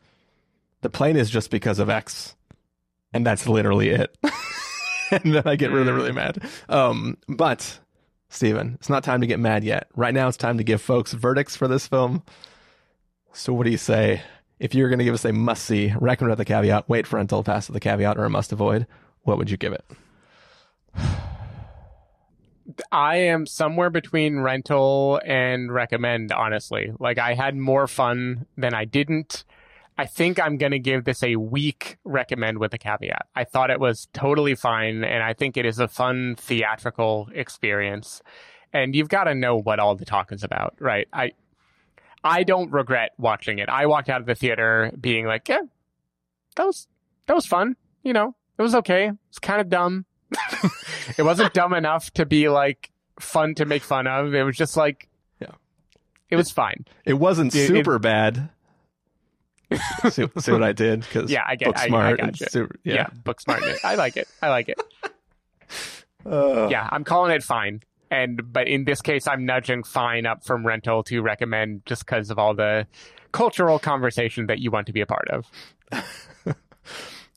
the 0.83 0.91
plane 0.91 1.17
is 1.17 1.31
just 1.31 1.51
because 1.51 1.79
of 1.79 1.89
X. 1.89 2.35
And 3.13 3.25
that's 3.25 3.49
literally 3.49 3.91
it. 3.91 4.17
And 5.11 5.35
then 5.35 5.47
I 5.47 5.55
get 5.55 5.71
really 5.71 5.93
really 5.93 6.13
mad. 6.13 6.43
Um 6.69 7.19
but 7.29 7.79
Stephen 8.31 8.75
it's 8.75 8.89
not 8.89 9.05
time 9.05 9.21
to 9.21 9.27
get 9.27 9.39
mad 9.39 9.63
yet. 9.63 9.87
Right 9.95 10.15
now 10.15 10.29
it's 10.29 10.37
time 10.37 10.57
to 10.59 10.65
give 10.65 10.81
folks 10.81 11.13
verdicts 11.13 11.55
for 11.57 11.69
this 11.69 11.87
film. 11.87 12.23
So 13.33 13.53
what 13.53 13.65
do 13.65 13.71
you 13.71 13.77
say 13.77 14.23
if 14.59 14.75
you're 14.75 14.89
going 14.89 14.99
to 14.99 15.05
give 15.05 15.15
us 15.15 15.25
a 15.25 15.33
must 15.33 15.65
see 15.65 15.93
recommend 16.01 16.31
with 16.31 16.39
the 16.39 16.45
caveat 16.45 16.89
wait 16.89 17.07
for 17.07 17.19
until 17.19 17.43
past 17.43 17.69
with 17.69 17.75
the 17.75 17.81
caveat 17.81 18.17
or 18.17 18.25
a 18.25 18.31
must 18.31 18.53
avoid 18.53 18.87
what 19.23 19.39
would 19.39 19.51
you 19.51 19.57
give 19.57 19.73
it 19.73 19.85
I 22.91 23.17
am 23.17 23.47
somewhere 23.47 23.91
between 23.91 24.41
rental 24.41 25.21
and 25.25 25.73
recommend, 25.73 26.33
honestly. 26.33 26.93
Like, 26.99 27.19
I 27.19 27.35
had 27.35 27.57
more 27.57 27.87
fun 27.87 28.47
than 28.57 28.75
I 28.75 28.85
didn't. 28.85 29.45
I 29.97 30.07
think 30.07 30.41
I'm 30.41 30.57
going 30.57 30.73
to 30.73 30.79
give 30.79 31.05
this 31.05 31.23
a 31.23 31.37
weak 31.37 31.99
recommend 32.05 32.59
with 32.59 32.75
a 32.75 32.79
caveat. 32.79 33.27
I 33.37 33.45
thought 33.45 33.71
it 33.71 33.79
was 33.79 34.09
totally 34.13 34.55
fine, 34.55 35.05
and 35.05 35.23
I 35.23 35.35
think 35.35 35.57
it 35.57 35.67
is 35.67 35.79
a 35.79 35.87
fun 35.87 36.37
theatrical 36.37 37.29
experience. 37.33 38.23
And 38.73 38.97
you've 38.97 39.09
got 39.09 39.25
to 39.25 39.35
know 39.35 39.57
what 39.57 39.79
all 39.79 39.95
the 39.95 40.05
talk 40.05 40.33
is 40.33 40.43
about, 40.43 40.75
right? 40.81 41.07
I 41.13 41.33
I 42.25 42.43
don't 42.43 42.73
regret 42.73 43.11
watching 43.19 43.59
it. 43.59 43.69
I 43.69 43.87
walked 43.87 44.09
out 44.09 44.21
of 44.21 44.27
the 44.27 44.35
theater 44.35 44.91
being 44.99 45.27
like, 45.27 45.49
yeah, 45.49 45.61
that 46.57 46.65
was 46.67 46.89
that 47.27 47.35
was 47.35 47.47
fun. 47.47 47.77
You 48.03 48.13
know, 48.15 48.35
it 48.59 48.63
was 48.63 48.75
okay. 48.77 49.13
It's 49.29 49.39
kind 49.39 49.61
of 49.61 49.69
dumb. 49.69 50.07
it 51.19 51.23
wasn't 51.23 51.53
dumb 51.55 51.75
enough 51.75 52.11
to 52.15 52.25
be 52.27 52.49
like 52.49 52.91
fun 53.21 53.55
to 53.57 53.65
make 53.67 53.83
fun 53.83 54.07
of. 54.07 54.35
It 54.35 54.43
was 54.43 54.57
just 54.57 54.77
like, 54.77 55.09
Yeah. 55.41 55.53
it 56.31 56.37
was 56.37 56.51
fine. 56.51 56.87
It 57.05 57.15
wasn't 57.15 57.55
It- 57.55 57.67
super 57.69 57.99
bad. 57.99 58.49
see, 60.11 60.27
see 60.39 60.53
what 60.53 60.63
I 60.63 60.73
did? 60.73 61.01
Because 61.01 61.31
Yeah, 61.31 61.43
I 61.47 61.57
get. 61.57 61.67
book 61.67 61.79
I, 61.79 61.87
smart. 61.89 62.21
I 62.21 62.27
gotcha. 62.27 62.51
super, 62.51 62.77
yeah. 62.85 62.95
yeah. 62.95 63.07
book 63.25 63.41
smart. 63.41 63.63
I 63.85 63.95
like 63.97 64.17
it. 64.17 64.29
I 64.43 64.49
like 64.49 64.69
it. 64.69 64.81
Uh, 66.27 66.69
Yeah, 66.71 66.89
I'm 66.91 67.05
calling 67.05 67.33
it 67.33 67.43
fine. 67.43 67.83
And 68.15 68.53
but 68.53 68.69
in 68.69 68.85
this 68.85 69.01
case, 69.03 69.27
I'm 69.27 69.45
nudging 69.45 69.83
fine 69.83 70.25
up 70.27 70.45
from 70.45 70.65
rental 70.67 71.03
to 71.05 71.21
recommend 71.21 71.85
just 71.87 72.07
because 72.07 72.31
of 72.31 72.39
all 72.39 72.55
the 72.55 72.87
cultural 73.33 73.79
conversation 73.81 74.47
that 74.47 74.59
you 74.61 74.71
want 74.71 74.87
to 74.87 74.93
be 74.93 75.01
a 75.01 75.07
part 75.07 75.29
of. 75.29 75.47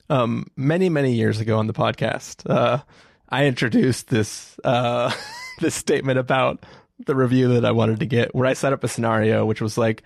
Um, 0.10 0.50
many 0.56 0.88
many 0.88 1.12
years 1.14 1.42
ago 1.42 1.58
on 1.60 1.68
the 1.68 1.74
podcast, 1.74 2.50
uh, 2.50 2.80
I 3.28 3.46
introduced 3.46 4.08
this 4.08 4.58
uh, 4.64 5.12
this 5.60 5.76
statement 5.76 6.18
about 6.18 6.66
the 7.06 7.14
review 7.14 7.50
that 7.56 7.66
I 7.66 7.72
wanted 7.72 8.00
to 8.00 8.06
get, 8.06 8.34
where 8.34 8.46
I 8.46 8.54
set 8.54 8.72
up 8.72 8.86
a 8.86 8.88
scenario 8.88 9.46
which 9.46 9.60
was 9.62 9.78
like, 9.78 10.04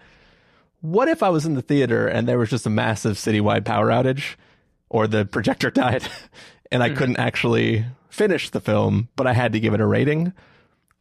what 0.81 1.07
if 1.07 1.21
I 1.21 1.29
was 1.29 1.45
in 1.45 1.53
the 1.53 1.61
theater 1.61 2.07
and 2.07 2.27
there 2.27 2.39
was 2.39 2.49
just 2.49 2.65
a 2.65 2.69
massive 2.71 3.15
citywide 3.17 3.63
power 3.63 3.89
outage, 3.89 4.37
or 4.89 5.05
the 5.05 5.23
projector 5.23 5.69
died, 5.83 6.07
and 6.71 6.81
I 6.81 6.89
Mm-hmm. 6.89 6.97
couldn't 6.97 7.19
actually 7.19 7.85
finish 8.09 8.49
the 8.49 8.59
film, 8.59 9.07
but 9.15 9.27
I 9.27 9.33
had 9.33 9.53
to 9.53 9.59
give 9.59 9.75
it 9.75 9.81
a 9.81 9.85
rating? 9.85 10.33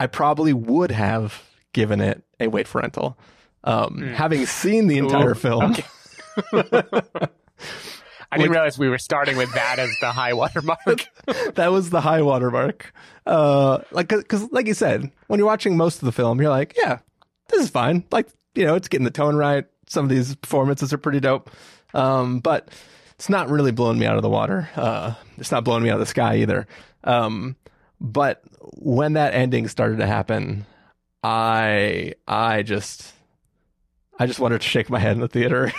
I 0.00 0.06
probably 0.06 0.54
would 0.54 0.90
have 0.90 1.42
given 1.74 2.00
it 2.00 2.24
a 2.40 2.48
wait 2.48 2.66
for 2.66 2.80
rental. 2.80 3.18
Um, 3.62 4.00
Having 4.00 4.46
seen 4.46 4.86
the 4.86 4.96
entire 4.96 5.32
Ooh, 5.32 5.34
film, 5.34 5.72
okay. 5.72 5.84
I 8.32 8.38
didn't 8.38 8.52
realize 8.52 8.78
we 8.78 8.88
were 8.88 8.98
starting 8.98 9.36
with 9.36 9.52
that 9.52 9.78
as 9.78 9.90
the 10.00 10.12
high 10.12 10.32
watermark. 10.32 11.06
that 11.54 11.70
was 11.70 11.90
the 11.90 12.00
high 12.00 12.22
watermark. 12.22 12.94
Uh, 13.26 13.80
like, 13.90 14.08
cause 14.08 14.50
like 14.52 14.66
you 14.66 14.74
said, 14.74 15.10
when 15.26 15.38
you're 15.38 15.46
watching 15.46 15.76
most 15.76 15.96
of 15.96 16.06
the 16.06 16.12
film, 16.12 16.40
you're 16.40 16.48
like, 16.48 16.74
yeah, 16.80 17.00
this 17.48 17.60
is 17.60 17.70
fine. 17.70 18.04
Like, 18.10 18.28
you 18.54 18.64
know, 18.64 18.76
it's 18.76 18.88
getting 18.88 19.04
the 19.04 19.10
tone 19.10 19.36
right. 19.36 19.66
Some 19.86 20.04
of 20.04 20.08
these 20.08 20.34
performances 20.36 20.92
are 20.92 20.98
pretty 20.98 21.20
dope. 21.20 21.50
Um, 21.92 22.38
but 22.38 22.70
it's 23.16 23.28
not 23.28 23.50
really 23.50 23.72
blowing 23.72 23.98
me 23.98 24.06
out 24.06 24.16
of 24.16 24.22
the 24.22 24.30
water. 24.30 24.70
Uh, 24.76 25.14
it's 25.36 25.50
not 25.50 25.64
blowing 25.64 25.82
me 25.82 25.90
out 25.90 25.94
of 25.94 26.00
the 26.00 26.06
sky 26.06 26.36
either. 26.36 26.66
Um, 27.04 27.56
but 28.00 28.42
when 28.78 29.12
that 29.14 29.34
ending 29.34 29.68
started 29.68 29.98
to 29.98 30.06
happen, 30.06 30.64
I, 31.22 32.14
I 32.26 32.62
just, 32.62 33.12
I 34.18 34.26
just 34.26 34.40
wanted 34.40 34.62
to 34.62 34.66
shake 34.66 34.88
my 34.88 34.98
head 34.98 35.12
in 35.12 35.20
the 35.20 35.28
theater 35.28 35.72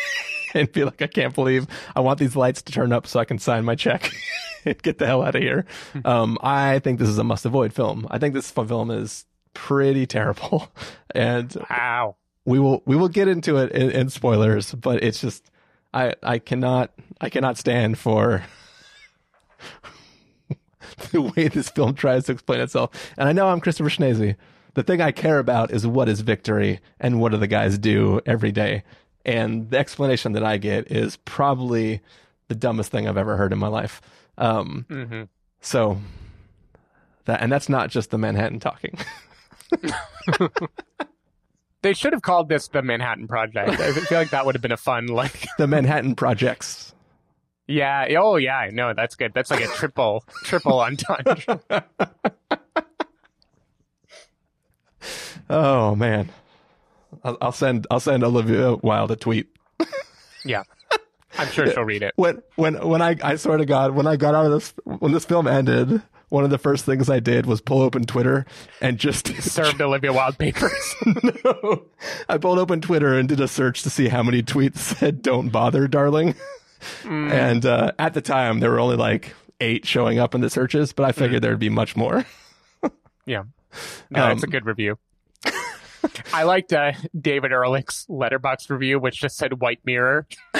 and 0.54 0.70
be 0.72 0.84
like, 0.84 1.00
I 1.00 1.06
can't 1.06 1.34
believe 1.34 1.66
I 1.94 2.00
want 2.00 2.18
these 2.18 2.34
lights 2.34 2.62
to 2.62 2.72
turn 2.72 2.92
up 2.92 3.06
so 3.06 3.20
I 3.20 3.24
can 3.24 3.38
sign 3.38 3.64
my 3.64 3.76
check 3.76 4.10
and 4.64 4.80
get 4.82 4.98
the 4.98 5.06
hell 5.06 5.22
out 5.22 5.36
of 5.36 5.42
here. 5.42 5.66
Um, 6.04 6.36
I 6.42 6.80
think 6.80 6.98
this 6.98 7.08
is 7.08 7.18
a 7.18 7.24
must 7.24 7.44
avoid 7.44 7.72
film. 7.72 8.08
I 8.10 8.18
think 8.18 8.34
this 8.34 8.50
film 8.50 8.90
is 8.90 9.24
pretty 9.54 10.06
terrible. 10.06 10.70
And 11.14 11.56
wow. 11.70 12.16
we 12.44 12.58
will, 12.58 12.82
we 12.84 12.94
will 12.94 13.08
get 13.08 13.28
into 13.28 13.56
it 13.56 13.72
in, 13.72 13.90
in 13.90 14.10
spoilers, 14.10 14.74
but 14.74 15.02
it's 15.02 15.22
just, 15.22 15.50
I, 15.94 16.12
I 16.22 16.38
cannot, 16.38 16.92
I 17.18 17.30
cannot 17.30 17.56
stand 17.56 17.98
for 17.98 18.44
the 21.12 21.22
way 21.22 21.48
this 21.48 21.70
film 21.70 21.94
tries 21.94 22.24
to 22.24 22.32
explain 22.32 22.60
itself. 22.60 22.90
And 23.16 23.28
I 23.28 23.32
know 23.32 23.48
I'm 23.48 23.60
Christopher 23.60 23.90
Schnese. 23.90 24.36
The 24.74 24.82
thing 24.82 25.00
I 25.00 25.12
care 25.12 25.38
about 25.38 25.70
is 25.70 25.86
what 25.86 26.08
is 26.08 26.20
victory 26.20 26.80
and 27.00 27.20
what 27.20 27.32
do 27.32 27.38
the 27.38 27.46
guys 27.46 27.78
do 27.78 28.20
every 28.26 28.52
day. 28.52 28.84
And 29.24 29.70
the 29.70 29.78
explanation 29.78 30.32
that 30.32 30.44
I 30.44 30.56
get 30.58 30.90
is 30.90 31.16
probably 31.24 32.00
the 32.48 32.54
dumbest 32.54 32.90
thing 32.90 33.08
I've 33.08 33.16
ever 33.16 33.36
heard 33.36 33.52
in 33.52 33.58
my 33.58 33.68
life. 33.68 34.00
Um, 34.36 34.86
hmm 34.88 35.22
so 35.60 35.98
that, 37.24 37.42
and 37.42 37.50
that's 37.50 37.68
not 37.68 37.90
just 37.90 38.10
the 38.10 38.18
Manhattan 38.18 38.60
talking. 38.60 38.96
They 41.82 41.94
should 41.94 42.12
have 42.12 42.22
called 42.22 42.48
this 42.48 42.68
the 42.68 42.82
Manhattan 42.82 43.28
Project. 43.28 43.80
I 43.80 43.92
feel 43.92 44.18
like 44.18 44.30
that 44.30 44.44
would 44.44 44.54
have 44.54 44.62
been 44.62 44.72
a 44.72 44.76
fun, 44.76 45.06
like, 45.06 45.46
the 45.58 45.66
Manhattan 45.68 46.16
projects. 46.16 46.92
Yeah. 47.68 48.06
Oh, 48.18 48.36
yeah. 48.36 48.68
No, 48.72 48.92
that's 48.94 49.14
good. 49.14 49.32
That's 49.34 49.50
like 49.50 49.60
a 49.60 49.68
triple, 49.68 50.24
triple 50.44 50.80
entendre. 50.80 51.60
Oh 55.50 55.94
man, 55.94 56.28
I'll, 57.24 57.38
I'll 57.40 57.52
send 57.52 57.86
I'll 57.90 58.00
send 58.00 58.22
Olivia 58.22 58.76
Wilde 58.76 59.12
a 59.12 59.16
tweet. 59.16 59.48
Yeah. 60.44 60.64
I'm 61.38 61.48
sure 61.48 61.70
she'll 61.70 61.84
read 61.84 62.02
it. 62.02 62.12
when 62.16 62.42
when 62.56 62.86
when 62.86 63.00
I 63.00 63.16
I 63.22 63.36
swear 63.36 63.56
to 63.56 63.64
God, 63.64 63.92
when 63.92 64.06
I 64.06 64.16
got 64.16 64.34
out 64.34 64.44
of 64.46 64.52
this 64.52 64.74
when 64.84 65.12
this 65.12 65.24
film 65.24 65.46
ended, 65.46 66.02
one 66.28 66.44
of 66.44 66.50
the 66.50 66.58
first 66.58 66.84
things 66.84 67.08
I 67.08 67.20
did 67.20 67.46
was 67.46 67.62
pull 67.62 67.80
open 67.80 68.04
Twitter 68.04 68.44
and 68.82 68.98
just 68.98 69.28
Served 69.42 69.80
Olivia 69.80 70.12
Wilde 70.12 70.36
papers. 70.36 70.94
no, 71.06 71.84
I 72.28 72.36
pulled 72.36 72.58
open 72.58 72.82
Twitter 72.82 73.18
and 73.18 73.26
did 73.26 73.40
a 73.40 73.48
search 73.48 73.82
to 73.84 73.90
see 73.90 74.08
how 74.08 74.22
many 74.22 74.42
tweets 74.42 74.76
said 74.78 75.22
"Don't 75.22 75.48
bother, 75.48 75.88
darling," 75.88 76.34
and 77.04 77.64
uh, 77.66 77.92
at 77.98 78.14
the 78.14 78.20
time 78.20 78.60
there 78.60 78.70
were 78.70 78.80
only 78.80 78.96
like 78.96 79.34
eight 79.60 79.86
showing 79.86 80.18
up 80.18 80.34
in 80.34 80.40
the 80.40 80.50
searches, 80.50 80.92
but 80.92 81.04
I 81.04 81.12
figured 81.12 81.42
there'd 81.42 81.58
be 81.58 81.68
much 81.68 81.96
more. 81.96 82.24
Yeah. 83.26 83.42
No, 84.10 84.28
that's 84.28 84.42
a 84.42 84.46
Um, 84.46 84.50
good 84.50 84.64
review. 84.66 84.98
I 86.32 86.44
liked 86.44 86.72
uh, 86.72 86.92
David 87.18 87.50
Ehrlich's 87.52 88.06
Letterboxd 88.08 88.70
review, 88.70 88.98
which 89.00 89.20
just 89.20 89.36
said 89.36 89.60
white 89.60 89.80
mirror. 89.84 90.26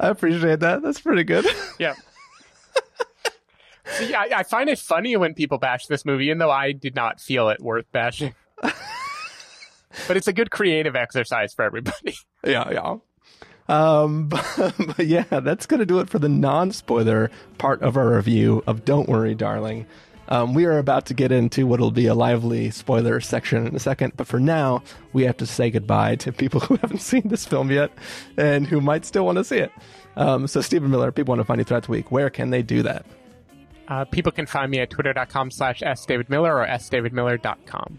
I 0.00 0.08
appreciate 0.08 0.60
that. 0.60 0.82
That's 0.82 1.00
pretty 1.00 1.24
good. 1.24 1.46
Yeah. 1.78 1.94
See, 3.86 4.14
I, 4.14 4.28
I 4.36 4.42
find 4.44 4.68
it 4.70 4.78
funny 4.78 5.16
when 5.16 5.34
people 5.34 5.58
bash 5.58 5.86
this 5.86 6.04
movie, 6.04 6.26
even 6.26 6.38
though 6.38 6.50
I 6.50 6.72
did 6.72 6.94
not 6.94 7.20
feel 7.20 7.48
it 7.48 7.60
worth 7.60 7.90
bashing. 7.90 8.34
but 10.06 10.16
it's 10.16 10.28
a 10.28 10.32
good 10.32 10.50
creative 10.50 10.96
exercise 10.96 11.54
for 11.54 11.64
everybody. 11.64 12.16
Yeah, 12.46 12.70
yeah. 12.70 12.96
Um, 13.68 14.28
but, 14.56 14.74
but 14.96 15.06
yeah, 15.06 15.24
that's 15.40 15.66
going 15.66 15.80
to 15.80 15.86
do 15.86 15.98
it 15.98 16.08
for 16.08 16.20
the 16.20 16.28
non 16.28 16.70
spoiler 16.70 17.32
part 17.58 17.82
of 17.82 17.96
our 17.96 18.14
review 18.14 18.62
of 18.68 18.84
Don't 18.84 19.08
Worry, 19.08 19.34
Darling. 19.34 19.86
Um, 20.28 20.54
we 20.54 20.66
are 20.66 20.78
about 20.78 21.06
to 21.06 21.14
get 21.14 21.32
into 21.32 21.66
what 21.66 21.80
will 21.80 21.90
be 21.90 22.06
a 22.06 22.14
lively 22.14 22.70
spoiler 22.70 23.18
section 23.20 23.66
in 23.66 23.74
a 23.74 23.78
second, 23.78 24.12
but 24.16 24.26
for 24.26 24.38
now, 24.38 24.82
we 25.12 25.24
have 25.24 25.38
to 25.38 25.46
say 25.46 25.70
goodbye 25.70 26.16
to 26.16 26.32
people 26.32 26.60
who 26.68 26.76
haven't 26.76 27.00
seen 27.00 27.22
this 27.26 27.44
film 27.46 27.70
yet 27.70 27.90
and 28.36 28.66
who 28.66 28.80
might 28.80 29.04
still 29.04 29.24
want 29.24 29.38
to 29.38 29.44
see 29.44 29.58
it. 29.58 29.72
Um, 30.16 30.46
so, 30.46 30.60
Stephen 30.60 30.90
Miller, 30.90 31.12
people 31.12 31.32
want 31.32 31.40
to 31.40 31.44
find 31.44 31.58
you 31.58 31.64
throughout 31.64 31.84
the 31.84 31.92
week. 31.92 32.10
Where 32.10 32.28
can 32.28 32.50
they 32.50 32.62
do 32.62 32.82
that? 32.82 33.06
Uh, 33.88 34.04
people 34.04 34.30
can 34.30 34.46
find 34.46 34.70
me 34.70 34.80
at 34.80 34.90
twitter.com 34.90 35.50
slash 35.50 35.80
sdavidmiller 35.80 36.52
or 36.52 36.66
sdavidmiller.com. 36.66 37.98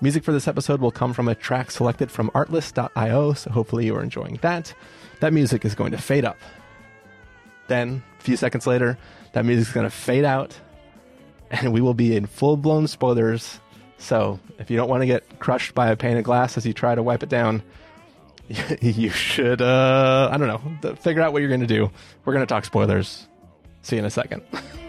Music 0.00 0.22
for 0.22 0.32
this 0.32 0.46
episode 0.46 0.80
will 0.80 0.90
come 0.90 1.14
from 1.14 1.26
a 1.26 1.34
track 1.34 1.70
selected 1.70 2.10
from 2.10 2.28
artlist.io, 2.30 3.32
so 3.32 3.50
hopefully 3.50 3.86
you 3.86 3.96
are 3.96 4.02
enjoying 4.02 4.38
that. 4.42 4.74
That 5.20 5.32
music 5.32 5.64
is 5.64 5.74
going 5.74 5.92
to 5.92 5.98
fade 5.98 6.24
up. 6.24 6.36
Then, 7.68 8.02
a 8.18 8.22
few 8.22 8.36
seconds 8.36 8.66
later, 8.66 8.98
that 9.32 9.46
music 9.46 9.68
is 9.68 9.72
going 9.72 9.86
to 9.86 9.90
fade 9.90 10.24
out, 10.24 10.54
and 11.50 11.72
we 11.72 11.80
will 11.80 11.94
be 11.94 12.14
in 12.14 12.26
full 12.26 12.58
blown 12.58 12.86
spoilers. 12.86 13.58
So, 13.96 14.38
if 14.58 14.70
you 14.70 14.76
don't 14.76 14.90
want 14.90 15.00
to 15.00 15.06
get 15.06 15.38
crushed 15.38 15.74
by 15.74 15.88
a 15.88 15.96
pane 15.96 16.18
of 16.18 16.24
glass 16.24 16.58
as 16.58 16.66
you 16.66 16.74
try 16.74 16.94
to 16.94 17.02
wipe 17.02 17.22
it 17.22 17.30
down, 17.30 17.62
you 18.82 19.08
should, 19.08 19.62
uh, 19.62 20.28
I 20.30 20.36
don't 20.36 20.82
know, 20.82 20.94
figure 20.96 21.22
out 21.22 21.32
what 21.32 21.40
you're 21.40 21.48
going 21.48 21.60
to 21.62 21.66
do. 21.66 21.90
We're 22.26 22.34
going 22.34 22.46
to 22.46 22.54
talk 22.54 22.66
spoilers. 22.66 23.26
See 23.80 23.96
you 23.96 24.00
in 24.00 24.04
a 24.04 24.10
second. 24.10 24.42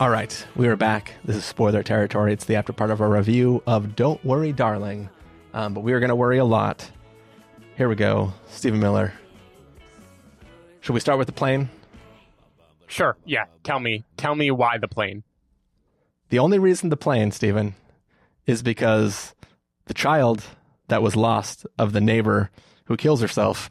All 0.00 0.10
right, 0.10 0.44
we 0.56 0.66
are 0.66 0.74
back. 0.74 1.14
This 1.24 1.36
is 1.36 1.44
spoiler 1.44 1.84
territory. 1.84 2.32
It's 2.32 2.46
the 2.46 2.56
after 2.56 2.72
part 2.72 2.90
of 2.90 3.00
our 3.00 3.08
review 3.08 3.62
of 3.64 3.94
Don't 3.94 4.22
Worry, 4.24 4.52
Darling. 4.52 5.08
Um, 5.52 5.72
but 5.72 5.82
we 5.82 5.92
are 5.92 6.00
going 6.00 6.08
to 6.08 6.16
worry 6.16 6.38
a 6.38 6.44
lot. 6.44 6.90
Here 7.76 7.88
we 7.88 7.94
go. 7.94 8.32
Stephen 8.48 8.80
Miller. 8.80 9.12
Should 10.80 10.94
we 10.94 11.00
start 11.00 11.18
with 11.18 11.28
the 11.28 11.32
plane? 11.32 11.68
Sure. 12.88 13.16
Yeah. 13.24 13.44
Tell 13.62 13.78
me. 13.78 14.02
Tell 14.16 14.34
me 14.34 14.50
why 14.50 14.78
the 14.78 14.88
plane. 14.88 15.22
The 16.28 16.40
only 16.40 16.58
reason 16.58 16.88
the 16.88 16.96
plane, 16.96 17.30
Stephen, 17.30 17.76
is 18.46 18.64
because 18.64 19.32
the 19.84 19.94
child 19.94 20.42
that 20.88 21.02
was 21.02 21.14
lost 21.14 21.66
of 21.78 21.92
the 21.92 22.00
neighbor 22.00 22.50
who 22.86 22.96
kills 22.96 23.20
herself 23.20 23.70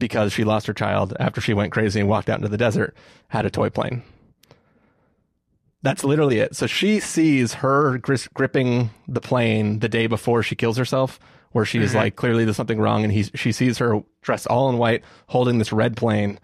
because 0.00 0.32
she 0.32 0.42
lost 0.42 0.66
her 0.66 0.74
child 0.74 1.16
after 1.20 1.40
she 1.40 1.54
went 1.54 1.70
crazy 1.70 2.00
and 2.00 2.08
walked 2.08 2.28
out 2.28 2.38
into 2.38 2.48
the 2.48 2.58
desert 2.58 2.96
had 3.28 3.46
a 3.46 3.50
toy 3.50 3.70
plane. 3.70 4.02
That's 5.82 6.04
literally 6.04 6.38
it. 6.38 6.54
So 6.54 6.66
she 6.66 7.00
sees 7.00 7.54
her 7.54 7.98
gris- 7.98 8.28
gripping 8.28 8.90
the 9.08 9.20
plane 9.20 9.80
the 9.80 9.88
day 9.88 10.06
before 10.06 10.42
she 10.42 10.54
kills 10.54 10.76
herself, 10.76 11.18
where 11.50 11.64
she's 11.64 11.92
Mhm. 11.92 11.96
like, 11.96 12.16
clearly 12.16 12.44
there's 12.44 12.56
something 12.56 12.78
wrong. 12.80 13.02
And 13.02 13.12
he, 13.12 13.24
she 13.34 13.50
sees 13.52 13.78
her 13.78 14.00
dressed 14.22 14.46
all 14.46 14.70
in 14.70 14.78
white, 14.78 15.02
holding 15.26 15.58
this 15.58 15.72
red 15.72 15.96
plane. 15.96 16.38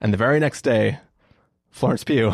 And 0.00 0.12
the 0.12 0.16
very 0.16 0.40
next 0.40 0.62
day, 0.62 0.98
Florence 1.70 2.02
Pugh 2.04 2.32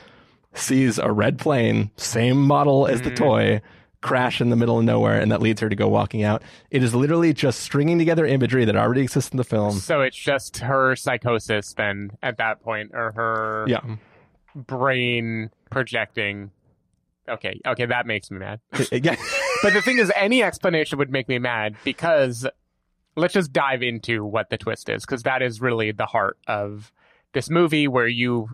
sees 0.54 0.98
a 0.98 1.12
red 1.12 1.38
plane, 1.38 1.90
same 1.96 2.40
model 2.40 2.86
as 2.86 3.02
the 3.02 3.10
toy, 3.10 3.60
crash 4.00 4.40
in 4.40 4.48
the 4.48 4.56
middle 4.56 4.78
of 4.78 4.84
nowhere, 4.84 5.20
and 5.20 5.30
that 5.30 5.42
leads 5.42 5.60
her 5.60 5.68
to 5.68 5.76
go 5.76 5.86
walking 5.86 6.22
out. 6.22 6.42
It 6.70 6.82
is 6.82 6.94
literally 6.94 7.34
just 7.34 7.60
stringing 7.60 7.98
together 7.98 8.24
imagery 8.24 8.64
that 8.64 8.74
already 8.74 9.02
exists 9.02 9.30
in 9.30 9.36
the 9.36 9.44
film. 9.44 9.72
So 9.72 10.00
it's 10.00 10.16
just 10.16 10.56
her 10.58 10.96
psychosis 10.96 11.74
then 11.74 12.12
at 12.22 12.38
that 12.38 12.62
point, 12.62 12.92
or 12.94 13.12
her 13.12 13.64
Yeah. 13.68 13.80
brain 14.54 15.50
projecting. 15.70 16.50
Okay, 17.28 17.60
okay, 17.66 17.86
that 17.86 18.06
makes 18.06 18.30
me 18.30 18.38
mad. 18.38 18.60
yeah. 18.92 19.16
But 19.62 19.72
the 19.72 19.82
thing 19.82 19.98
is, 19.98 20.12
any 20.16 20.42
explanation 20.42 20.98
would 20.98 21.10
make 21.10 21.28
me 21.28 21.38
mad 21.38 21.76
because 21.84 22.46
let's 23.16 23.34
just 23.34 23.52
dive 23.52 23.82
into 23.82 24.24
what 24.24 24.50
the 24.50 24.58
twist 24.58 24.88
is, 24.88 25.04
because 25.04 25.22
that 25.22 25.42
is 25.42 25.60
really 25.60 25.92
the 25.92 26.06
heart 26.06 26.38
of 26.46 26.92
this 27.32 27.50
movie 27.50 27.86
where 27.86 28.08
you 28.08 28.48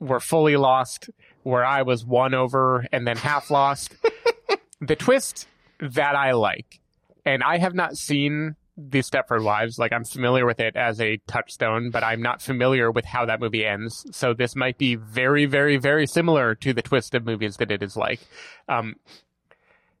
were 0.00 0.20
fully 0.20 0.56
lost, 0.56 1.10
where 1.42 1.64
I 1.64 1.82
was 1.82 2.04
won 2.04 2.34
over 2.34 2.86
and 2.92 3.06
then 3.06 3.16
half 3.16 3.50
lost. 3.50 3.94
the 4.80 4.96
twist 4.96 5.46
that 5.80 6.16
I 6.16 6.32
like, 6.32 6.80
and 7.24 7.42
I 7.42 7.58
have 7.58 7.74
not 7.74 7.96
seen 7.96 8.56
the 8.76 8.98
Stepford 8.98 9.42
Wives, 9.42 9.78
like 9.78 9.92
I'm 9.92 10.04
familiar 10.04 10.44
with 10.44 10.60
it 10.60 10.76
as 10.76 11.00
a 11.00 11.16
touchstone, 11.26 11.90
but 11.90 12.04
I'm 12.04 12.20
not 12.20 12.42
familiar 12.42 12.90
with 12.90 13.06
how 13.06 13.24
that 13.24 13.40
movie 13.40 13.64
ends. 13.64 14.04
So 14.12 14.34
this 14.34 14.54
might 14.54 14.76
be 14.76 14.96
very, 14.96 15.46
very, 15.46 15.78
very 15.78 16.06
similar 16.06 16.54
to 16.56 16.74
the 16.74 16.82
twist 16.82 17.14
of 17.14 17.24
movies 17.24 17.56
that 17.56 17.70
it 17.70 17.82
is 17.82 17.96
like. 17.96 18.20
Um, 18.68 18.96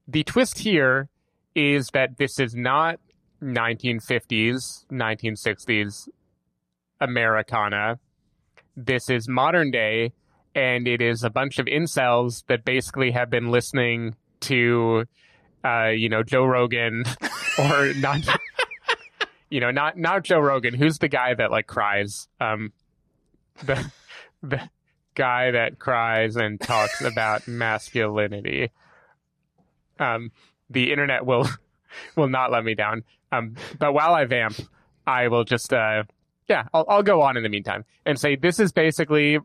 the 0.06 0.24
twist 0.24 0.58
here 0.58 1.08
is 1.54 1.88
that 1.94 2.18
this 2.18 2.38
is 2.38 2.54
not 2.54 3.00
1950s, 3.42 4.84
1960s 4.92 6.08
Americana. 7.00 7.98
This 8.76 9.08
is 9.08 9.26
modern 9.26 9.70
day, 9.70 10.12
and 10.54 10.86
it 10.86 11.00
is 11.00 11.24
a 11.24 11.30
bunch 11.30 11.58
of 11.58 11.66
incels 11.66 12.44
that 12.48 12.64
basically 12.64 13.12
have 13.12 13.30
been 13.30 13.50
listening 13.50 14.16
to, 14.40 15.04
uh, 15.64 15.88
you 15.88 16.10
know, 16.10 16.22
Joe 16.22 16.44
Rogan 16.44 17.04
or 17.58 17.94
not. 17.94 18.20
You 19.48 19.60
know, 19.60 19.70
not 19.70 19.96
not 19.96 20.24
Joe 20.24 20.40
Rogan. 20.40 20.74
Who's 20.74 20.98
the 20.98 21.08
guy 21.08 21.34
that 21.34 21.50
like 21.50 21.66
cries? 21.66 22.28
Um, 22.40 22.72
the 23.64 23.90
the 24.42 24.68
guy 25.14 25.50
that 25.52 25.78
cries 25.78 26.36
and 26.36 26.60
talks 26.60 27.02
about 27.02 27.46
masculinity. 27.48 28.70
Um, 29.98 30.30
the 30.68 30.90
internet 30.92 31.24
will 31.24 31.48
will 32.16 32.28
not 32.28 32.50
let 32.50 32.64
me 32.64 32.74
down. 32.74 33.04
Um, 33.32 33.54
but 33.78 33.92
while 33.92 34.14
I 34.14 34.24
vamp, 34.24 34.56
I 35.06 35.28
will 35.28 35.44
just 35.44 35.72
uh, 35.72 36.04
yeah, 36.48 36.64
I'll, 36.72 36.84
I'll 36.88 37.02
go 37.02 37.22
on 37.22 37.36
in 37.36 37.42
the 37.42 37.48
meantime 37.48 37.84
and 38.04 38.18
say 38.18 38.36
this 38.36 38.60
is 38.60 38.72
basically 38.72 39.38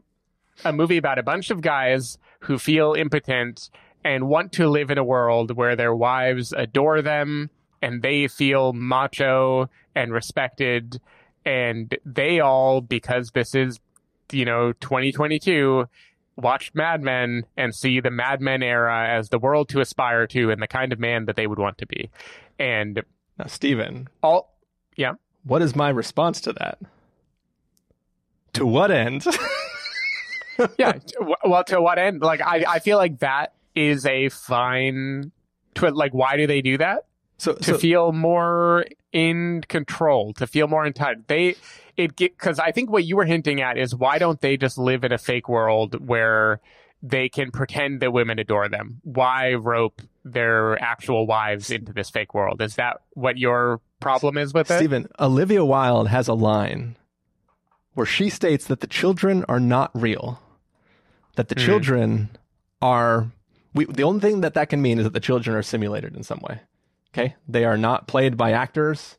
a 0.65 0.73
movie 0.73 0.97
about 0.97 1.17
a 1.17 1.23
bunch 1.23 1.49
of 1.49 1.61
guys 1.61 2.17
who 2.41 2.57
feel 2.57 2.93
impotent 2.93 3.69
and 4.03 4.27
want 4.27 4.51
to 4.53 4.67
live 4.67 4.91
in 4.91 4.97
a 4.97 5.03
world 5.03 5.55
where 5.55 5.75
their 5.75 5.95
wives 5.95 6.53
adore 6.53 7.01
them 7.01 7.49
and 7.81 8.01
they 8.01 8.27
feel 8.27 8.73
macho 8.73 9.69
and 9.95 10.13
respected 10.13 11.01
and 11.45 11.97
they 12.05 12.39
all 12.39 12.81
because 12.81 13.31
this 13.31 13.55
is 13.55 13.79
you 14.31 14.45
know 14.45 14.71
2022 14.73 15.87
watch 16.37 16.71
Mad 16.73 17.01
Men 17.01 17.45
and 17.57 17.73
see 17.73 17.99
the 17.99 18.11
Mad 18.11 18.41
Men 18.41 18.63
era 18.63 19.07
as 19.09 19.29
the 19.29 19.39
world 19.39 19.69
to 19.69 19.81
aspire 19.81 20.27
to 20.27 20.49
and 20.51 20.61
the 20.61 20.67
kind 20.67 20.93
of 20.93 20.99
man 20.99 21.25
that 21.25 21.35
they 21.35 21.47
would 21.47 21.59
want 21.59 21.77
to 21.79 21.85
be. 21.85 22.09
And 22.59 23.01
Now, 23.37 23.45
Stephen, 23.47 24.07
all 24.23 24.53
yeah. 24.95 25.13
what 25.43 25.61
is 25.61 25.75
my 25.75 25.89
response 25.89 26.41
to 26.41 26.53
that? 26.53 26.79
To 28.53 28.65
what 28.65 28.91
end? 28.91 29.25
yeah. 30.77 30.93
Well, 31.43 31.63
to 31.65 31.81
what 31.81 31.97
end? 31.97 32.21
Like, 32.21 32.41
I, 32.41 32.65
I 32.67 32.79
feel 32.79 32.97
like 32.97 33.19
that 33.19 33.53
is 33.73 34.05
a 34.05 34.29
fine. 34.29 35.31
Twi- 35.73 35.89
like, 35.89 36.13
why 36.13 36.37
do 36.37 36.45
they 36.45 36.61
do 36.61 36.77
that? 36.77 37.05
So, 37.41 37.53
to 37.53 37.63
so 37.63 37.77
feel 37.79 38.11
more 38.11 38.85
in 39.11 39.63
control, 39.67 40.31
to 40.33 40.45
feel 40.45 40.67
more 40.67 40.85
in 40.85 40.93
touch. 40.93 41.17
They, 41.25 41.55
it 41.97 42.15
get, 42.15 42.37
cause 42.37 42.59
I 42.59 42.71
think 42.71 42.91
what 42.91 43.03
you 43.03 43.15
were 43.15 43.25
hinting 43.25 43.61
at 43.61 43.79
is 43.79 43.95
why 43.95 44.19
don't 44.19 44.39
they 44.41 44.57
just 44.57 44.77
live 44.77 45.03
in 45.03 45.11
a 45.11 45.17
fake 45.17 45.49
world 45.49 46.07
where 46.07 46.61
they 47.01 47.29
can 47.29 47.49
pretend 47.49 47.99
that 48.01 48.13
women 48.13 48.37
adore 48.37 48.69
them? 48.69 49.01
Why 49.01 49.55
rope 49.55 50.03
their 50.23 50.79
actual 50.79 51.25
wives 51.25 51.71
into 51.71 51.91
this 51.91 52.11
fake 52.11 52.35
world? 52.35 52.61
Is 52.61 52.75
that 52.75 53.01
what 53.13 53.39
your 53.39 53.81
problem 53.99 54.37
is 54.37 54.53
with 54.53 54.69
it? 54.69 54.77
Stephen, 54.77 55.07
Olivia 55.19 55.65
Wilde 55.65 56.09
has 56.09 56.27
a 56.27 56.35
line 56.35 56.95
where 57.95 58.05
she 58.05 58.29
states 58.29 58.65
that 58.65 58.81
the 58.81 58.87
children 58.87 59.45
are 59.49 59.59
not 59.59 59.89
real, 59.95 60.39
that 61.37 61.47
the 61.47 61.55
Hmm. 61.55 61.65
children 61.65 62.37
are. 62.83 63.31
We, 63.73 63.85
the 63.85 64.03
only 64.03 64.21
thing 64.21 64.41
that 64.41 64.53
that 64.53 64.69
can 64.69 64.79
mean 64.79 64.99
is 64.99 65.05
that 65.05 65.13
the 65.13 65.19
children 65.19 65.55
are 65.55 65.63
simulated 65.63 66.15
in 66.15 66.21
some 66.21 66.39
way. 66.47 66.59
Okay, 67.13 67.35
they 67.47 67.65
are 67.65 67.77
not 67.77 68.07
played 68.07 68.37
by 68.37 68.51
actors. 68.51 69.17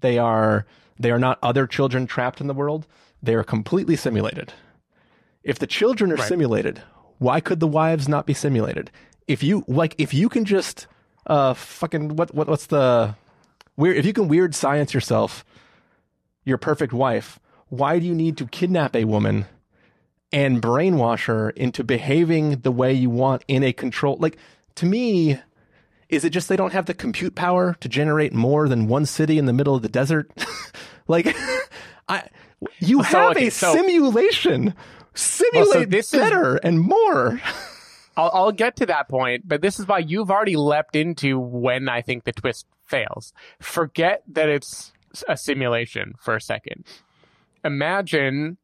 They 0.00 0.18
are 0.18 0.66
they 0.98 1.10
are 1.10 1.18
not 1.18 1.38
other 1.42 1.66
children 1.66 2.06
trapped 2.06 2.40
in 2.40 2.46
the 2.46 2.54
world. 2.54 2.86
They 3.22 3.34
are 3.34 3.44
completely 3.44 3.96
simulated. 3.96 4.52
If 5.42 5.58
the 5.58 5.66
children 5.66 6.10
are 6.12 6.16
Right. 6.16 6.28
simulated, 6.28 6.82
why 7.18 7.40
could 7.40 7.60
the 7.60 7.66
wives 7.66 8.08
not 8.08 8.26
be 8.26 8.34
simulated? 8.34 8.90
If 9.26 9.42
you 9.42 9.64
like, 9.68 9.94
if 9.98 10.14
you 10.14 10.28
can 10.28 10.44
just 10.44 10.86
uh 11.26 11.52
fucking 11.54 12.16
what 12.16 12.34
what 12.34 12.48
what's 12.48 12.66
the 12.66 13.14
weird? 13.76 13.96
If 13.96 14.06
you 14.06 14.12
can 14.12 14.28
weird 14.28 14.54
science 14.54 14.94
yourself, 14.94 15.44
your 16.44 16.58
perfect 16.58 16.92
wife, 16.92 17.38
why 17.68 17.98
do 17.98 18.06
you 18.06 18.14
need 18.14 18.38
to 18.38 18.46
kidnap 18.46 18.96
a 18.96 19.04
woman 19.04 19.44
and 20.32 20.62
brainwash 20.62 21.26
her 21.26 21.50
into 21.50 21.84
behaving 21.84 22.60
the 22.60 22.72
way 22.72 22.92
you 22.92 23.10
want 23.10 23.44
in 23.48 23.62
a 23.62 23.72
control? 23.74 24.16
Like 24.18 24.38
to 24.76 24.86
me, 24.86 25.38
is 26.08 26.24
it 26.24 26.30
just 26.30 26.48
they 26.48 26.56
don't 26.56 26.72
have 26.72 26.86
the 26.86 26.94
compute 26.94 27.34
power 27.34 27.74
to 27.80 27.88
generate 27.88 28.32
more 28.32 28.68
than 28.68 28.88
one 28.88 29.06
city 29.06 29.38
in 29.38 29.46
the 29.46 29.52
middle 29.52 29.74
of 29.74 29.82
the 29.82 29.88
desert? 29.88 30.30
like, 31.08 31.36
I 32.08 32.28
you 32.80 33.02
So, 33.04 33.18
have 33.18 33.30
okay, 33.36 33.48
a 33.48 33.50
so- 33.50 33.74
simulation. 33.74 34.74
Simulate 35.14 35.90
this 35.90 36.12
is- 36.14 36.20
better 36.20 36.56
and 36.56 36.80
more. 36.80 37.40
I'll, 38.16 38.30
I'll 38.34 38.52
get 38.52 38.74
to 38.76 38.86
that 38.86 39.08
point, 39.08 39.46
but 39.46 39.60
this 39.62 39.78
is 39.78 39.86
why 39.86 39.98
you've 39.98 40.28
already 40.30 40.56
leapt 40.56 40.96
into 40.96 41.38
when 41.38 41.88
I 41.88 42.02
think 42.02 42.24
the 42.24 42.32
twist 42.32 42.66
fails. 42.84 43.32
Forget 43.60 44.24
that 44.28 44.48
it's 44.48 44.92
a 45.28 45.36
simulation 45.36 46.14
for 46.18 46.34
a 46.34 46.40
second. 46.40 46.84
Imagine 47.64 48.56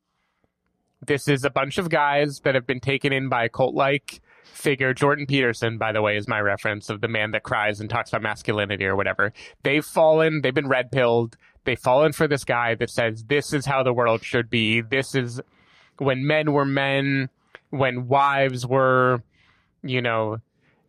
this 1.07 1.29
is 1.29 1.45
a 1.45 1.51
bunch 1.51 1.79
of 1.79 1.89
guys 1.89 2.41
that 2.41 2.55
have 2.57 2.67
been 2.67 2.81
taken 2.81 3.13
in 3.13 3.29
by 3.29 3.45
a 3.45 3.49
cult 3.49 3.75
like 3.75 4.21
figure. 4.55 4.95
Jordan 4.95 5.27
Peterson, 5.27 5.79
by 5.79 5.93
the 5.93 6.03
way, 6.03 6.17
is 6.17 6.29
my 6.29 6.41
reference 6.41 6.91
of 6.91 7.01
the 7.01 7.09
man 7.09 7.33
that 7.33 7.43
cries 7.43 7.81
and 7.81 7.91
talks 7.91 8.11
about 8.11 8.23
masculinity 8.23 8.85
or 8.85 8.97
whatever. 8.97 9.33
They've 9.63 9.85
fallen, 9.85 10.41
they've 10.43 10.55
been 10.55 10.69
red 10.69 10.91
pilled. 10.91 11.37
They've 11.65 11.79
fallen 11.79 12.13
for 12.13 12.29
this 12.29 12.45
guy 12.45 12.75
that 12.75 12.91
says, 12.91 13.25
this 13.25 13.53
is 13.53 13.67
how 13.67 13.83
the 13.83 13.93
world 13.93 14.23
should 14.23 14.51
be. 14.51 14.83
This 14.83 15.15
is 15.15 15.41
when 15.99 16.27
men 16.27 16.53
were 16.53 16.67
men, 16.67 17.31
when 17.71 18.07
wives 18.07 18.67
were, 18.67 19.23
you 19.83 20.03
know, 20.03 20.39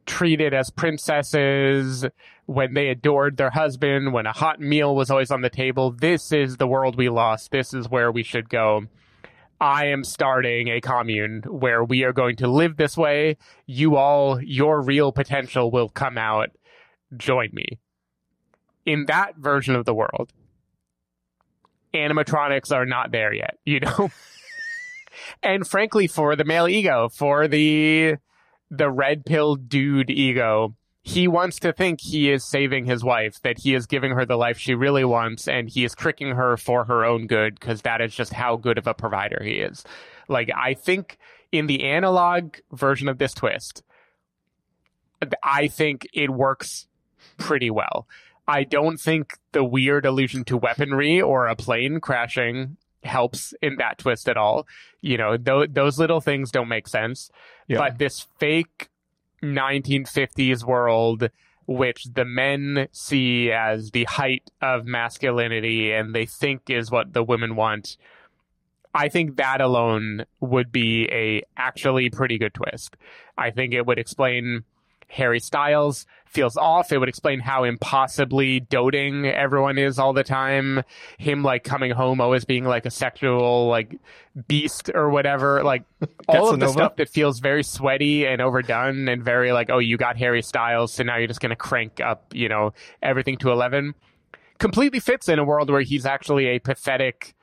treated 0.05 0.53
as 0.53 0.69
princesses, 0.69 2.05
when 2.45 2.73
they 2.73 2.89
adored 2.89 3.37
their 3.37 3.51
husband, 3.51 4.13
when 4.13 4.25
a 4.25 4.33
hot 4.33 4.59
meal 4.59 4.95
was 4.95 5.09
always 5.09 5.31
on 5.31 5.41
the 5.41 5.49
table. 5.49 5.91
This 5.91 6.31
is 6.31 6.57
the 6.57 6.67
world 6.67 6.97
we 6.97 7.09
lost. 7.09 7.51
This 7.51 7.73
is 7.73 7.89
where 7.89 8.11
we 8.11 8.23
should 8.23 8.49
go. 8.49 8.83
I 9.59 9.85
am 9.87 10.03
starting 10.03 10.67
a 10.67 10.81
commune 10.81 11.43
where 11.47 11.83
we 11.83 12.03
are 12.03 12.13
going 12.13 12.35
to 12.37 12.47
live 12.47 12.77
this 12.77 12.97
way. 12.97 13.37
You 13.65 13.95
all, 13.95 14.41
your 14.41 14.81
real 14.81 15.11
potential 15.11 15.71
will 15.71 15.89
come 15.89 16.17
out. 16.17 16.49
Join 17.15 17.49
me. 17.53 17.79
In 18.85 19.05
that 19.05 19.37
version 19.37 19.75
of 19.75 19.85
the 19.85 19.93
world, 19.93 20.33
animatronics 21.93 22.71
are 22.71 22.85
not 22.85 23.11
there 23.11 23.33
yet, 23.33 23.57
you 23.65 23.79
know? 23.79 24.11
and 25.41 25.67
frankly, 25.67 26.07
for 26.07 26.35
the 26.35 26.45
male 26.45 26.67
ego, 26.67 27.09
for 27.09 27.47
the 27.47 28.15
the 28.69 28.89
red 28.89 29.25
pill 29.25 29.55
dude 29.55 30.09
ego, 30.09 30.75
he 31.07 31.27
wants 31.27 31.59
to 31.59 31.71
think 31.71 32.01
he 32.01 32.31
is 32.31 32.43
saving 32.43 32.85
his 32.85 33.03
wife, 33.03 33.39
that 33.43 33.59
he 33.59 33.75
is 33.75 33.85
giving 33.85 34.13
her 34.13 34.25
the 34.25 34.35
life 34.35 34.57
she 34.57 34.73
really 34.73 35.05
wants, 35.05 35.47
and 35.47 35.69
he 35.69 35.85
is 35.85 35.93
tricking 35.93 36.31
her 36.31 36.57
for 36.57 36.85
her 36.85 37.05
own 37.05 37.27
good 37.27 37.59
because 37.59 37.83
that 37.83 38.01
is 38.01 38.15
just 38.15 38.33
how 38.33 38.55
good 38.55 38.79
of 38.79 38.87
a 38.87 38.95
provider 38.95 39.39
he 39.43 39.59
is. 39.59 39.83
Like, 40.27 40.49
I 40.55 40.73
think 40.73 41.19
in 41.51 41.67
the 41.67 41.83
analog 41.83 42.55
version 42.71 43.07
of 43.07 43.19
this 43.19 43.35
twist, 43.35 43.83
I 45.43 45.67
think 45.67 46.07
it 46.11 46.31
works 46.31 46.87
pretty 47.37 47.69
well. 47.69 48.07
I 48.47 48.63
don't 48.63 48.97
think 48.97 49.37
the 49.51 49.63
weird 49.63 50.07
allusion 50.07 50.43
to 50.45 50.57
weaponry 50.57 51.21
or 51.21 51.45
a 51.45 51.55
plane 51.55 51.99
crashing 51.99 52.77
helps 53.03 53.53
in 53.61 53.75
that 53.75 53.99
twist 53.99 54.27
at 54.27 54.37
all. 54.37 54.65
You 55.01 55.19
know, 55.19 55.37
th- 55.37 55.69
those 55.71 55.99
little 55.99 56.19
things 56.19 56.49
don't 56.49 56.67
make 56.67 56.87
sense. 56.87 57.29
Yeah. 57.67 57.77
But 57.77 57.99
this 57.99 58.25
fake 58.39 58.89
1950s 59.53 60.63
world, 60.63 61.29
which 61.67 62.05
the 62.13 62.25
men 62.25 62.87
see 62.91 63.51
as 63.51 63.91
the 63.91 64.05
height 64.05 64.51
of 64.61 64.85
masculinity 64.85 65.91
and 65.91 66.13
they 66.13 66.25
think 66.25 66.69
is 66.69 66.91
what 66.91 67.13
the 67.13 67.23
women 67.23 67.55
want, 67.55 67.97
I 68.93 69.09
think 69.09 69.35
that 69.37 69.59
alone 69.59 70.25
would 70.39 70.71
be 70.71 71.09
a 71.11 71.43
actually 71.57 72.09
pretty 72.09 72.37
good 72.37 72.53
twist. 72.53 72.95
I 73.37 73.51
think 73.51 73.73
it 73.73 73.85
would 73.85 73.99
explain 73.99 74.63
Harry 75.07 75.39
Styles 75.39 76.05
feels 76.25 76.57
off. 76.57 76.91
It 76.91 76.97
would 76.97 77.09
explain 77.09 77.39
how 77.39 77.63
impossibly 77.63 78.59
doting 78.59 79.25
everyone 79.25 79.77
is 79.77 79.97
all 79.97 80.13
the 80.13 80.23
time. 80.23 80.83
Him 81.17 81.43
like 81.43 81.63
coming 81.63 81.91
home 81.91 82.19
always 82.19 82.45
being 82.45 82.65
like 82.65 82.85
a 82.85 82.91
sexual 82.91 83.67
like 83.67 83.97
beast 84.47 84.91
or 84.93 85.09
whatever. 85.09 85.63
Like 85.63 85.83
all 86.27 86.53
of 86.53 86.59
the 86.59 86.67
stuff 86.67 86.97
that 86.97 87.09
feels 87.09 87.39
very 87.39 87.63
sweaty 87.63 88.25
and 88.25 88.41
overdone 88.41 89.07
and 89.07 89.23
very 89.23 89.51
like, 89.51 89.69
oh, 89.69 89.79
you 89.79 89.97
got 89.97 90.17
Harry 90.17 90.41
Styles, 90.41 90.93
so 90.93 91.03
now 91.03 91.17
you're 91.17 91.27
just 91.27 91.41
gonna 91.41 91.55
crank 91.55 92.01
up, 92.01 92.33
you 92.33 92.49
know, 92.49 92.73
everything 93.01 93.37
to 93.37 93.51
eleven. 93.51 93.95
Completely 94.57 94.99
fits 94.99 95.27
in 95.27 95.37
a 95.37 95.43
world 95.43 95.69
where 95.69 95.81
he's 95.81 96.05
actually 96.05 96.47
a 96.47 96.59
pathetic 96.59 97.34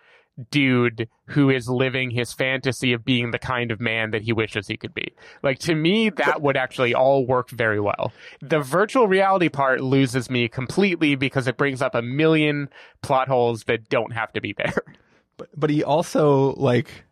dude 0.50 1.08
who 1.26 1.50
is 1.50 1.68
living 1.68 2.10
his 2.10 2.32
fantasy 2.32 2.92
of 2.92 3.04
being 3.04 3.30
the 3.30 3.38
kind 3.38 3.70
of 3.70 3.80
man 3.80 4.10
that 4.12 4.22
he 4.22 4.32
wishes 4.32 4.66
he 4.66 4.76
could 4.76 4.94
be. 4.94 5.12
Like 5.42 5.58
to 5.60 5.74
me, 5.74 6.10
that 6.10 6.42
would 6.42 6.56
actually 6.56 6.94
all 6.94 7.26
work 7.26 7.50
very 7.50 7.80
well. 7.80 8.12
The 8.40 8.60
virtual 8.60 9.08
reality 9.08 9.48
part 9.48 9.80
loses 9.80 10.30
me 10.30 10.48
completely 10.48 11.14
because 11.14 11.46
it 11.46 11.56
brings 11.56 11.82
up 11.82 11.94
a 11.94 12.02
million 12.02 12.68
plot 13.02 13.28
holes 13.28 13.64
that 13.64 13.88
don't 13.88 14.12
have 14.12 14.32
to 14.32 14.40
be 14.40 14.52
there. 14.52 14.74
But 15.38 15.48
but 15.56 15.70
he 15.70 15.82
also 15.82 16.52
like 16.56 17.04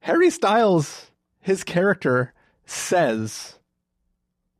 Harry 0.00 0.28
Styles, 0.28 1.10
his 1.40 1.64
character 1.64 2.34
says, 2.66 3.58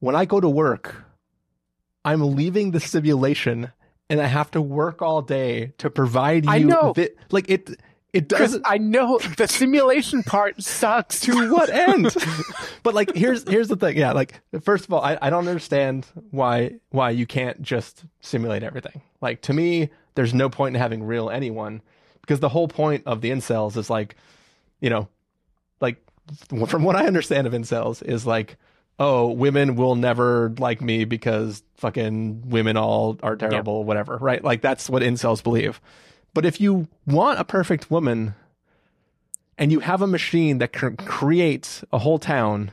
"When 0.01 0.17
I 0.17 0.25
go 0.25 0.41
to 0.41 0.49
work, 0.49 1.05
I'm 2.07 2.35
leaving 2.35 2.71
the 2.71 2.81
simulation, 2.81 3.73
and 4.11 4.21
I 4.21 4.27
have 4.27 4.51
to 4.53 4.63
work 4.63 5.03
all 5.03 5.23
day 5.23 5.73
to 5.79 5.91
provide 5.91 6.45
you." 6.45 6.51
I 6.51 6.59
know. 6.61 6.93
thi- 6.95 7.11
like 7.31 7.51
it. 7.51 7.71
It 8.15 8.27
doesn't. 8.27 8.65
I 8.67 8.79
know 8.79 9.19
the 9.37 9.47
simulation 9.47 10.23
part 10.23 10.63
sucks. 10.63 11.21
to 11.27 11.53
what 11.53 11.69
end? 11.69 12.17
but 12.83 12.95
like, 12.95 13.15
here's 13.15 13.47
here's 13.49 13.69
the 13.69 13.77
thing. 13.77 13.99
Yeah, 13.99 14.13
like 14.13 14.41
first 14.63 14.87
of 14.87 14.93
all, 14.93 15.03
I, 15.03 15.19
I 15.21 15.29
don't 15.29 15.47
understand 15.47 16.07
why 16.31 16.77
why 16.91 17.11
you 17.11 17.27
can't 17.27 17.61
just 17.61 18.05
simulate 18.21 18.63
everything. 18.63 19.03
Like 19.21 19.43
to 19.43 19.53
me, 19.53 19.91
there's 20.15 20.33
no 20.33 20.49
point 20.49 20.75
in 20.75 20.81
having 20.81 21.05
real 21.05 21.29
anyone 21.29 21.83
because 22.23 22.41
the 22.41 22.49
whole 22.49 22.69
point 22.69 23.05
of 23.07 23.21
the 23.21 23.31
incels 23.31 23.77
is 23.77 23.89
like, 23.89 24.17
you 24.81 24.91
know, 24.91 25.09
like 25.81 25.97
from 26.67 26.83
what 26.83 26.97
I 26.97 27.07
understand 27.07 27.47
of 27.47 27.53
incels 27.53 28.03
is 28.03 28.27
like, 28.27 28.57
oh, 28.99 29.29
women 29.29 29.77
will 29.77 29.95
never 29.95 30.53
like 30.59 30.81
me 30.81 31.05
because 31.05 31.63
fucking 31.77 32.49
women 32.49 32.77
all 32.77 33.19
are 33.23 33.37
terrible, 33.37 33.85
whatever, 33.85 34.17
right? 34.17 34.43
Like 34.43 34.61
that's 34.61 34.91
what 34.91 35.03
incels 35.03 35.43
believe. 35.43 35.81
But 36.35 36.45
if 36.45 36.61
you 36.61 36.89
want 37.07 37.39
a 37.39 37.45
perfect 37.45 37.91
woman 37.91 38.35
and 39.57 39.73
you 39.73 39.81
have 39.81 40.03
a 40.03 40.07
machine 40.07 40.59
that 40.59 40.73
can 40.73 40.97
create 40.97 41.83
a 41.93 41.99
whole 41.99 42.19
town, 42.19 42.71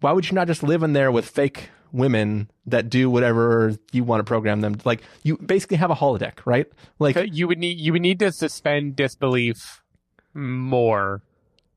why 0.00 0.12
would 0.12 0.28
you 0.28 0.34
not 0.34 0.46
just 0.46 0.62
live 0.62 0.82
in 0.82 0.92
there 0.92 1.10
with 1.10 1.26
fake 1.26 1.70
women 1.92 2.50
that 2.66 2.90
do 2.90 3.08
whatever 3.08 3.74
you 3.92 4.04
want 4.04 4.20
to 4.20 4.24
program 4.24 4.60
them? 4.60 4.76
Like 4.84 5.02
you 5.22 5.38
basically 5.38 5.78
have 5.78 5.90
a 5.90 5.94
holodeck, 5.94 6.44
right? 6.44 6.66
Like 6.98 7.16
you 7.32 7.48
would 7.48 7.58
need 7.58 7.78
you 7.78 7.92
would 7.92 8.02
need 8.02 8.18
to 8.20 8.32
suspend 8.32 8.96
disbelief 8.96 9.82
more 10.34 11.22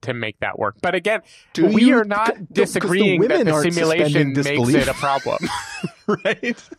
to 0.01 0.13
make 0.13 0.39
that 0.39 0.57
work. 0.57 0.75
But 0.81 0.95
again, 0.95 1.21
Do 1.53 1.67
we 1.67 1.83
you- 1.85 1.97
are 1.97 2.03
not 2.05 2.27
'cause 2.27 2.37
the 2.49 2.53
disagreeing 2.53 3.21
that 3.21 3.45
the 3.45 3.61
simulation 3.61 4.33
makes 4.33 4.69
it 4.69 4.87
a 4.87 4.93
problem. 4.93 5.39
right? 6.25 6.69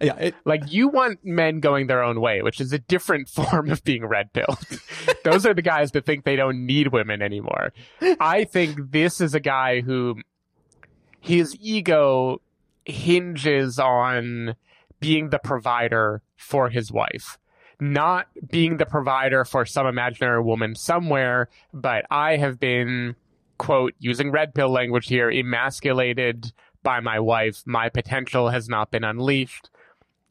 yeah, 0.00 0.16
it, 0.16 0.34
like 0.44 0.72
you 0.72 0.88
want 0.88 1.24
men 1.24 1.60
going 1.60 1.86
their 1.86 2.02
own 2.02 2.20
way, 2.20 2.42
which 2.42 2.60
is 2.60 2.72
a 2.72 2.78
different 2.78 3.28
form 3.28 3.70
of 3.70 3.82
being 3.84 4.04
red 4.06 4.32
pilled. 4.32 4.58
Those 5.24 5.44
are 5.46 5.54
the 5.54 5.62
guys 5.62 5.92
that 5.92 6.06
think 6.06 6.24
they 6.24 6.36
don't 6.36 6.64
need 6.66 6.88
women 6.88 7.22
anymore. 7.22 7.72
I 8.20 8.44
think 8.44 8.90
this 8.92 9.20
is 9.20 9.34
a 9.34 9.40
guy 9.40 9.80
who 9.80 10.16
his 11.20 11.56
ego 11.60 12.40
hinges 12.84 13.78
on 13.78 14.54
being 15.00 15.30
the 15.30 15.38
provider 15.38 16.22
for 16.36 16.70
his 16.70 16.90
wife. 16.92 17.38
Not 17.78 18.26
being 18.48 18.78
the 18.78 18.86
provider 18.86 19.44
for 19.44 19.66
some 19.66 19.86
imaginary 19.86 20.42
woman 20.42 20.74
somewhere, 20.74 21.48
but 21.74 22.06
I 22.10 22.36
have 22.36 22.58
been, 22.58 23.16
quote, 23.58 23.94
using 23.98 24.30
red 24.30 24.54
pill 24.54 24.70
language 24.70 25.08
here, 25.08 25.30
emasculated 25.30 26.52
by 26.82 27.00
my 27.00 27.20
wife. 27.20 27.62
My 27.66 27.88
potential 27.90 28.48
has 28.48 28.68
not 28.68 28.90
been 28.90 29.04
unleashed 29.04 29.70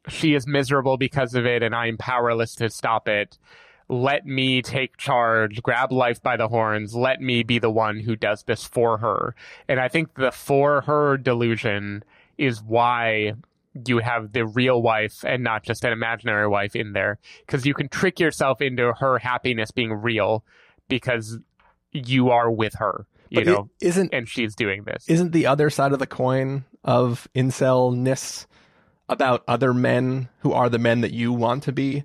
she 0.08 0.34
is 0.34 0.48
miserable 0.48 0.98
because 0.98 1.34
of 1.36 1.46
it 1.46 1.64
and 1.64 1.76
I'm 1.76 1.98
powerless 1.98 2.56
to 2.56 2.70
stop 2.70 3.08
it. 3.08 3.38
Let 3.88 4.26
me 4.26 4.62
take 4.62 4.98
charge, 4.98 5.62
grab 5.62 5.91
life 5.91 6.22
by 6.22 6.38
the 6.38 6.48
horns, 6.48 6.96
let 6.96 7.22
me 7.22 7.43
be 7.43 7.60
the 7.60 7.70
one 7.70 8.00
who 8.00 8.16
does 8.16 8.43
this 8.43 8.66
for 8.66 8.98
her. 8.98 9.36
And 9.68 9.80
I 9.80 9.89
think 9.89 10.16
the 10.16 10.32
for 10.32 10.82
her 10.82 11.18
delusion 11.18 12.04
is 12.38 12.64
why 12.64 13.34
you 13.88 14.00
have 14.00 14.32
the 14.34 14.46
real 14.46 14.82
wife 14.82 15.24
and 15.26 15.44
not 15.44 15.64
just 15.64 15.84
an 15.84 15.92
imaginary 15.92 16.48
wife 16.48 16.76
in 16.76 16.94
there. 16.94 17.20
Because 17.46 17.66
you 17.66 17.74
can 17.74 17.90
trick 17.90 18.20
yourself 18.20 18.62
into 18.62 18.94
her 19.00 19.20
happiness 19.20 19.72
being 19.72 19.92
real 19.94 20.44
because 20.88 21.40
you 21.92 22.30
are 22.30 22.50
with 22.52 22.76
her, 22.76 23.06
you 23.30 23.40
But 23.42 23.48
know, 23.48 23.70
isn't 23.82 24.14
and 24.14 24.28
she's 24.30 24.56
doing 24.56 24.84
this. 24.84 25.06
isn't 25.08 25.32
the 25.32 25.46
other 25.48 25.70
side 25.70 25.92
of 25.94 26.00
the 26.00 26.08
coin 26.08 26.66
of 26.84 27.28
incelness 27.34 28.46
about 29.10 29.44
other 29.48 29.74
men 29.74 30.30
who 30.40 30.52
are 30.54 30.70
the 30.70 30.80
men 30.80 31.02
that 31.02 31.12
you 31.12 31.32
want 31.34 31.64
to 31.64 31.72
be 31.72 32.04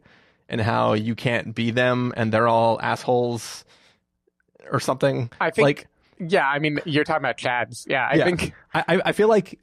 and 0.49 0.61
how 0.61 0.93
you 0.95 1.15
can't 1.15 1.55
be 1.55 1.71
them 1.71 2.13
and 2.17 2.33
they're 2.33 2.49
all 2.49 2.81
assholes 2.81 3.65
or 4.71 4.81
something 4.81 5.31
I 5.41 5.51
think, 5.51 5.65
like 5.65 5.87
yeah, 6.19 6.47
I 6.47 6.59
mean, 6.59 6.79
you're 6.85 7.05
talking 7.05 7.23
about 7.23 7.39
Chads. 7.39 7.87
Yeah, 7.89 8.07
I 8.11 8.17
Yeah. 8.17 8.25
think 8.25 8.53
I, 8.75 8.85
I- 8.89 9.03
I 9.07 9.13
feel 9.13 9.29
like 9.29 9.59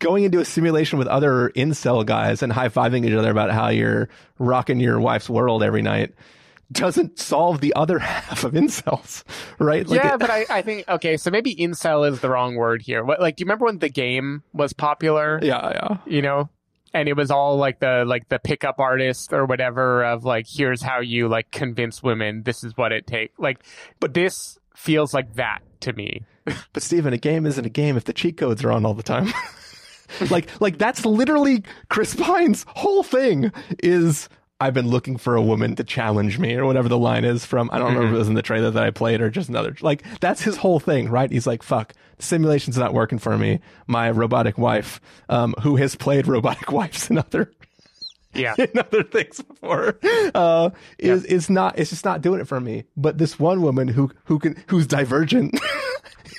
going 0.00 0.24
into 0.24 0.40
a 0.40 0.44
simulation 0.44 0.98
with 0.98 1.06
other 1.06 1.50
incel 1.54 2.04
guys 2.04 2.42
and 2.42 2.52
high 2.52 2.68
fiving 2.68 3.06
each 3.06 3.14
other 3.14 3.30
about 3.30 3.52
how 3.52 3.68
you're 3.68 4.08
rocking 4.38 4.80
your 4.80 5.00
wife's 5.00 5.30
world 5.30 5.62
every 5.62 5.82
night 5.82 6.12
doesn't 6.72 7.18
solve 7.18 7.60
the 7.60 7.72
other 7.74 7.98
half 8.00 8.44
of 8.44 8.52
incels, 8.52 9.24
right? 9.58 9.86
Like 9.86 10.02
yeah, 10.02 10.14
it- 10.14 10.20
but 10.20 10.30
I, 10.30 10.46
I 10.50 10.62
think 10.62 10.88
okay, 10.88 11.16
so 11.16 11.30
maybe 11.30 11.54
incel 11.54 12.08
is 12.10 12.20
the 12.20 12.28
wrong 12.30 12.54
word 12.56 12.82
here. 12.82 13.04
What 13.04 13.20
like 13.20 13.36
do 13.36 13.42
you 13.42 13.46
remember 13.46 13.64
when 13.66 13.78
the 13.78 13.88
game 13.88 14.42
was 14.52 14.72
popular? 14.72 15.38
yeah, 15.42 15.70
yeah. 15.70 15.96
You 16.06 16.22
know? 16.22 16.48
And 16.92 17.08
it 17.08 17.16
was 17.16 17.30
all 17.30 17.56
like 17.56 17.78
the 17.78 18.04
like 18.06 18.28
the 18.28 18.38
pickup 18.40 18.80
artist 18.80 19.32
or 19.32 19.46
whatever 19.46 20.04
of 20.04 20.24
like 20.24 20.46
here's 20.48 20.82
how 20.82 21.00
you 21.00 21.28
like 21.28 21.50
convince 21.52 22.02
women 22.02 22.42
this 22.42 22.64
is 22.64 22.76
what 22.76 22.90
it 22.92 23.06
takes. 23.06 23.38
Like 23.38 23.62
but 24.00 24.12
this 24.14 24.58
feels 24.74 25.12
like 25.14 25.34
that 25.34 25.60
to 25.80 25.92
me. 25.92 26.22
But 26.72 26.82
Stephen, 26.82 27.12
a 27.12 27.18
game 27.18 27.46
isn't 27.46 27.64
a 27.64 27.68
game 27.68 27.96
if 27.96 28.04
the 28.04 28.12
cheat 28.12 28.36
codes 28.36 28.64
are 28.64 28.72
on 28.72 28.84
all 28.84 28.94
the 28.94 29.02
time. 29.04 29.32
like 30.30 30.48
like 30.60 30.78
that's 30.78 31.04
literally 31.04 31.62
Chris 31.88 32.14
Pine's 32.14 32.64
whole 32.68 33.02
thing 33.02 33.52
is 33.82 34.28
I've 34.60 34.74
been 34.74 34.88
looking 34.88 35.16
for 35.16 35.36
a 35.36 35.42
woman 35.42 35.74
to 35.76 35.84
challenge 35.84 36.38
me 36.38 36.54
or 36.54 36.66
whatever 36.66 36.88
the 36.88 36.98
line 36.98 37.24
is 37.24 37.46
from 37.46 37.70
I 37.72 37.78
don't 37.78 37.88
remember 37.88 38.08
if 38.08 38.14
it 38.14 38.18
was 38.18 38.28
in 38.28 38.34
the 38.34 38.42
trailer 38.42 38.70
that 38.70 38.82
I 38.82 38.90
played 38.90 39.20
or 39.20 39.30
just 39.30 39.48
another 39.48 39.74
like 39.80 40.02
that's 40.20 40.42
his 40.42 40.56
whole 40.56 40.80
thing, 40.80 41.08
right? 41.08 41.30
He's 41.30 41.46
like, 41.46 41.62
fuck, 41.62 41.94
the 42.18 42.22
simulation's 42.22 42.76
not 42.76 42.92
working 42.92 43.18
for 43.18 43.38
me. 43.38 43.60
My 43.86 44.10
robotic 44.10 44.58
wife, 44.58 45.00
um, 45.28 45.54
who 45.62 45.76
has 45.76 45.96
played 45.96 46.26
robotic 46.28 46.70
wives 46.70 47.08
in 47.10 47.18
other 47.18 47.50
Yeah. 48.32 48.54
in 48.58 48.78
other 48.78 49.02
things 49.02 49.40
before 49.42 49.98
uh 50.34 50.70
is 50.98 51.24
is 51.24 51.50
not 51.50 51.78
it's 51.78 51.90
just 51.90 52.04
not 52.04 52.20
doing 52.22 52.40
it 52.40 52.46
for 52.46 52.60
me 52.60 52.84
but 52.96 53.18
this 53.18 53.38
one 53.40 53.60
woman 53.60 53.88
who 53.88 54.10
who 54.24 54.38
can 54.38 54.62
who's 54.68 54.86
divergent 54.86 55.58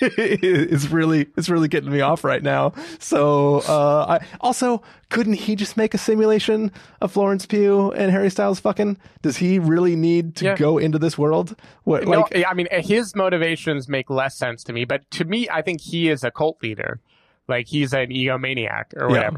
is 0.00 0.88
really 0.90 1.26
is 1.36 1.50
really 1.50 1.68
getting 1.68 1.90
me 1.90 2.00
off 2.00 2.22
right 2.24 2.42
now 2.42 2.72
so 2.98 3.60
uh 3.68 4.18
i 4.20 4.26
also 4.40 4.82
couldn't 5.08 5.34
he 5.34 5.56
just 5.56 5.76
make 5.76 5.94
a 5.94 5.98
simulation 5.98 6.70
of 7.00 7.10
florence 7.10 7.46
pugh 7.46 7.90
and 7.92 8.10
harry 8.12 8.30
styles 8.30 8.60
fucking 8.60 8.96
does 9.22 9.36
he 9.38 9.58
really 9.58 9.96
need 9.96 10.36
to 10.36 10.44
Yeah. 10.44 10.56
go 10.56 10.78
into 10.78 10.98
this 10.98 11.16
world 11.18 11.56
what 11.84 12.04
no, 12.04 12.20
like 12.30 12.44
I 12.46 12.54
mean 12.54 12.68
his 12.70 13.14
motivations 13.16 13.88
make 13.88 14.10
less 14.10 14.36
sense 14.36 14.62
to 14.64 14.72
me, 14.72 14.84
but 14.84 15.10
to 15.12 15.24
me 15.24 15.48
I 15.50 15.62
think 15.62 15.80
he 15.80 16.08
is 16.08 16.22
a 16.24 16.30
cult 16.30 16.62
leader. 16.62 17.00
Like 17.48 17.66
he's 17.66 17.92
an 17.92 18.10
egomaniac 18.10 18.94
or 18.96 19.10
Yeah. 19.10 19.30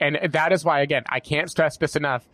And 0.00 0.18
that 0.32 0.52
is 0.52 0.64
why 0.64 0.80
again, 0.80 1.04
I 1.08 1.20
can't 1.20 1.50
stress 1.50 1.76
this 1.78 1.96
enough. 1.96 2.26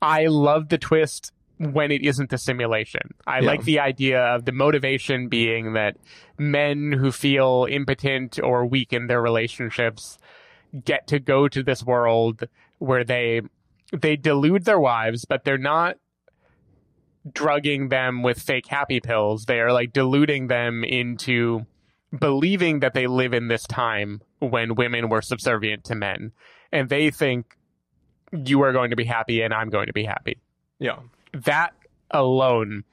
I 0.00 0.26
love 0.26 0.68
the 0.68 0.78
twist 0.78 1.32
when 1.58 1.92
it 1.92 2.02
isn't 2.02 2.30
the 2.30 2.38
simulation. 2.38 3.02
I 3.26 3.40
Yeah. 3.40 3.46
like 3.46 3.64
the 3.64 3.78
idea 3.78 4.20
of 4.20 4.44
the 4.46 4.52
motivation 4.52 5.28
being 5.28 5.74
that 5.74 5.96
men 6.38 6.92
who 6.92 7.12
feel 7.12 7.66
impotent 7.70 8.40
or 8.42 8.66
weak 8.66 8.92
in 8.92 9.06
their 9.06 9.22
relationships 9.22 10.18
get 10.84 11.06
to 11.08 11.18
go 11.20 11.48
to 11.48 11.62
this 11.62 11.84
world 11.84 12.48
where 12.78 13.04
they 13.04 13.42
they 13.92 14.16
delude 14.16 14.64
their 14.64 14.80
wives, 14.80 15.26
but 15.26 15.44
they're 15.44 15.58
not 15.58 15.98
drugging 17.30 17.88
them 17.90 18.22
with 18.22 18.40
fake 18.40 18.66
happy 18.66 19.00
pills. 19.00 19.44
They 19.44 19.60
are 19.60 19.72
like 19.72 19.92
deluding 19.92 20.48
them 20.48 20.82
into 20.82 21.66
believing 22.18 22.80
that 22.80 22.94
they 22.94 23.06
live 23.06 23.32
in 23.32 23.48
this 23.48 23.64
time 23.64 24.22
when 24.40 24.74
women 24.74 25.08
were 25.08 25.22
subservient 25.22 25.84
to 25.84 25.94
men. 25.94 26.32
And 26.72 26.88
they 26.88 27.10
think 27.10 27.56
you 28.32 28.62
are 28.62 28.72
going 28.72 28.90
to 28.90 28.96
be 28.96 29.04
happy 29.04 29.42
and 29.42 29.52
I'm 29.52 29.68
going 29.68 29.86
to 29.86 29.92
be 29.92 30.04
happy. 30.04 30.38
yeah 30.78 30.98
That 31.32 31.74
alone 32.10 32.84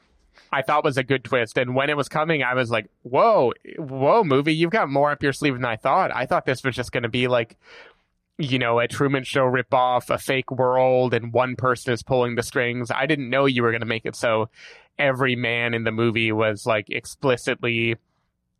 I 0.52 0.62
thought 0.62 0.84
was 0.84 0.98
a 0.98 1.04
good 1.04 1.24
twist. 1.24 1.58
And 1.58 1.76
when 1.76 1.90
it 1.90 1.98
was 1.98 2.10
coming, 2.10 2.44
I 2.44 2.54
was 2.56 2.72
like, 2.72 2.90
whoa, 3.04 3.54
whoa, 3.78 4.24
movie, 4.24 4.54
you've 4.54 4.72
got 4.72 4.90
more 4.90 5.12
up 5.12 5.22
your 5.22 5.34
sleeve 5.34 5.54
than 5.54 5.66
I 5.66 5.76
thought. 5.76 6.16
I 6.16 6.26
thought 6.26 6.46
this 6.46 6.64
was 6.64 6.76
just 6.76 6.92
going 6.92 7.04
to 7.04 7.10
be 7.10 7.28
like, 7.28 7.58
you 8.38 8.58
know, 8.58 8.80
a 8.80 8.88
Truman 8.88 9.24
Show 9.24 9.42
ripoff, 9.42 10.10
a 10.10 10.18
fake 10.18 10.50
world, 10.50 11.14
and 11.14 11.34
one 11.34 11.56
person 11.56 11.94
is 11.94 12.02
pulling 12.02 12.36
the 12.36 12.44
strings. 12.44 12.90
I 12.90 13.06
didn't 13.06 13.30
know 13.30 13.46
you 13.46 13.62
were 13.62 13.72
going 13.72 13.82
to 13.82 13.86
make 13.86 14.06
it 14.06 14.16
so 14.16 14.50
every 14.98 15.36
man 15.36 15.74
in 15.74 15.84
the 15.84 15.92
movie 15.92 16.32
was 16.32 16.66
like 16.66 16.90
explicitly 16.90 17.98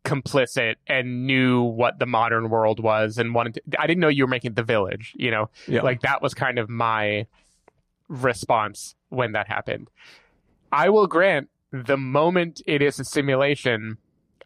complicit 0.04 0.76
and 0.86 1.26
knew 1.26 1.62
what 1.62 1.98
the 1.98 2.06
modern 2.06 2.48
world 2.48 2.80
was 2.80 3.18
and 3.18 3.34
wanted 3.34 3.54
to, 3.54 3.62
I 3.78 3.86
didn't 3.86 4.00
know 4.00 4.08
you 4.08 4.24
were 4.24 4.30
making 4.30 4.54
the 4.54 4.62
village, 4.62 5.12
you 5.16 5.30
know? 5.30 5.50
Yeah. 5.66 5.82
Like 5.82 6.00
that 6.02 6.22
was 6.22 6.34
kind 6.34 6.58
of 6.58 6.68
my 6.68 7.26
response 8.08 8.94
when 9.10 9.32
that 9.32 9.48
happened. 9.48 9.88
I 10.72 10.88
will 10.88 11.06
grant 11.06 11.48
the 11.72 11.96
moment 11.96 12.62
it 12.66 12.82
is 12.82 12.98
a 12.98 13.04
simulation, 13.04 13.98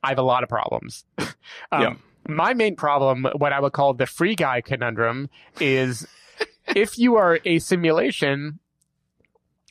I 0.02 0.10
have 0.10 0.18
a 0.18 0.22
lot 0.22 0.42
of 0.42 0.48
problems. 0.48 1.04
um, 1.18 1.26
Yeah. 1.72 1.94
My 2.26 2.54
main 2.54 2.74
problem, 2.74 3.26
what 3.36 3.52
I 3.52 3.60
would 3.60 3.74
call 3.74 3.92
the 3.92 4.06
free 4.06 4.34
guy 4.34 4.62
conundrum, 4.62 5.28
is 5.60 6.06
if 6.68 6.98
you 6.98 7.16
are 7.16 7.38
a 7.44 7.58
simulation, 7.58 8.60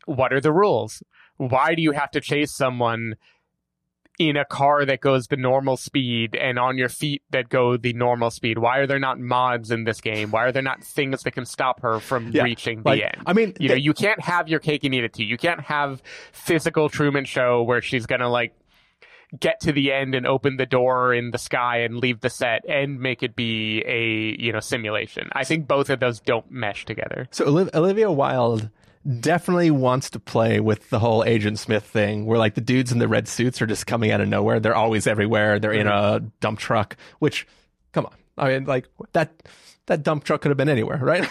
what 0.05 0.31
are 0.31 0.41
the 0.41 0.51
rules? 0.51 1.01
Why 1.37 1.73
do 1.73 1.81
you 1.81 1.91
have 1.91 2.11
to 2.11 2.21
chase 2.21 2.55
someone 2.55 3.15
in 4.19 4.37
a 4.37 4.45
car 4.45 4.85
that 4.85 5.01
goes 5.01 5.27
the 5.27 5.35
normal 5.35 5.75
speed 5.75 6.35
and 6.35 6.59
on 6.59 6.77
your 6.77 6.89
feet 6.89 7.23
that 7.31 7.49
go 7.49 7.77
the 7.77 7.93
normal 7.93 8.29
speed? 8.29 8.57
Why 8.57 8.79
are 8.79 8.87
there 8.87 8.99
not 8.99 9.19
mods 9.19 9.71
in 9.71 9.83
this 9.83 10.01
game? 10.01 10.31
Why 10.31 10.45
are 10.45 10.51
there 10.51 10.61
not 10.61 10.83
things 10.83 11.23
that 11.23 11.31
can 11.31 11.45
stop 11.45 11.81
her 11.81 11.99
from 11.99 12.31
Yeah, 12.31 12.43
reaching 12.43 12.83
like, 12.83 12.99
the 12.99 13.05
end? 13.05 13.23
I 13.25 13.33
mean, 13.33 13.53
you 13.59 13.69
know, 13.69 13.75
you 13.75 13.93
can't 13.93 14.21
have 14.21 14.47
your 14.47 14.59
cake 14.59 14.83
and 14.83 14.93
eat 14.93 15.03
it 15.03 15.13
too. 15.13 15.23
You 15.23 15.37
can't 15.37 15.61
have 15.61 16.01
physical 16.31 16.89
Truman 16.89 17.25
Show 17.25 17.63
where 17.63 17.81
she's 17.81 18.05
gonna 18.05 18.29
like 18.29 18.53
get 19.39 19.59
to 19.61 19.71
the 19.71 19.91
end 19.91 20.13
and 20.13 20.27
open 20.27 20.57
the 20.57 20.65
door 20.65 21.13
in 21.13 21.31
the 21.31 21.39
sky 21.39 21.79
and 21.79 21.97
leave 21.97 22.21
the 22.21 22.29
set 22.29 22.63
and 22.69 22.99
make 22.99 23.23
it 23.23 23.35
be 23.35 23.83
a 23.85 24.39
you 24.39 24.51
know 24.51 24.59
simulation. 24.59 25.29
I 25.33 25.43
think 25.43 25.67
both 25.67 25.89
of 25.89 25.99
those 25.99 26.19
don't 26.19 26.49
mesh 26.51 26.85
together. 26.85 27.27
So 27.31 27.45
Olivia 27.73 28.11
Wilde 28.11 28.69
definitely 29.19 29.71
wants 29.71 30.09
to 30.11 30.19
play 30.19 30.59
with 30.59 30.89
the 30.89 30.99
whole 30.99 31.23
Agent 31.23 31.59
Smith 31.59 31.83
thing, 31.83 32.25
where 32.25 32.37
like 32.37 32.55
the 32.55 32.61
dudes 32.61 32.91
in 32.91 32.99
the 32.99 33.07
red 33.07 33.27
suits 33.27 33.61
are 33.61 33.65
just 33.65 33.87
coming 33.87 34.11
out 34.11 34.21
of 34.21 34.27
nowhere. 34.27 34.59
They're 34.59 34.75
always 34.75 35.07
everywhere. 35.07 35.59
They're 35.59 35.73
in 35.73 35.87
a 35.87 36.21
dump 36.39 36.59
truck. 36.59 36.95
Which, 37.19 37.47
come 37.91 38.05
on, 38.05 38.13
I 38.37 38.49
mean, 38.49 38.65
like 38.65 38.87
that 39.13 39.43
that 39.87 40.03
dump 40.03 40.23
truck 40.23 40.41
could 40.41 40.49
have 40.49 40.57
been 40.57 40.69
anywhere, 40.69 40.97
right? 40.97 41.27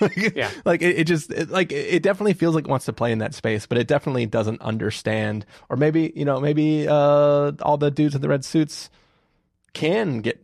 like, 0.00 0.32
Yeah. 0.34 0.50
like 0.64 0.82
it, 0.82 0.98
it 0.98 1.04
just 1.06 1.30
it, 1.30 1.50
like 1.50 1.70
it 1.72 2.02
definitely 2.02 2.34
feels 2.34 2.54
like 2.54 2.64
it 2.64 2.70
wants 2.70 2.86
to 2.86 2.92
play 2.92 3.12
in 3.12 3.18
that 3.18 3.34
space, 3.34 3.66
but 3.66 3.78
it 3.78 3.86
definitely 3.86 4.26
doesn't 4.26 4.60
understand. 4.60 5.46
Or 5.68 5.76
maybe 5.76 6.12
you 6.16 6.24
know, 6.24 6.40
maybe 6.40 6.88
uh, 6.88 7.52
all 7.62 7.76
the 7.76 7.90
dudes 7.90 8.14
in 8.14 8.20
the 8.20 8.28
red 8.28 8.44
suits 8.44 8.90
can 9.74 10.20
get 10.20 10.40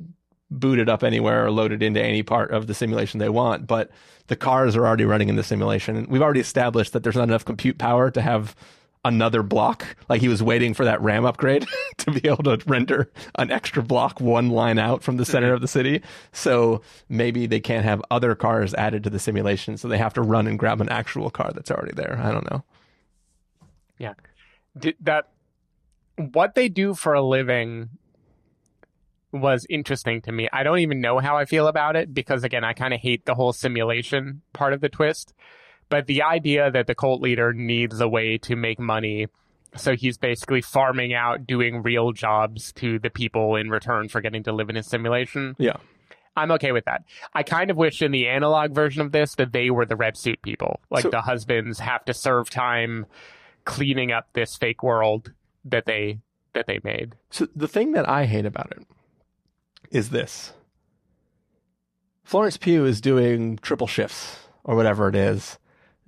booted 0.50 0.88
up 0.88 1.04
anywhere 1.04 1.44
or 1.44 1.50
loaded 1.50 1.82
into 1.82 2.02
any 2.02 2.22
part 2.22 2.50
of 2.50 2.66
the 2.66 2.74
simulation 2.74 3.18
they 3.18 3.28
want, 3.28 3.66
but 3.66 3.90
the 4.28 4.36
cars 4.36 4.76
are 4.76 4.86
already 4.86 5.04
running 5.04 5.28
in 5.28 5.36
the 5.36 5.42
simulation. 5.42 5.96
And 5.96 6.06
we've 6.08 6.22
already 6.22 6.40
established 6.40 6.92
that 6.92 7.02
there's 7.02 7.16
not 7.16 7.28
enough 7.28 7.44
compute 7.44 7.78
power 7.78 8.10
to 8.10 8.20
have 8.20 8.54
another 9.04 9.42
block. 9.42 9.96
Like 10.08 10.20
he 10.20 10.28
was 10.28 10.42
waiting 10.42 10.74
for 10.74 10.84
that 10.84 11.00
RAM 11.00 11.24
upgrade 11.24 11.66
to 11.98 12.10
be 12.10 12.28
able 12.28 12.44
to 12.44 12.58
render 12.66 13.10
an 13.36 13.50
extra 13.50 13.82
block 13.82 14.20
one 14.20 14.50
line 14.50 14.78
out 14.78 15.02
from 15.02 15.16
the 15.16 15.24
hmm. 15.24 15.30
center 15.30 15.52
of 15.52 15.60
the 15.60 15.68
city. 15.68 16.02
So 16.32 16.82
maybe 17.08 17.46
they 17.46 17.60
can't 17.60 17.84
have 17.84 18.02
other 18.10 18.34
cars 18.34 18.74
added 18.74 19.04
to 19.04 19.10
the 19.10 19.18
simulation. 19.18 19.76
So 19.76 19.88
they 19.88 19.98
have 19.98 20.14
to 20.14 20.22
run 20.22 20.46
and 20.46 20.58
grab 20.58 20.80
an 20.80 20.88
actual 20.88 21.30
car 21.30 21.52
that's 21.52 21.70
already 21.70 21.94
there. 21.94 22.18
I 22.22 22.30
don't 22.30 22.50
know. 22.50 22.64
Yeah. 23.98 24.14
Did 24.78 24.96
that 25.00 25.28
what 26.16 26.54
they 26.54 26.68
do 26.68 26.94
for 26.94 27.14
a 27.14 27.22
living 27.22 27.90
was 29.32 29.66
interesting 29.68 30.22
to 30.22 30.32
me. 30.32 30.48
I 30.52 30.62
don't 30.62 30.78
even 30.78 31.00
know 31.00 31.18
how 31.18 31.36
I 31.36 31.44
feel 31.44 31.66
about 31.68 31.96
it 31.96 32.14
because 32.14 32.44
again, 32.44 32.64
I 32.64 32.72
kind 32.72 32.94
of 32.94 33.00
hate 33.00 33.26
the 33.26 33.34
whole 33.34 33.52
simulation 33.52 34.42
part 34.52 34.72
of 34.72 34.80
the 34.80 34.88
twist. 34.88 35.34
But 35.90 36.06
the 36.06 36.22
idea 36.22 36.70
that 36.70 36.86
the 36.86 36.94
cult 36.94 37.20
leader 37.22 37.52
needs 37.52 38.00
a 38.00 38.08
way 38.08 38.38
to 38.38 38.56
make 38.56 38.78
money 38.78 39.26
so 39.76 39.94
he's 39.94 40.16
basically 40.16 40.62
farming 40.62 41.12
out 41.12 41.46
doing 41.46 41.82
real 41.82 42.12
jobs 42.12 42.72
to 42.72 42.98
the 42.98 43.10
people 43.10 43.54
in 43.56 43.68
return 43.68 44.08
for 44.08 44.22
getting 44.22 44.42
to 44.44 44.52
live 44.52 44.70
in 44.70 44.76
his 44.76 44.86
simulation. 44.86 45.54
Yeah. 45.58 45.76
I'm 46.36 46.50
okay 46.52 46.72
with 46.72 46.86
that. 46.86 47.04
I 47.34 47.42
kind 47.42 47.70
of 47.70 47.76
wish 47.76 48.00
in 48.00 48.10
the 48.10 48.28
analog 48.28 48.72
version 48.74 49.02
of 49.02 49.12
this 49.12 49.34
that 49.34 49.52
they 49.52 49.70
were 49.70 49.84
the 49.84 49.94
red 49.96 50.16
suit 50.16 50.40
people. 50.40 50.80
Like 50.90 51.02
So- 51.02 51.10
the 51.10 51.20
husbands 51.20 51.80
have 51.80 52.04
to 52.06 52.14
serve 52.14 52.48
time 52.48 53.04
cleaning 53.64 54.10
up 54.10 54.28
this 54.32 54.56
fake 54.56 54.82
world 54.82 55.32
that 55.66 55.84
they 55.84 56.20
that 56.54 56.66
they 56.66 56.80
made. 56.82 57.14
So 57.30 57.46
the 57.54 57.68
thing 57.68 57.92
that 57.92 58.08
I 58.08 58.24
hate 58.24 58.46
about 58.46 58.70
it 58.72 58.86
is 59.90 60.10
this. 60.10 60.52
Florence 62.24 62.56
Pugh 62.56 62.84
is 62.84 63.00
doing 63.00 63.56
triple 63.58 63.86
shifts 63.86 64.38
or 64.64 64.76
whatever 64.76 65.08
it 65.08 65.14
is, 65.14 65.58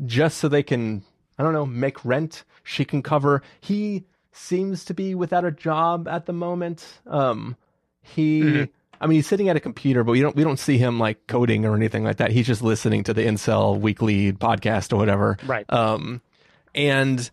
just 0.05 0.39
so 0.39 0.49
they 0.49 0.62
can, 0.62 1.03
I 1.39 1.43
don't 1.43 1.53
know, 1.55 1.64
make 1.66 2.05
rent. 2.05 2.45
She 2.62 2.85
can 2.85 3.03
cover. 3.03 3.43
He 3.61 4.05
seems 4.33 4.85
to 4.87 4.95
be 4.95 5.14
without 5.14 5.45
a 5.45 5.51
job 5.51 6.07
at 6.09 6.26
the 6.26 6.33
moment. 6.33 6.87
Um, 7.07 7.57
he, 8.03 8.43
Mhm. 8.43 8.68
I 9.01 9.07
mean, 9.07 9.16
he's 9.16 9.26
sitting 9.26 9.49
at 9.49 9.57
a 9.57 9.61
computer, 9.61 10.05
but 10.05 10.12
we 10.12 10.20
don't 10.20 10.37
we 10.37 10.45
don't 10.45 10.59
see 10.59 10.76
him 10.76 10.99
like 10.99 11.26
coding 11.26 11.64
or 11.64 11.74
anything 11.74 12.05
like 12.05 12.18
that. 12.18 12.33
He's 12.33 12.47
just 12.47 12.62
listening 12.62 13.03
to 13.05 13.14
the 13.14 13.22
Incel 13.22 13.81
Weekly 13.81 14.33
podcast 14.35 14.93
or 14.93 14.97
whatever. 14.97 15.39
Right. 15.47 15.64
Um, 15.72 16.20
and 16.74 17.31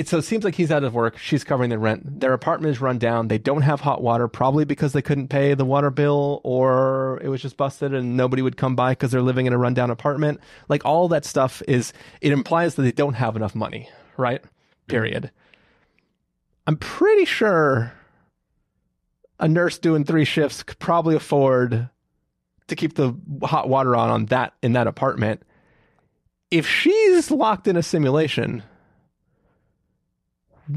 it 0.00 0.08
so 0.08 0.16
it 0.16 0.22
seems 0.22 0.44
like 0.44 0.54
he's 0.54 0.70
out 0.70 0.82
of 0.82 0.94
work. 0.94 1.18
She's 1.18 1.44
covering 1.44 1.68
the 1.68 1.78
rent. 1.78 2.20
Their 2.20 2.32
apartment 2.32 2.70
is 2.70 2.80
run 2.80 2.98
down. 2.98 3.28
They 3.28 3.36
don't 3.36 3.60
have 3.60 3.82
hot 3.82 4.02
water, 4.02 4.28
probably 4.28 4.64
because 4.64 4.94
they 4.94 5.02
couldn't 5.02 5.28
pay 5.28 5.52
the 5.52 5.66
water 5.66 5.90
bill, 5.90 6.40
or 6.42 7.20
it 7.22 7.28
was 7.28 7.42
just 7.42 7.58
busted 7.58 7.92
and 7.92 8.16
nobody 8.16 8.40
would 8.40 8.56
come 8.56 8.74
by 8.74 8.92
because 8.92 9.10
they're 9.10 9.20
living 9.20 9.44
in 9.44 9.52
a 9.52 9.58
rundown 9.58 9.90
apartment. 9.90 10.40
Like 10.70 10.86
all 10.86 11.08
that 11.08 11.26
stuff 11.26 11.62
is 11.68 11.92
it 12.22 12.32
implies 12.32 12.76
that 12.76 12.82
they 12.82 12.92
don't 12.92 13.12
have 13.14 13.36
enough 13.36 13.54
money, 13.54 13.90
right? 14.16 14.42
Period. 14.88 15.30
I'm 16.66 16.78
pretty 16.78 17.26
sure 17.26 17.92
a 19.38 19.48
nurse 19.48 19.78
doing 19.78 20.04
three 20.04 20.24
shifts 20.24 20.62
could 20.62 20.78
probably 20.78 21.14
afford 21.14 21.90
to 22.68 22.76
keep 22.76 22.94
the 22.94 23.14
hot 23.42 23.68
water 23.68 23.94
on 23.94 24.08
on 24.08 24.26
that 24.26 24.54
in 24.62 24.72
that 24.72 24.86
apartment. 24.86 25.42
If 26.50 26.66
she's 26.66 27.30
locked 27.30 27.68
in 27.68 27.76
a 27.76 27.82
simulation, 27.82 28.62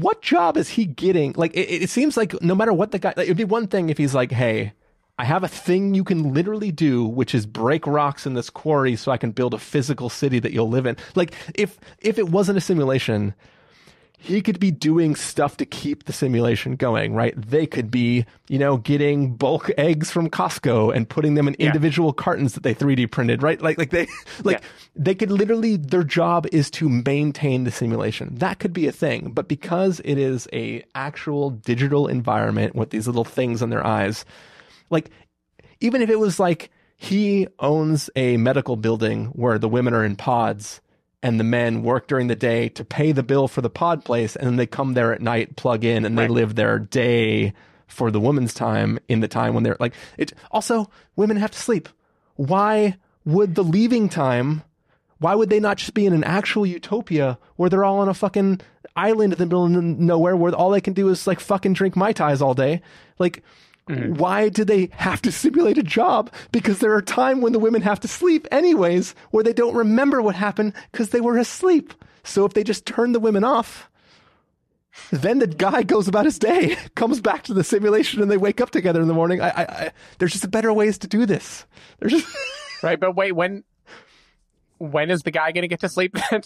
what 0.00 0.22
job 0.22 0.56
is 0.56 0.70
he 0.70 0.84
getting? 0.84 1.34
Like, 1.36 1.54
it, 1.54 1.82
it 1.82 1.90
seems 1.90 2.16
like 2.16 2.40
no 2.42 2.54
matter 2.54 2.72
what 2.72 2.90
the 2.90 2.98
guy, 2.98 3.14
like, 3.16 3.26
it'd 3.26 3.36
be 3.36 3.44
one 3.44 3.66
thing 3.66 3.90
if 3.90 3.98
he's 3.98 4.14
like, 4.14 4.32
hey, 4.32 4.72
I 5.18 5.24
have 5.24 5.44
a 5.44 5.48
thing 5.48 5.94
you 5.94 6.02
can 6.02 6.34
literally 6.34 6.72
do, 6.72 7.04
which 7.04 7.34
is 7.34 7.46
break 7.46 7.86
rocks 7.86 8.26
in 8.26 8.34
this 8.34 8.50
quarry 8.50 8.96
so 8.96 9.12
I 9.12 9.16
can 9.16 9.30
build 9.30 9.54
a 9.54 9.58
physical 9.58 10.08
city 10.08 10.40
that 10.40 10.52
you'll 10.52 10.68
live 10.68 10.86
in. 10.86 10.96
Like, 11.14 11.34
if 11.54 11.78
if 12.00 12.18
it 12.18 12.30
wasn't 12.30 12.58
a 12.58 12.60
simulation, 12.60 13.34
he 14.24 14.40
could 14.40 14.58
be 14.58 14.70
doing 14.70 15.14
stuff 15.14 15.58
to 15.58 15.66
keep 15.66 16.04
the 16.04 16.12
simulation 16.12 16.76
going, 16.76 17.12
right? 17.12 17.34
They 17.36 17.66
could 17.66 17.90
be, 17.90 18.24
you 18.48 18.58
know, 18.58 18.78
getting 18.78 19.34
bulk 19.36 19.70
eggs 19.76 20.10
from 20.10 20.30
Costco 20.30 20.96
and 20.96 21.06
putting 21.06 21.34
them 21.34 21.46
in 21.46 21.54
Yeah. 21.58 21.66
individual 21.66 22.14
cartons 22.14 22.54
that 22.54 22.62
they 22.62 22.72
3D 22.74 23.06
printed, 23.10 23.42
right? 23.42 23.60
Like, 23.60 23.76
like 23.76 23.90
they, 23.90 24.06
like 24.42 24.62
Yeah. 24.62 24.68
they 24.96 25.14
could 25.14 25.30
literally, 25.30 25.76
their 25.76 26.04
job 26.04 26.46
is 26.52 26.70
to 26.70 26.88
maintain 26.88 27.64
the 27.64 27.70
simulation. 27.70 28.34
That 28.36 28.60
could 28.60 28.72
be 28.72 28.86
a 28.86 28.92
thing, 28.92 29.32
but 29.34 29.46
because 29.46 30.00
it 30.06 30.16
is 30.16 30.48
a 30.54 30.82
actual 30.94 31.50
digital 31.50 32.06
environment 32.08 32.74
with 32.74 32.88
these 32.90 33.06
little 33.06 33.24
things 33.26 33.60
on 33.60 33.68
their 33.68 33.86
eyes, 33.86 34.24
like 34.88 35.10
even 35.80 36.00
if 36.00 36.08
it 36.08 36.18
was 36.18 36.40
like 36.40 36.70
he 36.96 37.46
owns 37.58 38.08
a 38.16 38.38
medical 38.38 38.76
building 38.76 39.26
where 39.34 39.58
the 39.58 39.68
women 39.68 39.92
are 39.92 40.04
in 40.04 40.16
pods 40.16 40.80
and 41.24 41.40
the 41.40 41.44
men 41.44 41.82
work 41.82 42.06
during 42.06 42.26
the 42.26 42.36
day 42.36 42.68
to 42.68 42.84
pay 42.84 43.10
the 43.10 43.22
bill 43.22 43.48
for 43.48 43.62
the 43.62 43.70
pod 43.70 44.04
place 44.04 44.36
and 44.36 44.46
then 44.46 44.56
they 44.56 44.66
come 44.66 44.92
there 44.92 45.12
at 45.12 45.22
night 45.22 45.56
plug 45.56 45.82
in 45.82 46.04
and 46.04 46.18
they 46.18 46.28
live 46.28 46.54
their 46.54 46.78
day 46.78 47.54
for 47.86 48.10
the 48.10 48.20
woman's 48.20 48.52
time 48.52 48.98
in 49.08 49.20
the 49.20 49.26
time 49.26 49.54
when 49.54 49.62
they're 49.62 49.76
like 49.80 49.94
it 50.18 50.34
also 50.50 50.90
women 51.16 51.38
have 51.38 51.50
to 51.50 51.58
sleep. 51.58 51.88
Why 52.36 52.96
would 53.24 53.54
the 53.54 53.64
leaving 53.64 54.10
time 54.10 54.62
why 55.18 55.34
would 55.34 55.48
they 55.48 55.60
not 55.60 55.78
just 55.78 55.94
be 55.94 56.04
in 56.04 56.12
an 56.12 56.24
actual 56.24 56.66
utopia 56.66 57.38
where 57.56 57.70
they're 57.70 57.84
all 57.84 58.00
on 58.00 58.10
a 58.10 58.14
fucking 58.14 58.60
island 58.94 59.32
in 59.32 59.38
the 59.38 59.46
middle 59.46 59.64
of 59.64 59.70
nowhere 59.70 60.36
where 60.36 60.52
all 60.52 60.70
they 60.70 60.80
can 60.82 60.92
do 60.92 61.08
is 61.08 61.26
like 61.26 61.40
fucking 61.40 61.72
drink 61.72 61.96
mai 61.96 62.12
tais 62.12 62.42
all 62.42 62.52
day? 62.52 62.82
Like 63.18 63.42
Mm-hmm. 63.88 64.14
why 64.14 64.48
do 64.48 64.64
they 64.64 64.88
have 64.92 65.20
to 65.22 65.30
simulate 65.30 65.76
a 65.76 65.82
job? 65.82 66.32
Because 66.52 66.78
there 66.78 66.94
are 66.94 67.02
times 67.02 67.42
when 67.42 67.52
the 67.52 67.58
women 67.58 67.82
have 67.82 68.00
to 68.00 68.08
sleep 68.08 68.48
anyways, 68.50 69.14
where 69.30 69.44
they 69.44 69.52
don't 69.52 69.74
remember 69.74 70.22
what 70.22 70.34
happened 70.34 70.72
because 70.90 71.10
they 71.10 71.20
were 71.20 71.36
asleep. 71.36 71.92
So 72.22 72.46
if 72.46 72.54
they 72.54 72.64
just 72.64 72.86
turn 72.86 73.12
the 73.12 73.20
women 73.20 73.44
off, 73.44 73.90
then 75.10 75.38
the 75.38 75.46
guy 75.46 75.82
goes 75.82 76.08
about 76.08 76.24
his 76.24 76.38
day, 76.38 76.76
comes 76.94 77.20
back 77.20 77.42
to 77.44 77.54
the 77.54 77.64
simulation, 77.64 78.22
and 78.22 78.30
they 78.30 78.38
wake 78.38 78.60
up 78.60 78.70
together 78.70 79.02
in 79.02 79.08
the 79.08 79.14
morning. 79.14 79.42
I, 79.42 79.50
I, 79.50 79.62
I 79.62 79.92
there's 80.18 80.32
just 80.32 80.50
better 80.50 80.72
ways 80.72 80.96
to 80.98 81.06
do 81.06 81.26
this. 81.26 81.66
There's 81.98 82.12
just 82.12 82.36
Right, 82.82 83.00
but 83.00 83.16
wait, 83.16 83.32
when 83.32 83.64
when 84.78 85.10
is 85.10 85.22
the 85.22 85.30
guy 85.30 85.52
going 85.52 85.62
to 85.62 85.68
get 85.68 85.80
to 85.80 85.88
sleep 85.88 86.16
then? 86.30 86.42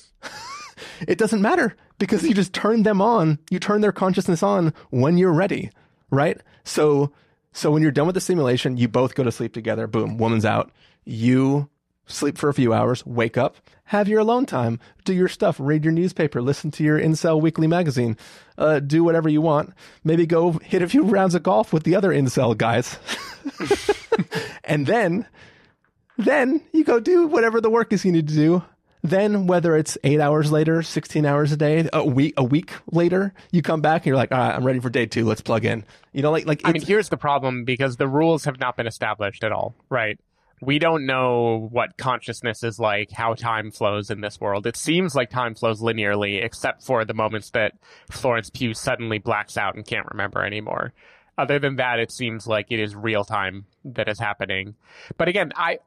it 1.09 1.19
doesn't 1.19 1.43
matter 1.43 1.75
because 1.99 2.23
you 2.23 2.35
just 2.35 2.53
turn 2.53 2.85
them 2.85 3.01
on. 3.01 3.39
You 3.51 3.59
turn 3.59 3.81
their 3.81 3.93
consciousness 3.93 4.43
on 4.43 4.73
when 4.91 5.19
you're 5.19 5.33
ready, 5.33 5.71
right? 6.11 6.41
So, 6.65 7.13
so 7.53 7.71
when 7.71 7.83
you're 7.83 7.91
done 7.91 8.07
with 8.07 8.15
the 8.15 8.21
simulation, 8.21 8.77
you 8.77 8.89
both 8.89 9.15
go 9.15 9.25
to 9.25 9.33
sleep 9.33 9.53
together. 9.53 9.87
Boom, 9.87 10.19
woman's 10.19 10.45
out. 10.45 10.71
You 11.05 11.69
sleep 12.07 12.39
for 12.39 12.49
a 12.49 12.55
few 12.55 12.73
hours, 12.73 13.05
wake 13.07 13.37
up, 13.37 13.57
have 13.85 14.09
your 14.09 14.21
alone 14.21 14.47
time, 14.47 14.81
do 15.05 15.13
your 15.15 15.29
stuff, 15.29 15.57
read 15.59 15.85
your 15.85 15.93
newspaper, 15.93 16.43
listen 16.43 16.71
to 16.73 16.85
your 16.85 16.99
incel 16.99 17.41
weekly 17.41 17.67
magazine, 17.67 18.17
uh, 18.57 18.81
do 18.81 19.05
whatever 19.05 19.29
you 19.29 19.41
want. 19.41 19.75
Maybe 20.05 20.27
go 20.27 20.53
hit 20.53 20.83
a 20.83 20.89
few 20.89 21.05
rounds 21.05 21.35
of 21.35 21.43
golf 21.43 21.73
with 21.73 21.85
the 21.85 21.95
other 21.95 22.11
incel 22.11 22.57
guys. 22.57 22.99
and 24.65 24.87
then, 24.87 25.27
then 26.17 26.63
you 26.73 26.85
go 26.85 27.01
do 27.01 27.27
whatever 27.27 27.61
the 27.61 27.71
work 27.71 27.93
is 27.93 28.05
you 28.05 28.13
need 28.13 28.29
to 28.29 28.35
do. 28.35 28.63
Then, 29.09 29.47
whether 29.47 29.77
it's 29.77 29.97
eight 30.05 30.21
hours 30.21 30.53
later, 30.53 30.83
16 30.83 31.25
hours 31.25 31.53
a 31.53 31.57
day, 31.57 31.89
a 31.93 32.05
week, 32.05 32.35
a 32.37 32.45
week 32.45 32.73
later, 32.91 33.33
you 33.51 33.63
come 33.63 33.81
back 33.81 34.03
and 34.03 34.07
you're 34.07 34.17
like, 34.17 34.33
all 34.33 34.39
right, 34.39 34.55
I'm 34.55 34.65
ready 34.65 34.81
for 34.81 34.91
day 34.91 35.07
two. 35.07 35.25
Let's 35.25 35.41
plug 35.41 35.65
in. 35.65 35.85
You 36.13 36.23
know, 36.23 36.31
like, 36.31 36.47
like, 36.47 36.61
I 36.65 36.73
mean, 36.73 36.83
here's 36.83 37.09
the 37.09 37.17
problem 37.17 37.65
because 37.65 37.97
the 37.97 38.09
rules 38.09 38.45
have 38.45 38.59
not 38.59 38.77
been 38.77 38.87
established 38.87 39.45
at 39.45 39.53
all, 39.53 39.75
right? 39.89 40.19
We 40.61 40.79
don't 40.79 41.07
know 41.07 41.69
what 41.71 41.97
consciousness 41.97 42.65
is 42.65 42.79
like, 42.79 43.13
how 43.13 43.35
time 43.35 43.71
flows 43.71 44.11
in 44.11 44.21
this 44.21 44.41
world. 44.41 44.67
It 44.67 44.77
seems 44.77 45.15
like 45.15 45.31
time 45.31 45.55
flows 45.55 45.81
linearly, 45.81 46.45
except 46.45 46.83
for 46.83 47.05
the 47.05 47.15
moments 47.15 47.51
that 47.51 47.75
Florence 48.11 48.51
Pugh 48.51 48.75
suddenly 48.75 49.19
blacks 49.19 49.57
out 49.57 49.77
and 49.77 49.87
can't 49.87 50.07
remember 50.11 50.45
anymore. 50.45 50.93
Other 51.39 51.61
than 51.61 51.77
that, 51.77 52.01
it 52.01 52.11
seems 52.11 52.49
like 52.49 52.67
it 52.71 52.81
is 52.81 52.97
real 52.97 53.25
time 53.25 53.67
that 53.85 54.09
is 54.09 54.19
happening. 54.19 54.75
But 55.17 55.29
again, 55.29 55.53
I 55.55 55.79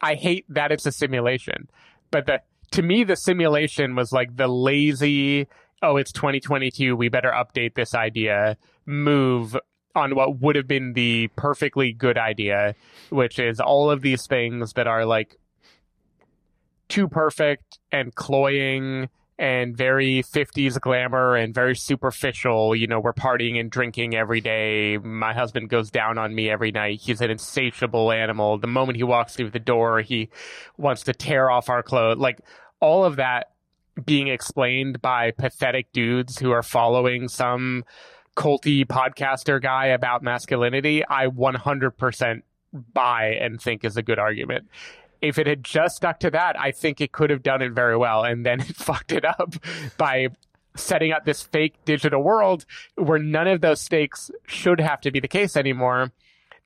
I 0.00 0.14
hate 0.14 0.46
that 0.48 0.70
it's 0.70 0.86
a 0.86 0.92
simulation. 0.92 1.68
But 2.12 2.26
the 2.26 2.42
to 2.72 2.82
me, 2.82 3.04
the 3.04 3.16
simulation 3.16 3.94
was 3.94 4.12
like 4.12 4.36
the 4.36 4.48
lazy, 4.48 5.48
oh, 5.82 5.96
it's 5.96 6.12
2022, 6.12 6.96
we 6.96 7.08
better 7.08 7.30
update 7.30 7.74
this 7.74 7.94
idea 7.94 8.56
move 8.86 9.56
on 9.94 10.14
what 10.14 10.40
would 10.40 10.56
have 10.56 10.66
been 10.66 10.94
the 10.94 11.28
perfectly 11.36 11.92
good 11.92 12.18
idea, 12.18 12.74
which 13.10 13.38
is 13.38 13.60
all 13.60 13.90
of 13.90 14.00
these 14.00 14.26
things 14.26 14.72
that 14.72 14.86
are 14.86 15.04
like 15.04 15.36
too 16.88 17.08
perfect 17.08 17.78
and 17.90 18.14
cloying 18.14 19.08
and 19.38 19.76
very 19.76 20.22
50s 20.22 20.80
glamour 20.80 21.34
and 21.36 21.54
very 21.54 21.74
superficial. 21.74 22.76
You 22.76 22.86
know, 22.86 23.00
we're 23.00 23.12
partying 23.12 23.58
and 23.58 23.70
drinking 23.70 24.14
every 24.14 24.40
day. 24.40 24.98
My 24.98 25.34
husband 25.34 25.68
goes 25.68 25.90
down 25.90 26.16
on 26.16 26.34
me 26.34 26.48
every 26.48 26.70
night. 26.70 27.00
He's 27.00 27.20
an 27.20 27.30
insatiable 27.30 28.12
animal. 28.12 28.58
The 28.58 28.66
moment 28.66 28.96
he 28.96 29.02
walks 29.02 29.34
through 29.34 29.50
the 29.50 29.58
door, 29.58 30.00
he 30.00 30.28
wants 30.76 31.02
to 31.04 31.12
tear 31.12 31.50
off 31.50 31.68
our 31.68 31.82
clothes. 31.82 32.18
Like 32.18 32.40
all 32.82 33.04
of 33.04 33.16
that 33.16 33.52
being 34.04 34.28
explained 34.28 35.00
by 35.00 35.30
pathetic 35.30 35.90
dudes 35.92 36.38
who 36.38 36.50
are 36.50 36.62
following 36.62 37.28
some 37.28 37.84
culty 38.36 38.84
podcaster 38.84 39.62
guy 39.62 39.86
about 39.86 40.22
masculinity, 40.22 41.04
I 41.06 41.28
100% 41.28 42.42
buy 42.92 43.24
and 43.40 43.60
think 43.60 43.84
is 43.84 43.96
a 43.96 44.02
good 44.02 44.18
argument. 44.18 44.68
If 45.20 45.38
it 45.38 45.46
had 45.46 45.62
just 45.62 45.96
stuck 45.96 46.20
to 46.20 46.30
that, 46.30 46.58
I 46.58 46.72
think 46.72 47.00
it 47.00 47.12
could 47.12 47.30
have 47.30 47.42
done 47.42 47.62
it 47.62 47.72
very 47.72 47.96
well. 47.96 48.24
And 48.24 48.44
then 48.44 48.60
it 48.60 48.76
fucked 48.76 49.12
it 49.12 49.24
up 49.24 49.54
by 49.96 50.28
setting 50.74 51.12
up 51.12 51.24
this 51.24 51.42
fake 51.42 51.74
digital 51.84 52.22
world 52.22 52.64
where 52.96 53.18
none 53.18 53.46
of 53.46 53.60
those 53.60 53.80
stakes 53.80 54.30
should 54.46 54.80
have 54.80 55.00
to 55.02 55.12
be 55.12 55.20
the 55.20 55.28
case 55.28 55.56
anymore. 55.56 56.10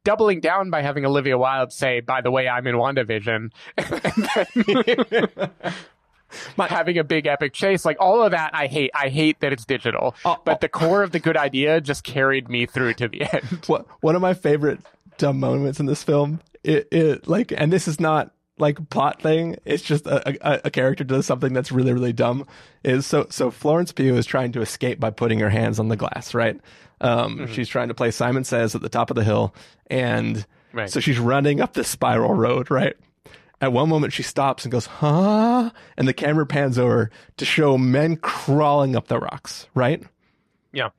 Doubling 0.04 0.40
down 0.40 0.70
by 0.70 0.82
having 0.82 1.04
Olivia 1.04 1.36
Wilde 1.36 1.72
say, 1.72 2.00
by 2.00 2.20
the 2.20 2.30
way, 2.30 2.48
I'm 2.48 2.66
in 2.68 2.76
WandaVision. 2.76 3.50
My, 6.56 6.66
having 6.68 6.98
a 6.98 7.04
big 7.04 7.26
epic 7.26 7.52
chase, 7.52 7.84
like 7.84 7.96
all 8.00 8.22
of 8.22 8.30
that, 8.32 8.54
I 8.54 8.66
hate. 8.66 8.90
I 8.94 9.08
hate 9.08 9.40
that 9.40 9.52
it's 9.52 9.64
digital. 9.64 10.14
Oh, 10.24 10.36
but 10.44 10.60
the 10.60 10.68
core 10.68 11.02
of 11.02 11.12
the 11.12 11.18
good 11.20 11.36
idea 11.36 11.80
just 11.80 12.04
carried 12.04 12.48
me 12.48 12.66
through 12.66 12.94
to 12.94 13.08
the 13.08 13.22
end. 13.22 13.64
what 13.66 13.86
one 14.00 14.14
of 14.16 14.22
my 14.22 14.34
favorite 14.34 14.80
dumb 15.18 15.40
moments 15.40 15.80
in 15.80 15.86
this 15.86 16.02
film, 16.02 16.40
it, 16.64 16.88
it 16.92 17.26
like, 17.28 17.52
and 17.56 17.72
this 17.72 17.88
is 17.88 17.98
not 18.00 18.32
like 18.58 18.88
plot 18.90 19.20
thing. 19.20 19.56
It's 19.64 19.82
just 19.82 20.06
a, 20.06 20.36
a, 20.46 20.60
a 20.64 20.70
character 20.70 21.04
does 21.04 21.26
something 21.26 21.52
that's 21.52 21.70
really 21.72 21.92
really 21.92 22.12
dumb. 22.12 22.46
Is 22.84 23.04
so 23.06 23.26
so 23.30 23.50
Florence 23.50 23.92
Pugh 23.92 24.14
is 24.16 24.24
trying 24.26 24.52
to 24.52 24.60
escape 24.62 24.98
by 25.00 25.10
putting 25.10 25.40
her 25.40 25.50
hands 25.50 25.78
on 25.78 25.88
the 25.88 25.96
glass, 25.96 26.34
right? 26.34 26.58
Um, 27.00 27.36
Mm-hmm. 27.38 27.52
She's 27.52 27.68
trying 27.68 27.88
to 27.88 27.94
play 27.94 28.10
Simon 28.10 28.44
Says 28.44 28.74
at 28.74 28.80
the 28.80 28.88
top 28.88 29.10
of 29.10 29.16
the 29.16 29.24
hill, 29.24 29.54
and 29.88 30.46
Right. 30.72 30.88
so 30.90 31.00
she's 31.00 31.18
running 31.18 31.60
up 31.60 31.72
this 31.74 31.88
spiral 31.88 32.32
road, 32.34 32.70
right? 32.70 32.96
At 33.60 33.72
one 33.72 33.88
moment, 33.88 34.12
she 34.12 34.22
stops 34.22 34.64
and 34.64 34.72
goes, 34.72 34.86
"Huh?" 34.86 35.70
And 35.96 36.06
the 36.06 36.12
camera 36.12 36.44
pans 36.46 36.78
over 36.78 37.10
to 37.38 37.44
show 37.44 37.78
men 37.78 38.16
crawling 38.16 38.94
up 38.96 39.08
the 39.08 39.18
rocks, 39.18 39.66
right? 39.74 40.02
Yeah. 40.72 40.90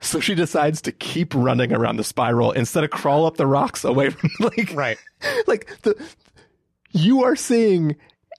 So 0.00 0.18
she 0.18 0.34
decides 0.34 0.80
to 0.82 0.92
keep 0.92 1.34
running 1.34 1.74
around 1.74 1.96
the 1.96 2.04
spiral 2.04 2.52
instead 2.52 2.84
of 2.84 2.90
crawl 2.90 3.26
up 3.26 3.36
the 3.36 3.46
rocks 3.46 3.84
away 3.84 4.08
from 4.10 4.30
like 4.40 4.72
Right. 4.72 4.98
like 5.46 5.70
the 5.82 5.94
you 6.92 7.22
are 7.24 7.36
seeing 7.36 7.96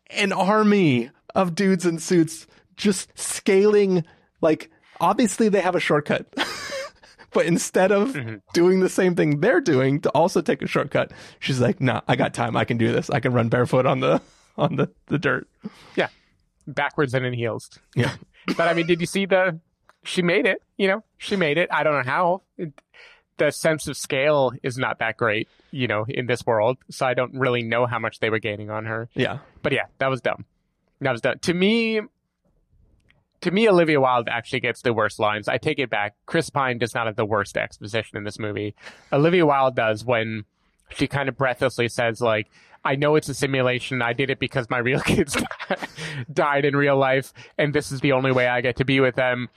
an 0.10 0.34
army 0.34 1.12
of 1.36 1.54
dudes 1.54 1.86
in 1.86 2.00
suits 2.00 2.48
just 2.78 3.10
scaling 3.18 4.04
like 4.42 4.72
obviously 5.00 5.50
they 5.50 5.62
have 5.62 5.76
a 5.76 5.80
shortcut. 5.80 6.26
but 7.34 7.46
instead 7.46 7.92
of 7.92 8.14
mm-hmm. 8.14 8.36
doing 8.54 8.80
the 8.80 8.90
same 8.90 9.16
thing 9.16 9.40
they're 9.40 9.62
doing 9.62 10.02
to 10.02 10.10
also 10.10 10.42
take 10.42 10.62
a 10.62 10.68
shortcut, 10.68 11.12
she's 11.40 11.60
like, 11.60 11.82
"Nah, 11.82 12.02
I 12.08 12.16
got 12.16 12.34
time. 12.34 12.56
I 12.56 12.66
can 12.66 12.78
do 12.78 12.92
this. 12.92 13.10
I 13.10 13.20
can 13.20 13.34
run 13.34 13.50
barefoot 13.50 13.86
on 13.86 14.00
the 14.00 14.22
on 14.58 14.76
the, 14.76 14.90
the 15.08 15.18
dirt." 15.18 15.48
Yeah. 15.96 16.10
Backwards 16.68 17.14
and 17.14 17.26
in 17.26 17.34
heels. 17.34 17.70
Yeah. 17.96 18.16
But 18.58 18.68
I 18.68 18.74
mean, 18.74 18.88
did 18.88 19.00
you 19.00 19.06
see 19.06 19.28
the? 19.28 19.60
She 20.04 20.24
made 20.24 20.48
it. 20.48 20.64
You 20.76 20.88
know, 20.88 21.04
she 21.20 21.36
made 21.36 21.60
it. 21.60 21.70
I 21.72 21.84
don't 21.84 21.94
know 21.94 22.12
how. 22.12 22.42
It, 22.58 22.74
the 23.38 23.52
sense 23.52 23.88
of 23.88 23.96
scale 23.98 24.52
is 24.64 24.78
not 24.78 25.00
that 25.00 25.18
great, 25.18 25.48
you 25.70 25.88
know, 25.88 26.06
in 26.08 26.26
this 26.26 26.46
world. 26.46 26.78
So 26.90 27.06
I 27.06 27.14
don't 27.14 27.34
really 27.34 27.62
know 27.62 27.86
how 27.86 28.00
much 28.00 28.20
they 28.20 28.30
were 28.30 28.40
gaining 28.40 28.70
on 28.70 28.86
her. 28.86 29.10
Yeah. 29.14 29.40
But 29.62 29.74
yeah, 29.74 29.86
that 30.00 30.10
was 30.10 30.22
dumb. 30.22 30.46
That 31.02 31.12
was 31.12 31.22
dumb. 31.22 31.40
To 31.40 31.54
me, 31.54 32.02
to 33.42 33.52
me, 33.52 33.68
Olivia 33.68 34.00
Wilde 34.00 34.30
actually 34.30 34.60
gets 34.60 34.82
the 34.82 34.94
worst 34.94 35.20
lines. 35.20 35.48
I 35.48 35.58
take 35.58 35.80
it 35.80 35.90
back. 35.90 36.16
Chris 36.26 36.50
Pine 36.50 36.78
does 36.78 36.94
not 36.94 37.08
have 37.08 37.16
the 37.16 37.26
worst 37.26 37.58
exposition 37.58 38.18
in 38.18 38.24
this 38.24 38.40
movie. 38.40 38.76
Olivia 39.12 39.46
Wilde 39.46 39.76
does 39.76 40.06
when 40.06 40.46
she 40.96 41.08
kind 41.08 41.28
of 41.28 41.38
breathlessly 41.38 41.88
says, 41.88 42.22
like, 42.22 42.50
I 42.84 42.96
know 42.96 43.16
it's 43.16 43.30
a 43.30 43.34
simulation. 43.34 44.02
I 44.02 44.14
did 44.14 44.30
it 44.30 44.40
because 44.40 44.70
my 44.70 44.78
real 44.78 45.00
kids 45.06 45.38
died 46.34 46.66
in 46.66 46.76
real 46.76 46.98
life, 46.98 47.34
and 47.58 47.74
this 47.74 47.92
is 47.92 48.02
the 48.02 48.12
only 48.12 48.32
way 48.32 48.48
I 48.48 48.62
get 48.62 48.76
to 48.78 48.86
be 48.86 49.00
with 49.00 49.16
them. 49.16 49.50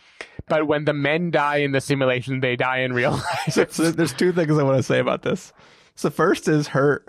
But 0.49 0.67
when 0.67 0.85
the 0.85 0.93
men 0.95 1.31
die 1.31 1.59
in 1.59 1.73
the 1.73 1.81
simulation, 1.81 2.41
they 2.41 2.57
die 2.57 2.79
in 2.79 2.93
real 2.93 3.13
life. 3.49 3.71
so 3.71 3.91
there's 3.91 4.13
two 4.13 4.33
things 4.33 4.59
I 4.59 4.63
want 4.63 4.79
to 4.79 4.83
say 4.83 4.99
about 4.99 5.23
this. 5.23 5.53
So 5.95 6.11
first 6.11 6.49
is 6.49 6.69
her. 6.69 7.05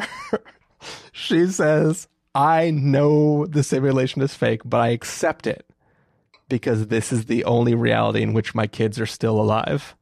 she 1.12 1.48
says, 1.48 2.08
"I 2.34 2.72
know 2.72 3.46
the 3.46 3.64
simulation 3.64 4.22
is 4.22 4.34
fake, 4.34 4.62
but 4.64 4.80
I 4.80 4.90
accept 4.90 5.48
it 5.48 5.66
because 6.50 6.88
this 6.88 7.12
is 7.12 7.26
the 7.26 7.44
only 7.46 7.74
reality 7.74 8.22
in 8.22 8.34
which 8.34 8.56
my 8.56 8.68
kids 8.68 9.00
are 9.00 9.06
still 9.06 9.40
alive." 9.40 9.96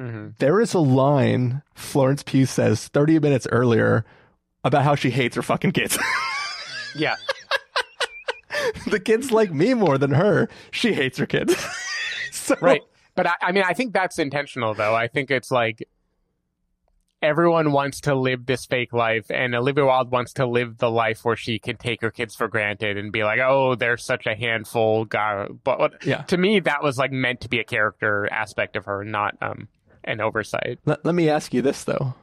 Mm-hmm. 0.00 0.28
There 0.38 0.60
is 0.60 0.72
a 0.72 0.78
line 0.78 1.62
Florence 1.74 2.22
Pugh 2.22 2.46
says 2.46 2.88
30 2.88 3.18
minutes 3.18 3.46
earlier 3.52 4.06
about 4.64 4.82
how 4.82 4.94
she 4.94 5.10
hates 5.10 5.36
her 5.36 5.42
fucking 5.42 5.72
kids. 5.72 5.98
yeah. 6.96 7.16
the 8.86 8.98
kids 8.98 9.30
like 9.30 9.52
me 9.52 9.74
more 9.74 9.98
than 9.98 10.12
her. 10.12 10.48
She 10.70 10.94
hates 10.94 11.18
her 11.18 11.26
kids. 11.26 11.54
so, 12.32 12.56
Right. 12.60 12.80
But 13.14 13.26
I, 13.26 13.34
I 13.42 13.52
mean, 13.52 13.64
I 13.66 13.74
think 13.74 13.92
that's 13.92 14.18
intentional, 14.18 14.72
though. 14.72 14.94
I 14.94 15.08
think 15.08 15.30
it's 15.30 15.50
like 15.50 15.86
everyone 17.22 17.72
wants 17.72 18.00
to 18.02 18.14
live 18.14 18.46
this 18.46 18.64
fake 18.66 18.92
life, 18.92 19.30
and 19.30 19.54
Olivia 19.54 19.84
Wilde 19.84 20.10
wants 20.10 20.32
to 20.34 20.46
live 20.46 20.78
the 20.78 20.90
life 20.90 21.24
where 21.24 21.36
she 21.36 21.58
can 21.58 21.76
take 21.76 22.00
her 22.02 22.10
kids 22.10 22.34
for 22.34 22.48
granted 22.48 22.96
and 22.96 23.12
be 23.12 23.24
like, 23.24 23.40
"Oh, 23.40 23.74
they're 23.74 23.96
such 23.96 24.26
a 24.26 24.34
handful." 24.34 25.04
God, 25.04 25.58
but 25.64 26.04
Yeah. 26.04 26.22
to 26.22 26.36
me, 26.38 26.60
that 26.60 26.82
was 26.82 26.98
like 26.98 27.12
meant 27.12 27.40
to 27.42 27.48
be 27.48 27.60
a 27.60 27.64
character 27.64 28.28
aspect 28.32 28.76
of 28.76 28.84
her, 28.86 29.04
not 29.04 29.36
um 29.42 29.68
an 30.04 30.20
oversight. 30.20 30.78
Let, 30.86 31.04
let 31.04 31.14
me 31.14 31.28
ask 31.28 31.52
you 31.52 31.60
this 31.62 31.84
though. 31.84 32.14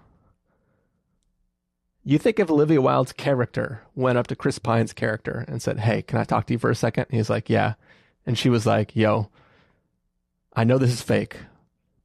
You 2.04 2.18
think 2.18 2.39
if 2.39 2.50
Olivia 2.50 2.82
Wilde's 2.82 3.12
character 3.12 3.82
went 3.93 4.18
up 4.18 4.28
to 4.28 4.36
Chris 4.36 4.60
Pine's 4.60 4.93
character 4.93 5.43
and 5.48 5.62
said, 5.62 5.80
Hey, 5.80 6.02
can 6.02 6.18
I 6.20 6.24
talk 6.24 6.48
to 6.48 6.54
you 6.54 6.60
for 6.60 6.70
a 6.70 6.76
second? 6.76 7.08
He's 7.12 7.30
like, 7.30 7.50
Yeah. 7.50 7.74
And 8.26 8.38
she 8.38 8.50
was 8.50 8.66
like, 8.66 8.95
Yo, 8.95 9.30
I 10.56 10.64
know 10.64 10.78
this 10.78 10.91
is 10.91 11.02
fake, 11.02 11.38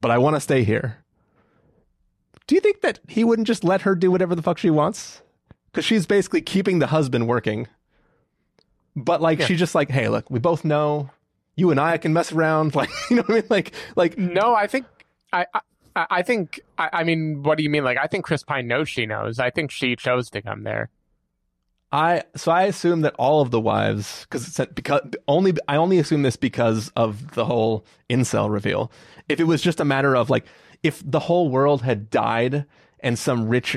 but 0.01 0.11
I 0.11 0.19
want 0.19 0.35
to 0.37 0.41
stay 0.41 0.65
here. 0.65 0.99
Do 2.47 2.55
you 2.55 2.61
think 2.61 2.81
that 2.83 3.01
he 3.09 3.25
wouldn't 3.25 3.47
just 3.47 3.65
let 3.65 3.83
her 3.83 3.95
do 3.95 4.11
whatever 4.11 4.35
the 4.35 4.43
fuck 4.43 4.59
she 4.59 4.71
wants? 4.71 5.23
Because 5.71 5.85
she's 5.85 6.07
basically 6.07 6.43
keeping 6.43 6.79
the 6.81 6.89
husband 6.89 7.27
working. 7.29 7.67
But 8.97 9.21
like, 9.23 9.39
Yeah. 9.39 9.47
she's 9.47 9.59
just 9.59 9.75
like, 9.75 9.91
Hey, 9.91 10.09
look, 10.09 10.31
we 10.31 10.39
both 10.39 10.65
know 10.65 11.11
you 11.57 11.71
and 11.71 11.81
I 11.81 11.99
can 11.99 12.13
mess 12.13 12.33
around. 12.33 12.75
Like, 12.75 12.91
you 13.11 13.17
know 13.17 13.23
what 13.23 13.31
I 13.31 13.35
mean? 13.41 13.45
Like, 13.51 13.73
like, 13.97 14.19
No, 14.19 14.55
I 14.55 14.67
think 14.67 14.87
I. 15.33 15.47
I 15.55 15.61
I 15.95 16.23
think, 16.23 16.59
I 16.79 16.89
I 16.95 17.05
mean, 17.05 17.43
what 17.43 17.59
do 17.59 17.65
you 17.65 17.69
mean? 17.69 17.85
Like, 17.85 17.99
I 17.99 18.07
think 18.07 18.25
Chris 18.25 18.43
Pine 18.43 18.67
knows 18.67 18.89
she 18.89 19.05
knows. 19.05 19.39
I 19.39 19.51
think 19.51 19.71
she 19.71 19.95
chose 19.95 20.31
to 20.31 20.41
come 20.41 20.63
there. 20.63 20.89
I 21.93 22.23
so 22.35 22.51
I 22.51 22.63
assume 22.63 23.03
that 23.03 23.15
all 23.19 23.43
of 23.43 23.51
the 23.51 23.61
wives 23.61 24.23
because 24.23 24.49
it's 24.49 24.73
because 24.73 25.03
only 25.29 25.53
I 25.69 25.77
only 25.77 25.99
assume 25.99 26.23
this 26.23 26.37
because 26.37 26.91
of 26.97 27.33
the 27.35 27.45
whole 27.45 27.85
incel 28.09 28.51
reveal. 28.51 28.91
If 29.29 29.39
it 29.39 29.45
was 29.45 29.61
just 29.61 29.81
a 29.81 29.85
matter 29.85 30.17
of 30.17 30.31
like 30.31 30.47
if 30.83 31.03
the 31.05 31.21
whole 31.21 31.49
world 31.49 31.83
had 31.83 32.11
died 32.11 32.67
and 33.01 33.19
some 33.19 33.49
rich 33.49 33.77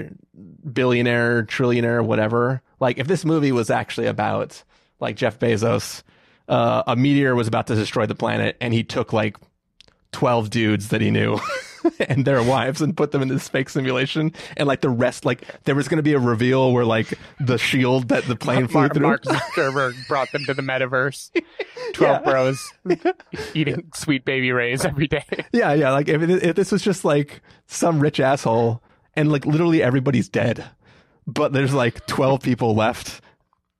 billionaire, 0.71 1.43
trillionaire, 1.43 2.03
whatever, 2.05 2.61
like 2.79 2.97
if 2.97 3.07
this 3.07 3.25
movie 3.25 3.51
was 3.51 3.69
actually 3.69 4.07
about 4.07 4.63
like 4.99 5.15
Jeff 5.15 5.39
Bezos, 5.39 6.03
uh, 6.47 6.83
a 6.87 6.95
meteor 6.95 7.35
was 7.35 7.47
about 7.47 7.67
to 7.67 7.75
destroy 7.75 8.05
the 8.05 8.15
planet 8.15 8.57
and 8.61 8.73
he 8.73 8.83
took 8.83 9.13
like 9.13 9.37
12 10.11 10.49
dudes 10.49 10.89
that 10.89 11.01
he 11.01 11.11
knew 11.11 11.39
and 11.99 12.25
their 12.25 12.41
wives 12.43 12.81
and 12.81 12.95
put 12.95 13.11
them 13.11 13.21
in 13.21 13.27
this 13.27 13.47
fake 13.49 13.69
simulation 13.69 14.31
and 14.57 14.67
like 14.67 14.81
the 14.81 14.89
rest 14.89 15.25
like 15.25 15.43
there 15.63 15.75
was 15.75 15.87
going 15.87 15.97
to 15.97 16.03
be 16.03 16.13
a 16.13 16.19
reveal 16.19 16.71
where 16.71 16.85
like 16.85 17.13
the 17.39 17.57
shield 17.57 18.09
that 18.09 18.23
the 18.25 18.35
plane 18.35 18.67
flew 18.67 18.81
Mark, 18.81 18.93
through 18.93 19.03
Mark 19.07 19.23
Zuckerberg 19.23 19.95
brought 20.07 20.31
them 20.31 20.43
to 20.45 20.53
the 20.53 20.61
metaverse. 20.61 21.29
Twelve 21.93 22.21
Yeah. 22.25 22.31
bros 22.31 22.73
eating 23.53 23.89
Sweet 23.93 24.25
Baby 24.25 24.51
Ray's 24.51 24.85
every 24.85 25.07
day. 25.07 25.23
yeah 25.51 25.73
yeah 25.73 25.91
like 25.91 26.07
if, 26.09 26.21
it, 26.21 26.29
if 26.43 26.55
this 26.55 26.71
was 26.71 26.81
just 26.81 27.05
like 27.05 27.41
some 27.67 27.99
rich 27.99 28.19
asshole 28.19 28.81
and 29.15 29.31
like 29.31 29.45
literally 29.45 29.81
everybody's 29.81 30.29
dead 30.29 30.65
but 31.27 31.53
there's 31.53 31.73
like 31.73 32.05
12 32.07 32.41
people 32.41 32.75
left 32.75 33.21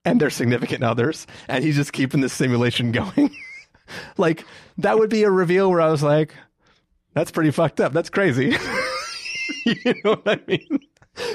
and 0.04 0.20
their 0.20 0.30
significant 0.30 0.82
others 0.82 1.26
and 1.48 1.62
he's 1.62 1.76
just 1.76 1.92
keeping 1.92 2.20
this 2.20 2.32
simulation 2.32 2.90
going 2.92 3.34
like 4.16 4.44
that 4.78 4.98
would 4.98 5.10
be 5.10 5.22
a 5.22 5.30
reveal 5.30 5.70
where 5.70 5.80
i 5.80 5.88
was 5.90 6.02
like 6.02 6.34
that's 7.16 7.32
pretty 7.32 7.50
fucked 7.50 7.80
up. 7.80 7.92
That's 7.92 8.10
crazy. 8.10 8.56
You 9.64 9.94
know 10.04 10.14
what 10.22 10.28
i 10.28 10.40
mean? 10.46 10.78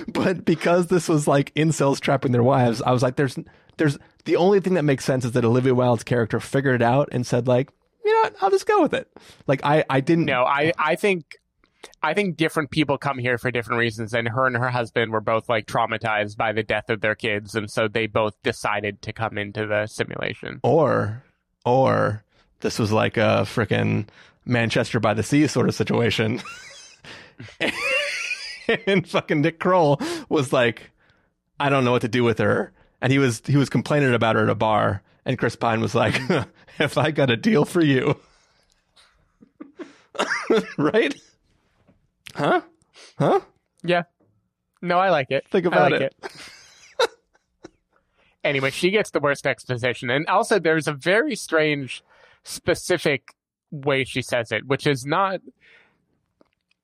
But 0.08 0.46
because 0.46 0.88
this 0.88 1.10
was 1.10 1.28
like 1.28 1.54
incels 1.54 2.00
trapping 2.00 2.32
their 2.32 2.44
wives 2.44 2.82
i 2.82 2.92
was 2.92 3.04
like 3.04 3.18
there's 3.18 3.38
there's 3.78 3.98
the 4.24 4.38
only 4.38 4.62
thing 4.62 4.76
that 4.76 4.84
makes 4.84 5.04
sense 5.04 5.26
is 5.26 5.34
that 5.34 5.44
olivia 5.44 5.76
wilde's 5.76 6.04
character 6.04 6.40
figured 6.40 6.76
it 6.76 6.82
out 6.82 7.10
and 7.12 7.28
said 7.28 7.48
like 7.48 7.70
you 8.06 8.14
know 8.14 8.22
what? 8.22 8.36
I'll 8.42 8.50
just 8.50 8.66
go 8.68 8.82
with 8.82 8.94
it. 8.94 9.12
Like 9.48 9.62
i 9.66 9.84
i 9.90 10.00
didn't 10.00 10.26
No, 10.26 10.44
I 10.44 10.72
I 10.78 10.96
think 10.96 11.38
I 12.02 12.14
think 12.14 12.38
different 12.38 12.72
people 12.72 12.98
come 12.98 13.18
here 13.18 13.38
for 13.38 13.52
different 13.52 13.80
reasons, 13.80 14.14
and 14.14 14.28
her 14.30 14.46
and 14.48 14.56
her 14.56 14.70
husband 14.70 15.12
were 15.12 15.22
both 15.22 15.50
like 15.50 15.66
traumatized 15.66 16.38
by 16.38 16.54
the 16.54 16.64
death 16.64 16.90
of 16.90 17.02
their 17.02 17.16
kids, 17.16 17.54
and 17.56 17.70
so 17.70 17.88
they 17.88 18.08
both 18.08 18.34
decided 18.44 19.02
to 19.04 19.14
come 19.14 19.38
into 19.38 19.66
the 19.68 19.88
simulation. 19.88 20.60
or 20.64 21.24
or 21.66 22.24
this 22.62 22.80
was 22.80 22.92
like 22.92 23.18
a 23.18 23.44
freaking 23.46 24.08
Manchester 24.46 25.00
by 25.00 25.14
the 25.14 25.24
Sea 25.24 25.48
sort 25.48 25.70
of 25.70 25.76
situation. 25.76 26.42
and 28.88 29.08
fucking 29.08 29.42
Nick 29.42 29.60
Kroll 29.60 30.00
was 30.30 30.52
like, 30.54 30.92
I 31.60 31.70
don't 31.70 31.86
know 31.86 31.92
what 31.92 32.02
to 32.02 32.08
do 32.08 32.24
with 32.24 32.40
her. 32.40 32.72
And 33.02 33.12
he 33.12 33.20
was 33.20 33.42
he 33.46 33.58
was 33.58 33.70
complaining 33.70 34.14
about 34.14 34.36
her 34.36 34.44
at 34.44 34.50
a 34.50 34.56
bar, 34.56 35.02
and 35.26 35.38
Chris 35.38 35.56
Pine 35.56 35.82
was 35.82 35.96
like, 35.96 36.20
"If 36.80 37.00
I 37.00 37.10
got 37.10 37.32
a 37.32 37.38
deal 37.38 37.66
for 37.66 37.82
you, 37.82 38.16
right? 40.78 41.16
Huh? 42.36 42.62
Huh? 43.18 43.40
Yeah. 43.84 44.04
No, 44.84 45.00
I 45.00 45.10
like 45.10 45.32
it. 45.32 45.46
Think 45.52 45.66
I 45.66 45.70
about 45.70 45.92
like 45.92 46.02
it. 46.02 46.16
anyway, 48.44 48.70
she 48.70 48.92
gets 48.92 49.10
the 49.10 49.20
worst 49.20 49.48
exposition, 49.48 50.12
and 50.12 50.28
also 50.28 50.60
there's 50.60 50.88
a 50.88 50.94
very 50.94 51.36
strange, 51.36 52.04
specific 52.44 53.34
way 53.72 54.04
she 54.04 54.22
says 54.22 54.52
it, 54.52 54.68
which 54.68 54.86
is 54.86 55.06
not 55.06 55.40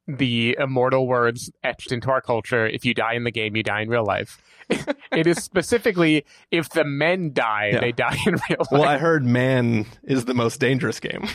the 0.07 0.55
immortal 0.59 1.05
words 1.07 1.51
etched 1.63 1.91
into 1.91 2.09
our 2.09 2.21
culture. 2.21 2.65
If 2.65 2.85
you 2.85 2.93
die 2.93 3.13
in 3.13 3.25
the 3.25 3.31
game, 3.31 3.55
you 3.57 3.63
die 3.63 3.81
in 3.81 3.89
real 3.89 4.05
life. 4.05 4.41
it 5.11 5.27
is 5.27 5.43
specifically 5.43 6.25
if 6.51 6.69
the 6.69 6.83
men 6.85 7.33
die, 7.33 7.71
Yeah. 7.73 7.79
they 7.81 7.91
die 7.91 8.17
in 8.25 8.33
real 8.49 8.57
life. 8.59 8.67
Well, 8.71 8.83
I 8.83 8.97
heard 8.97 9.25
man 9.25 9.85
is 10.03 10.25
the 10.25 10.33
most 10.33 10.59
dangerous 10.59 10.99
game. 10.99 11.27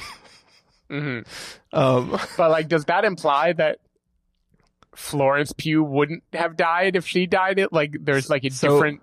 hmm 0.88 1.20
Um, 1.72 2.18
But 2.36 2.50
like, 2.50 2.68
does 2.68 2.84
that 2.86 3.04
imply 3.04 3.52
that 3.54 3.78
Florence 4.94 5.52
Pugh 5.52 5.82
wouldn't 5.82 6.22
have 6.34 6.56
died 6.56 6.96
if 6.96 7.06
she 7.06 7.26
died? 7.26 7.58
It 7.58 7.72
like 7.72 7.96
there's 8.00 8.28
like 8.30 8.44
a 8.44 8.50
So, 8.50 8.74
different 8.74 9.00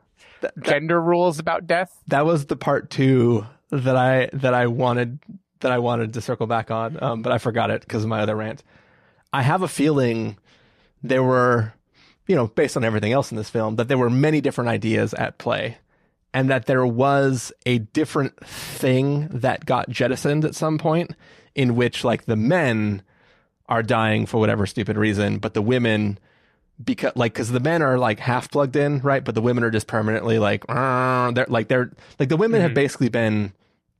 gender 0.61 1.01
rules 1.01 1.39
about 1.39 1.67
death. 1.67 1.91
that 2.07 2.25
was 2.25 2.45
the 2.45 2.55
part 2.55 2.89
two 2.89 3.45
that 3.71 3.95
I 3.95 4.29
that 4.33 4.53
I 4.53 4.67
wanted 4.67 5.19
that 5.61 5.71
I 5.71 5.79
wanted 5.79 6.13
to 6.13 6.21
circle 6.21 6.47
back 6.47 6.71
on, 6.71 7.01
um, 7.01 7.21
but 7.21 7.31
I 7.31 7.37
forgot 7.37 7.71
it 7.71 7.81
because 7.81 8.03
of 8.03 8.09
my 8.09 8.21
other 8.21 8.35
rant. 8.35 8.63
I 9.33 9.41
have 9.41 9.61
a 9.61 9.67
feeling 9.67 10.37
there 11.03 11.23
were, 11.23 11.73
you 12.27 12.35
know, 12.35 12.47
based 12.47 12.77
on 12.77 12.83
everything 12.83 13.11
else 13.11 13.31
in 13.31 13.37
this 13.37 13.49
film, 13.49 13.75
that 13.75 13.87
there 13.87 13.97
were 13.97 14.09
many 14.09 14.41
different 14.41 14.69
ideas 14.69 15.13
at 15.13 15.37
play, 15.37 15.77
and 16.33 16.49
that 16.49 16.65
there 16.65 16.85
was 16.85 17.51
a 17.65 17.79
different 17.79 18.39
thing 18.45 19.27
that 19.29 19.65
got 19.65 19.89
jettisoned 19.89 20.45
at 20.45 20.55
some 20.55 20.77
point, 20.77 21.11
in 21.55 21.75
which 21.75 22.03
like 22.03 22.25
the 22.25 22.35
men 22.35 23.01
are 23.67 23.83
dying 23.83 24.25
for 24.25 24.39
whatever 24.39 24.65
stupid 24.65 24.97
reason, 24.97 25.37
but 25.37 25.53
the 25.53 25.61
women 25.61 26.17
because 26.83 27.11
like 27.15 27.33
because 27.33 27.51
the 27.51 27.59
men 27.59 27.81
are 27.81 27.97
like 27.97 28.19
half 28.19 28.49
plugged 28.49 28.75
in 28.75 28.99
right 28.99 29.23
but 29.25 29.35
the 29.35 29.41
women 29.41 29.63
are 29.63 29.69
just 29.69 29.87
permanently 29.87 30.39
like 30.39 30.65
they're 30.67 31.45
like 31.49 31.67
they're 31.67 31.91
like 32.19 32.29
the 32.29 32.37
women 32.37 32.61
have 32.61 32.73
basically 32.73 33.09
been 33.09 33.51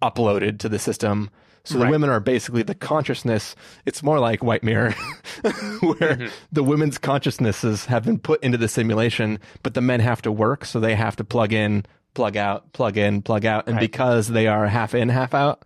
uploaded 0.02 0.60
to 0.60 0.70
the 0.70 0.80
system 0.80 1.30
so 1.70 1.78
the 1.78 1.84
Right. 1.86 1.92
women 1.92 2.10
are 2.10 2.20
basically 2.20 2.64
the 2.64 2.76
consciousness 2.76 3.56
it's 3.86 4.02
more 4.04 4.20
like 4.20 4.44
white 4.44 4.64
mirror 4.64 4.92
where 5.82 6.30
the 6.52 6.64
women's 6.64 6.98
consciousnesses 6.98 7.86
have 7.86 8.04
been 8.04 8.20
put 8.20 8.42
into 8.44 8.58
the 8.58 8.68
simulation 8.68 9.40
but 9.64 9.74
the 9.76 9.82
men 9.82 10.00
have 10.00 10.22
to 10.24 10.32
work 10.32 10.66
so 10.66 10.80
they 10.80 10.96
have 10.96 11.16
to 11.18 11.24
plug 11.24 11.54
in 11.54 11.86
plug 12.16 12.36
out 12.36 12.72
plug 12.74 12.98
in 12.98 13.22
plug 13.22 13.46
out 13.46 13.68
and 13.68 13.76
Right. 13.76 13.82
because 13.82 14.28
they 14.30 14.48
are 14.48 14.68
half 14.68 14.94
in 14.96 15.10
half 15.10 15.34
out 15.34 15.64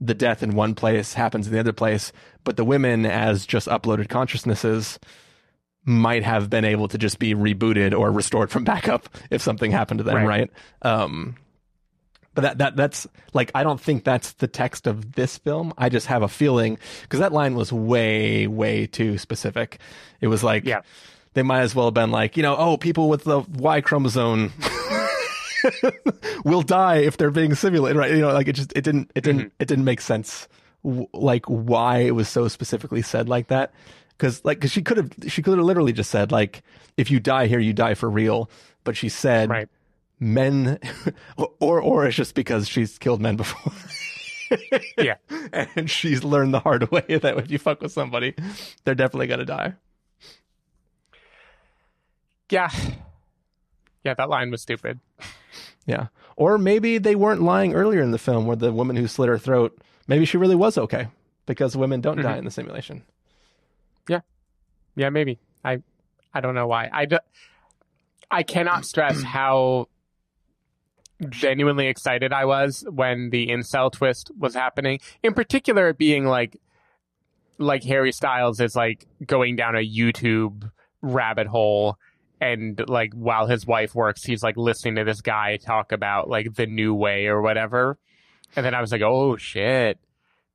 the 0.00 0.14
death 0.14 0.42
in 0.42 0.52
one 0.52 0.74
place 0.74 1.14
happens 1.14 1.46
in 1.46 1.52
the 1.52 1.60
other 1.60 1.72
place 1.72 2.12
but 2.44 2.56
the 2.56 2.64
women 2.64 3.04
as 3.06 3.44
just 3.46 3.68
uploaded 3.68 4.08
consciousnesses 4.08 4.98
might 5.86 6.22
have 6.22 6.48
been 6.48 6.64
able 6.64 6.88
to 6.88 6.96
just 6.96 7.18
be 7.18 7.34
rebooted 7.34 7.98
or 7.98 8.10
restored 8.10 8.50
from 8.50 8.64
backup 8.64 9.08
if 9.30 9.42
something 9.42 9.70
happened 9.70 9.98
to 9.98 10.04
them, 10.04 10.16
right? 10.16 10.26
Right. 10.26 10.50
Um, 10.82 11.36
but 12.34 12.42
that 12.42 12.58
that 12.58 12.76
that's 12.76 13.06
like 13.32 13.50
I 13.54 13.62
don't 13.62 13.80
think 13.80 14.04
that's 14.04 14.32
the 14.32 14.46
text 14.48 14.86
of 14.86 15.12
this 15.12 15.38
film. 15.38 15.72
I 15.78 15.88
just 15.88 16.06
have 16.08 16.22
a 16.22 16.28
feeling 16.28 16.78
because 17.02 17.20
that 17.20 17.32
line 17.32 17.54
was 17.54 17.72
way 17.72 18.46
way 18.46 18.86
too 18.86 19.18
specific. 19.18 19.78
It 20.20 20.26
was 20.28 20.42
like 20.42 20.64
Yeah. 20.64 20.80
they 21.34 21.42
might 21.42 21.60
as 21.60 21.74
well 21.74 21.86
have 21.86 21.94
been 21.94 22.10
like 22.10 22.36
you 22.36 22.42
know 22.42 22.56
oh 22.56 22.76
people 22.76 23.08
with 23.08 23.24
the 23.24 23.40
Y 23.58 23.80
chromosome 23.80 24.52
will 26.44 26.62
die 26.62 26.96
if 26.98 27.16
they're 27.16 27.30
being 27.30 27.54
simulated 27.54 27.96
right 27.96 28.10
you 28.10 28.20
know 28.20 28.32
like 28.32 28.48
it 28.48 28.54
just 28.54 28.72
it 28.76 28.82
didn't 28.84 29.10
it 29.14 29.24
didn't 29.24 29.40
mm-hmm. 29.40 29.56
it 29.62 29.68
didn't 29.68 29.84
make 29.84 30.00
sense 30.00 30.46
like 31.12 31.46
why 31.46 31.98
it 31.98 32.10
was 32.14 32.28
so 32.28 32.48
specifically 32.48 33.00
said 33.00 33.28
like 33.28 33.48
that 33.48 33.72
because 34.18 34.44
like 34.44 34.58
because 34.58 34.70
she 34.70 34.82
could 34.82 34.96
have 34.98 35.10
she 35.28 35.40
could 35.42 35.56
have 35.56 35.64
literally 35.64 35.92
just 35.92 36.10
said 36.10 36.30
like 36.30 36.62
if 36.96 37.10
you 37.10 37.18
die 37.18 37.46
here 37.46 37.58
you 37.58 37.72
die 37.72 37.94
for 37.94 38.10
real 38.10 38.50
but 38.84 38.96
she 38.96 39.08
said 39.08 39.48
Right. 39.48 39.68
Men 40.20 40.78
or 41.60 41.80
or 41.80 42.06
it's 42.06 42.16
just 42.16 42.34
because 42.34 42.68
she's 42.68 42.98
killed 42.98 43.20
men 43.20 43.36
before 43.36 43.72
Yeah. 44.98 45.16
and 45.52 45.90
she's 45.90 46.22
learned 46.22 46.54
the 46.54 46.60
hard 46.60 46.90
way 46.90 47.00
that 47.08 47.36
if 47.38 47.50
you 47.50 47.58
fuck 47.58 47.80
with 47.80 47.92
somebody 47.92 48.34
they're 48.84 48.94
definitely 48.94 49.26
gonna 49.26 49.44
die 49.44 49.74
Yeah. 52.50 52.70
Yeah, 54.04 54.14
that 54.14 54.28
line 54.28 54.50
was 54.50 54.62
stupid. 54.62 55.00
yeah 55.86 56.08
or 56.36 56.58
maybe 56.58 56.98
they 56.98 57.14
weren't 57.14 57.42
lying 57.42 57.74
earlier 57.74 58.02
in 58.02 58.10
the 58.10 58.18
film 58.18 58.46
where 58.46 58.56
the 58.56 58.72
woman 58.72 58.96
who 58.96 59.06
slit 59.06 59.28
her 59.28 59.38
throat 59.38 59.76
maybe 60.06 60.24
she 60.24 60.36
really 60.36 60.56
was 60.56 60.76
okay 60.78 61.08
because 61.46 61.76
women 61.76 62.00
don't 62.00 62.16
die 62.16 62.30
mm-hmm. 62.30 62.38
in 62.38 62.44
the 62.44 62.50
simulation 62.50 63.02
Yeah, 64.08 64.20
yeah, 64.96 65.10
maybe. 65.10 65.38
I 65.64 65.82
I 66.32 66.40
don't 66.40 66.54
know 66.54 66.66
why. 66.66 66.88
I, 66.92 67.04
do, 67.06 67.18
I 68.30 68.42
cannot 68.42 68.84
stress 68.84 69.22
how 69.22 69.88
genuinely 71.28 71.86
excited 71.86 72.32
I 72.32 72.44
was 72.44 72.84
when 72.90 73.30
the 73.30 73.48
incel 73.48 73.90
twist 73.90 74.30
was 74.38 74.54
happening. 74.54 75.00
In 75.22 75.34
particular, 75.34 75.92
being 75.92 76.26
like 76.26 76.60
like 77.58 77.84
Harry 77.84 78.12
Styles 78.12 78.60
is 78.60 78.74
like 78.74 79.06
going 79.24 79.56
down 79.56 79.76
a 79.76 79.86
YouTube 79.86 80.70
rabbit 81.02 81.46
hole 81.46 81.98
and 82.40 82.82
like 82.88 83.12
while 83.14 83.46
his 83.46 83.66
wife 83.66 83.94
works, 83.94 84.24
he's 84.24 84.42
like 84.42 84.56
listening 84.56 84.96
to 84.96 85.04
this 85.04 85.20
guy 85.20 85.56
talk 85.56 85.92
about 85.92 86.28
like 86.28 86.54
the 86.54 86.66
new 86.66 86.94
way 86.94 87.26
or 87.26 87.40
whatever. 87.40 87.98
And 88.56 88.66
then 88.66 88.74
I 88.74 88.80
was 88.80 88.92
like, 88.92 89.02
"Oh 89.02 89.36
shit. 89.36 89.98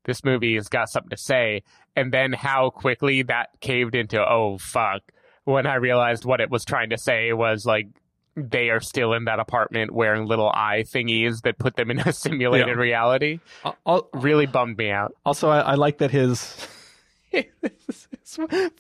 This 0.05 0.23
movie 0.23 0.55
has 0.55 0.69
got 0.69 0.89
something 0.89 1.09
to 1.09 1.17
say." 1.17 1.63
And 1.95 2.13
then 2.13 2.33
how 2.33 2.69
quickly 2.69 3.23
that 3.23 3.49
caved 3.59 3.95
into, 3.95 4.19
"Oh 4.19 4.57
fuck." 4.57 5.01
When 5.45 5.65
I 5.65 5.75
realized 5.75 6.25
what 6.25 6.41
it 6.41 6.51
was 6.51 6.63
trying 6.63 6.91
to 6.91 6.97
say 6.97 7.33
was 7.33 7.65
like 7.65 7.87
they 8.47 8.69
are 8.69 8.79
still 8.79 9.13
in 9.13 9.25
that 9.25 9.39
apartment 9.39 9.91
wearing 9.91 10.25
little 10.25 10.49
eye 10.49 10.83
thingies 10.87 11.41
that 11.41 11.57
put 11.57 11.75
them 11.75 11.91
in 11.91 11.99
a 11.99 12.13
simulated 12.13 12.67
Yeah. 12.67 12.73
reality. 12.73 13.39
I'll, 13.65 13.75
I'll, 13.85 14.09
Really 14.13 14.45
bummed 14.45 14.77
me 14.77 14.89
out. 14.91 15.13
Also, 15.25 15.49
I, 15.49 15.59
I 15.59 15.75
like 15.75 15.97
that 15.99 16.11
his, 16.11 16.67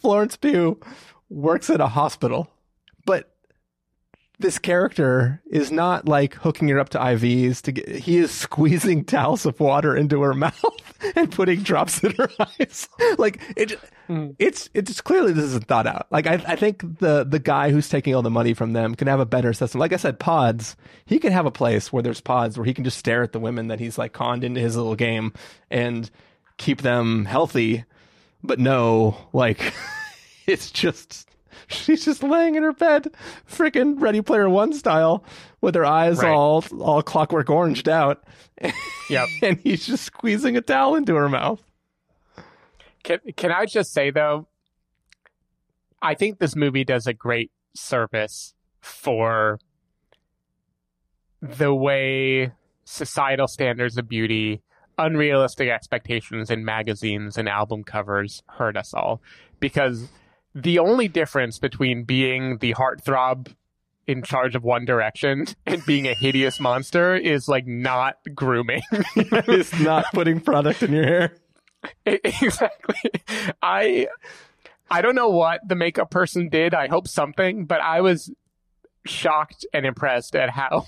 Florence 0.01 0.37
Pugh 0.37 0.79
works 1.29 1.69
at 1.69 1.81
a 1.81 1.87
hospital, 1.87 2.49
but 3.05 3.31
this 4.39 4.57
character 4.57 5.41
is 5.49 5.71
not 5.71 6.07
like 6.07 6.33
hooking 6.35 6.67
her 6.69 6.79
up 6.79 6.89
to 6.89 6.97
IVs 6.97 7.61
to 7.63 7.71
get, 7.73 7.89
he 7.89 8.17
is 8.17 8.31
squeezing 8.31 9.03
towels 9.05 9.45
of 9.45 9.59
water 9.59 9.95
into 9.95 10.21
her 10.21 10.33
mouth 10.33 10.88
and 11.15 11.31
putting 11.31 11.61
drops 11.61 12.03
in 12.03 12.13
her 12.15 12.29
eyes. 12.39 12.89
like 13.17 13.41
it, 13.55 13.79
hmm. 14.07 14.31
it's, 14.39 14.69
it's 14.73 15.01
clearly 15.01 15.33
this 15.33 15.45
isn't 15.45 15.67
thought 15.67 15.87
out. 15.87 16.07
Like 16.11 16.27
I, 16.27 16.33
I 16.47 16.55
think 16.55 16.99
the, 16.99 17.23
the 17.23 17.39
guy 17.39 17.71
who's 17.71 17.89
taking 17.89 18.15
all 18.15 18.21
the 18.21 18.29
money 18.29 18.53
from 18.53 18.73
them 18.73 18.95
can 18.95 19.07
have 19.07 19.19
a 19.19 19.25
better 19.25 19.53
system. 19.53 19.79
Like 19.79 19.93
I 19.93 19.97
said, 19.97 20.19
pods, 20.19 20.75
he 21.05 21.19
can 21.19 21.31
have 21.31 21.45
a 21.45 21.51
place 21.51 21.93
where 21.93 22.03
there's 22.03 22.21
pods 22.21 22.57
where 22.57 22.65
he 22.65 22.73
can 22.73 22.83
just 22.83 22.97
stare 22.97 23.23
at 23.23 23.31
the 23.31 23.39
women 23.39 23.67
that 23.67 23.79
he's 23.79 23.97
like 23.97 24.13
conned 24.13 24.43
into 24.43 24.59
his 24.59 24.75
little 24.75 24.95
game 24.95 25.33
and 25.69 26.09
keep 26.57 26.81
them 26.81 27.25
healthy. 27.25 27.85
But 28.43 28.59
no, 28.59 29.17
like 29.33 29.73
it's 30.47 30.71
just 30.71 31.28
she's 31.73 32.05
just 32.05 32.23
laying 32.23 32.55
in 32.55 32.63
her 32.63 32.73
bed, 32.73 33.09
freaking 33.49 33.99
Ready 34.01 34.21
Player 34.21 34.49
One 34.49 34.73
style, 34.73 35.23
with 35.61 35.75
her 35.75 35.85
eyes 35.85 36.17
Right. 36.19 36.31
all 36.33 36.63
all 36.79 37.01
clockwork 37.01 37.49
oranged 37.49 37.87
out. 37.89 38.23
Yep. 39.09 39.27
and 39.41 39.57
he's 39.59 39.87
just 39.87 40.03
squeezing 40.03 40.55
a 40.57 40.61
towel 40.61 40.95
into 40.95 41.15
her 41.15 41.29
mouth. 41.29 41.63
Can 43.03 43.19
can 43.37 43.51
I 43.51 43.65
just 43.65 43.91
say 43.93 44.11
though, 44.11 44.47
I 46.01 46.13
think 46.13 46.37
this 46.39 46.55
movie 46.55 46.83
does 46.83 47.07
a 47.07 47.13
great 47.13 47.51
service 47.73 48.53
for 48.81 49.59
the 51.41 51.73
way 51.73 52.51
societal 52.83 53.47
standards 53.47 53.97
of 53.97 54.07
beauty, 54.09 54.61
unrealistic 54.97 55.69
expectations 55.69 56.49
in 56.49 56.65
magazines 56.65 57.37
and 57.37 57.47
album 57.47 57.83
covers 57.83 58.43
hurt 58.47 58.75
us 58.77 58.93
all. 58.93 59.21
Because 59.59 60.07
the 60.55 60.79
only 60.79 61.07
difference 61.07 61.59
between 61.59 62.03
being 62.03 62.57
the 62.57 62.73
heartthrob 62.73 63.53
in 64.07 64.23
charge 64.23 64.55
of 64.55 64.63
One 64.63 64.85
Direction 64.85 65.45
and 65.65 65.85
being 65.85 66.07
a 66.07 66.13
hideous 66.13 66.59
monster 66.59 67.15
is 67.15 67.47
like 67.47 67.67
not 67.67 68.15
grooming. 68.33 68.81
It's 69.15 69.79
not 69.79 70.05
putting 70.13 70.41
product 70.41 70.83
in 70.83 70.93
your 70.93 71.05
hair. 71.05 71.33
exactly. 72.05 73.11
I 73.61 74.07
I 74.91 75.01
don't 75.01 75.15
know 75.15 75.29
what 75.29 75.61
the 75.67 75.75
makeup 75.75 76.09
person 76.09 76.49
did. 76.49 76.73
I 76.73 76.87
hope 76.87 77.07
something, 77.07 77.65
but 77.65 77.81
I 77.81 78.01
was 78.01 78.31
shocked 79.05 79.65
and 79.73 79.85
impressed 79.85 80.35
at 80.35 80.49
how 80.49 80.85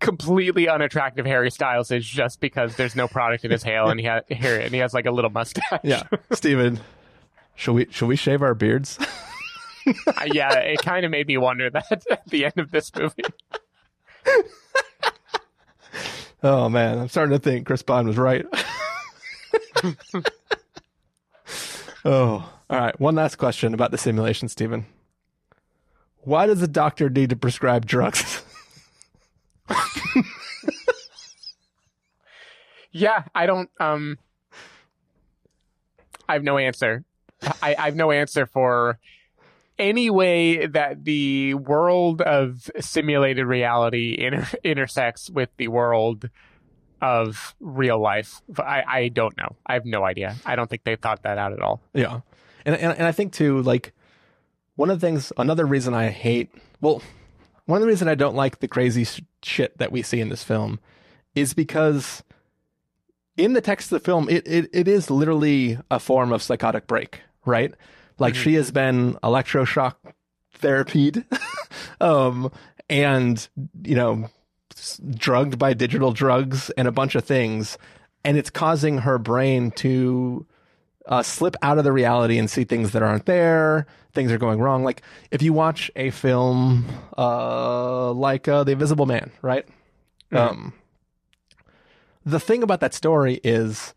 completely 0.00 0.68
unattractive 0.68 1.26
Harry 1.26 1.50
Styles 1.50 1.90
is 1.90 2.04
just 2.04 2.40
because 2.40 2.76
there's 2.76 2.96
no 2.96 3.08
product 3.08 3.44
in 3.44 3.50
his 3.50 3.62
hair 3.62 3.84
and 3.84 3.98
he 3.98 4.06
has 4.06 4.24
hair 4.30 4.60
and 4.60 4.72
he 4.72 4.78
has 4.78 4.92
like 4.92 5.06
a 5.06 5.10
little 5.10 5.30
mustache. 5.30 5.80
Yeah, 5.82 6.02
Stephen, 6.32 6.80
should 7.60 7.74
we 7.74 7.86
should 7.90 8.06
we 8.06 8.16
shave 8.16 8.42
our 8.42 8.54
beards? 8.54 8.98
Uh, 10.06 10.26
yeah, 10.26 10.52
it 10.58 10.78
kind 10.82 11.06
of 11.06 11.10
made 11.10 11.26
me 11.26 11.38
wonder 11.38 11.70
that 11.70 12.02
at 12.10 12.24
the 12.26 12.44
end 12.44 12.58
of 12.58 12.70
this 12.70 12.94
movie. 12.94 13.24
Oh 16.42 16.68
man, 16.68 16.98
I'm 16.98 17.08
starting 17.08 17.32
to 17.32 17.38
think 17.38 17.66
Chris 17.66 17.82
Bond 17.82 18.06
was 18.06 18.18
right. 18.18 18.44
oh, 22.04 22.52
all 22.68 22.78
right. 22.78 23.00
One 23.00 23.14
last 23.14 23.36
question 23.36 23.72
about 23.72 23.90
the 23.90 23.96
simulation, 23.96 24.48
Stephen. 24.48 24.84
Why 26.18 26.46
does 26.46 26.60
a 26.60 26.68
doctor 26.68 27.08
need 27.08 27.30
to 27.30 27.36
prescribe 27.36 27.86
drugs? 27.86 28.42
Yeah, 32.92 33.24
I 33.34 33.46
don't. 33.46 33.70
Um, 33.78 34.18
I 36.28 36.34
have 36.34 36.42
no 36.42 36.58
answer. 36.58 37.04
I, 37.62 37.74
I 37.78 37.84
have 37.86 37.96
no 37.96 38.10
answer 38.10 38.46
for 38.46 38.98
any 39.78 40.10
way 40.10 40.66
that 40.66 41.04
the 41.04 41.54
world 41.54 42.20
of 42.20 42.70
simulated 42.80 43.46
reality 43.46 44.14
inter- 44.18 44.58
intersects 44.62 45.30
with 45.30 45.48
the 45.56 45.68
world 45.68 46.28
of 47.00 47.54
real 47.60 47.98
life. 47.98 48.42
I, 48.58 48.84
I 48.86 49.08
don't 49.08 49.36
know. 49.38 49.56
I 49.64 49.74
have 49.74 49.86
no 49.86 50.04
idea. 50.04 50.36
I 50.44 50.54
don't 50.54 50.68
think 50.68 50.84
they 50.84 50.96
thought 50.96 51.22
that 51.22 51.38
out 51.38 51.52
at 51.52 51.60
all. 51.60 51.80
Yeah, 51.94 52.20
and, 52.64 52.76
and 52.76 52.92
and 52.92 53.06
I 53.06 53.12
think 53.12 53.32
too, 53.32 53.62
like 53.62 53.92
one 54.76 54.90
of 54.90 55.00
the 55.00 55.06
things, 55.06 55.32
another 55.36 55.66
reason 55.66 55.94
I 55.94 56.08
hate, 56.08 56.50
well, 56.80 57.02
one 57.66 57.76
of 57.76 57.82
the 57.82 57.88
reasons 57.88 58.08
I 58.08 58.14
don't 58.14 58.34
like 58.34 58.60
the 58.60 58.68
crazy 58.68 59.04
sh- 59.04 59.22
shit 59.42 59.78
that 59.78 59.92
we 59.92 60.02
see 60.02 60.20
in 60.20 60.28
this 60.28 60.42
film 60.42 60.80
is 61.34 61.54
because 61.54 62.22
in 63.36 63.54
the 63.54 63.60
text 63.60 63.90
of 63.92 64.00
the 64.00 64.04
film, 64.04 64.28
it 64.28 64.46
it, 64.46 64.68
it 64.72 64.88
is 64.88 65.10
literally 65.10 65.78
a 65.90 65.98
form 65.98 66.32
of 66.32 66.42
psychotic 66.42 66.86
break, 66.86 67.20
right? 67.44 67.74
Like 68.18 68.34
she 68.34 68.54
has 68.54 68.70
been 68.70 69.14
electroshock 69.22 69.94
therapied, 70.60 71.24
um, 72.00 72.52
and 72.88 73.48
you 73.82 73.94
know, 73.94 74.28
drugged 75.14 75.58
by 75.58 75.72
digital 75.72 76.12
drugs 76.12 76.70
and 76.70 76.86
a 76.86 76.92
bunch 76.92 77.14
of 77.14 77.24
things, 77.24 77.78
and 78.24 78.36
it's 78.36 78.50
causing 78.50 78.98
her 78.98 79.18
brain 79.18 79.70
to 79.72 80.46
uh, 81.06 81.22
slip 81.22 81.56
out 81.62 81.78
of 81.78 81.84
the 81.84 81.92
reality 81.92 82.38
and 82.38 82.50
see 82.50 82.64
things 82.64 82.92
that 82.92 83.02
aren't 83.02 83.26
there. 83.26 83.86
Things 84.12 84.30
are 84.32 84.38
going 84.38 84.60
wrong. 84.60 84.84
Like 84.84 85.02
if 85.30 85.40
you 85.40 85.52
watch 85.52 85.90
a 85.96 86.10
film 86.10 86.84
uh, 87.16 88.12
like 88.12 88.48
uh, 88.48 88.64
The 88.64 88.72
Invisible 88.72 89.06
Man, 89.06 89.30
right? 89.40 89.66
Um, 90.32 90.74
the 92.24 92.40
thing 92.40 92.62
about 92.62 92.80
that 92.80 92.94
story 92.94 93.40
is 93.42 93.94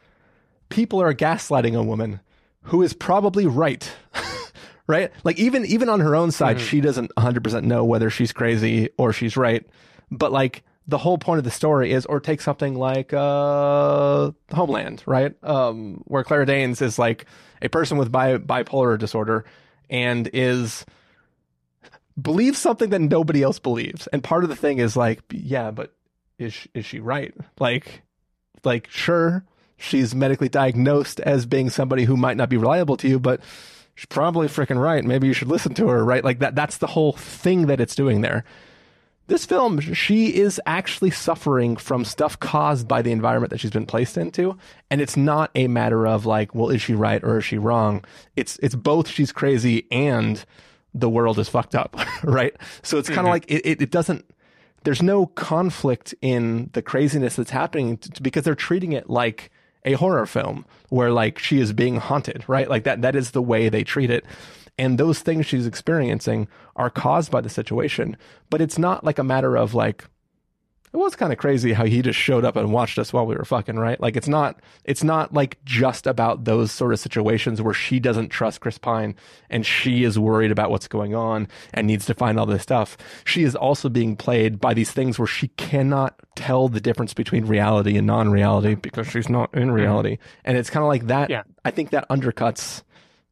people 0.69 1.01
are 1.01 1.13
gaslighting 1.13 1.77
a 1.77 1.83
woman 1.83 2.21
who 2.63 2.81
is 2.81 2.93
probably 2.93 3.45
right. 3.45 3.89
right? 4.87 5.11
Like 5.23 5.37
even 5.39 5.65
even 5.65 5.89
on 5.89 5.99
her 5.99 6.15
own 6.15 6.31
side, 6.31 6.59
she 6.59 6.81
doesn't 6.81 7.13
100% 7.15 7.63
know 7.63 7.83
whether 7.83 8.09
she's 8.09 8.31
crazy 8.31 8.89
or 8.97 9.13
she's 9.13 9.37
right. 9.37 9.65
But 10.11 10.31
like 10.31 10.63
the 10.87 10.97
whole 10.97 11.17
point 11.17 11.37
of 11.37 11.43
the 11.45 11.51
story 11.51 11.91
is 11.91 12.05
or 12.05 12.19
take 12.19 12.41
something 12.41 12.75
like 12.75 13.13
uh 13.13 14.31
Homeland, 14.53 15.03
right? 15.05 15.35
Um 15.43 16.03
where 16.05 16.23
Claire 16.23 16.45
Danes 16.45 16.81
is 16.81 16.99
like 16.99 17.25
a 17.61 17.69
person 17.69 17.97
with 17.97 18.11
bi- 18.11 18.37
bipolar 18.37 18.97
disorder 18.97 19.45
and 19.89 20.29
is 20.33 20.85
believes 22.21 22.59
something 22.59 22.89
that 22.91 22.99
nobody 22.99 23.41
else 23.41 23.59
believes. 23.59 24.07
And 24.07 24.23
part 24.23 24.43
of 24.43 24.49
the 24.49 24.55
thing 24.55 24.79
is 24.79 24.95
like, 24.95 25.21
yeah, 25.31 25.71
but 25.71 25.93
is 26.37 26.67
is 26.73 26.85
she 26.85 26.99
right? 26.99 27.33
Like 27.59 28.03
like 28.63 28.89
sure 28.89 29.45
she's 29.83 30.15
medically 30.15 30.49
diagnosed 30.49 31.19
as 31.19 31.45
being 31.45 31.69
somebody 31.69 32.05
who 32.05 32.15
might 32.15 32.37
not 32.37 32.49
be 32.49 32.57
reliable 32.57 32.97
to 32.97 33.07
you, 33.07 33.19
but 33.19 33.41
she's 33.95 34.05
probably 34.05 34.47
freaking 34.47 34.81
right. 34.81 35.03
Maybe 35.03 35.27
you 35.27 35.33
should 35.33 35.49
listen 35.49 35.73
to 35.75 35.89
her, 35.89 36.03
right? 36.03 36.23
Like 36.23 36.39
that 36.39 36.55
that's 36.55 36.77
the 36.77 36.87
whole 36.87 37.13
thing 37.13 37.67
that 37.67 37.81
it's 37.81 37.95
doing 37.95 38.21
there. 38.21 38.43
This 39.27 39.45
film, 39.45 39.79
she 39.79 40.35
is 40.35 40.59
actually 40.65 41.11
suffering 41.11 41.77
from 41.77 42.03
stuff 42.03 42.37
caused 42.39 42.89
by 42.89 43.01
the 43.01 43.11
environment 43.11 43.51
that 43.51 43.59
she's 43.59 43.71
been 43.71 43.85
placed 43.85 44.17
into, 44.17 44.57
and 44.89 44.99
it's 44.99 45.15
not 45.15 45.49
a 45.55 45.67
matter 45.67 46.05
of 46.05 46.25
like, 46.25 46.53
well, 46.53 46.69
is 46.69 46.81
she 46.81 46.93
right 46.93 47.23
or 47.23 47.37
is 47.37 47.45
she 47.45 47.57
wrong? 47.57 48.03
It's 48.35 48.57
it's 48.61 48.75
both 48.75 49.07
she's 49.07 49.31
crazy 49.31 49.87
and 49.91 50.43
the 50.93 51.09
world 51.09 51.39
is 51.39 51.49
fucked 51.49 51.73
up, 51.75 51.97
right? 52.23 52.55
So 52.83 52.97
it's 52.97 53.09
kind 53.09 53.19
of 53.19 53.25
mm-hmm. 53.25 53.31
like 53.31 53.45
it, 53.51 53.65
it, 53.65 53.81
it 53.81 53.91
doesn't 53.91 54.25
there's 54.83 55.01
no 55.01 55.25
conflict 55.27 56.13
in 56.21 56.69
the 56.73 56.81
craziness 56.81 57.37
that's 57.37 57.51
happening 57.51 57.99
because 58.21 58.43
they're 58.43 58.55
treating 58.55 58.91
it 58.91 59.09
like 59.09 59.49
a 59.85 59.93
horror 59.93 60.25
film 60.25 60.65
where 60.89 61.11
like 61.11 61.39
she 61.39 61.59
is 61.59 61.73
being 61.73 61.97
haunted, 61.97 62.43
right? 62.47 62.69
Like 62.69 62.83
that 62.83 63.01
that 63.01 63.15
is 63.15 63.31
the 63.31 63.41
way 63.41 63.69
they 63.69 63.83
treat 63.83 64.09
it. 64.09 64.25
And 64.77 64.97
those 64.97 65.19
things 65.19 65.45
she's 65.45 65.67
experiencing 65.67 66.47
are 66.75 66.89
caused 66.89 67.31
by 67.31 67.41
the 67.41 67.49
situation, 67.49 68.17
but 68.49 68.61
it's 68.61 68.79
not 68.79 69.03
like 69.03 69.19
a 69.19 69.23
matter 69.23 69.55
of 69.55 69.73
like 69.73 70.05
it 70.93 70.97
was 70.97 71.15
kind 71.15 71.33
of 71.33 71.39
crazy 71.39 71.73
how 71.73 71.85
he 71.85 72.03
just 72.03 72.19
showed 72.19 72.45
up 72.45 72.55
and 72.55 72.71
watched 72.71 72.99
us 72.99 73.11
while 73.11 73.25
we 73.25 73.35
were 73.35 73.45
fucking, 73.45 73.77
right? 73.77 73.99
Like 73.99 74.15
it's 74.15 74.27
not 74.27 74.59
it's 74.85 75.03
not 75.03 75.33
like 75.33 75.57
just 75.65 76.05
about 76.05 76.43
those 76.43 76.71
sort 76.71 76.93
of 76.93 76.99
situations 76.99 77.61
where 77.63 77.73
she 77.73 77.99
doesn't 77.99 78.29
trust 78.29 78.61
Chris 78.61 78.77
Pine 78.77 79.15
and 79.49 79.65
she 79.65 80.03
is 80.03 80.19
worried 80.19 80.51
about 80.51 80.69
what's 80.69 80.87
going 80.87 81.15
on 81.15 81.47
and 81.73 81.87
needs 81.87 82.05
to 82.05 82.13
find 82.13 82.39
all 82.39 82.45
this 82.45 82.61
stuff. 82.61 82.95
She 83.25 83.41
is 83.43 83.55
also 83.55 83.89
being 83.89 84.15
played 84.15 84.59
by 84.61 84.75
these 84.75 84.91
things 84.91 85.17
where 85.17 85.27
she 85.27 85.47
cannot 85.49 86.13
tell 86.35 86.67
the 86.69 86.79
difference 86.79 87.13
between 87.15 87.45
reality 87.45 87.97
and 87.97 88.05
non-reality 88.05 88.75
because 88.75 89.07
she's 89.07 89.29
not 89.29 89.51
in 89.55 89.71
reality. 89.71 90.19
And 90.45 90.57
it's 90.57 90.69
kind 90.69 90.83
of 90.83 90.89
like 90.89 91.07
that 91.07 91.29
Yeah. 91.31 91.41
I 91.65 91.71
think 91.71 91.89
that 91.89 92.07
undercuts 92.09 92.83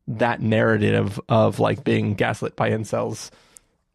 that 0.08 0.42
narrative 0.42 1.20
of 1.30 1.60
like 1.60 1.84
being 1.84 2.16
gaslit 2.16 2.56
by 2.56 2.72
incels 2.72 3.30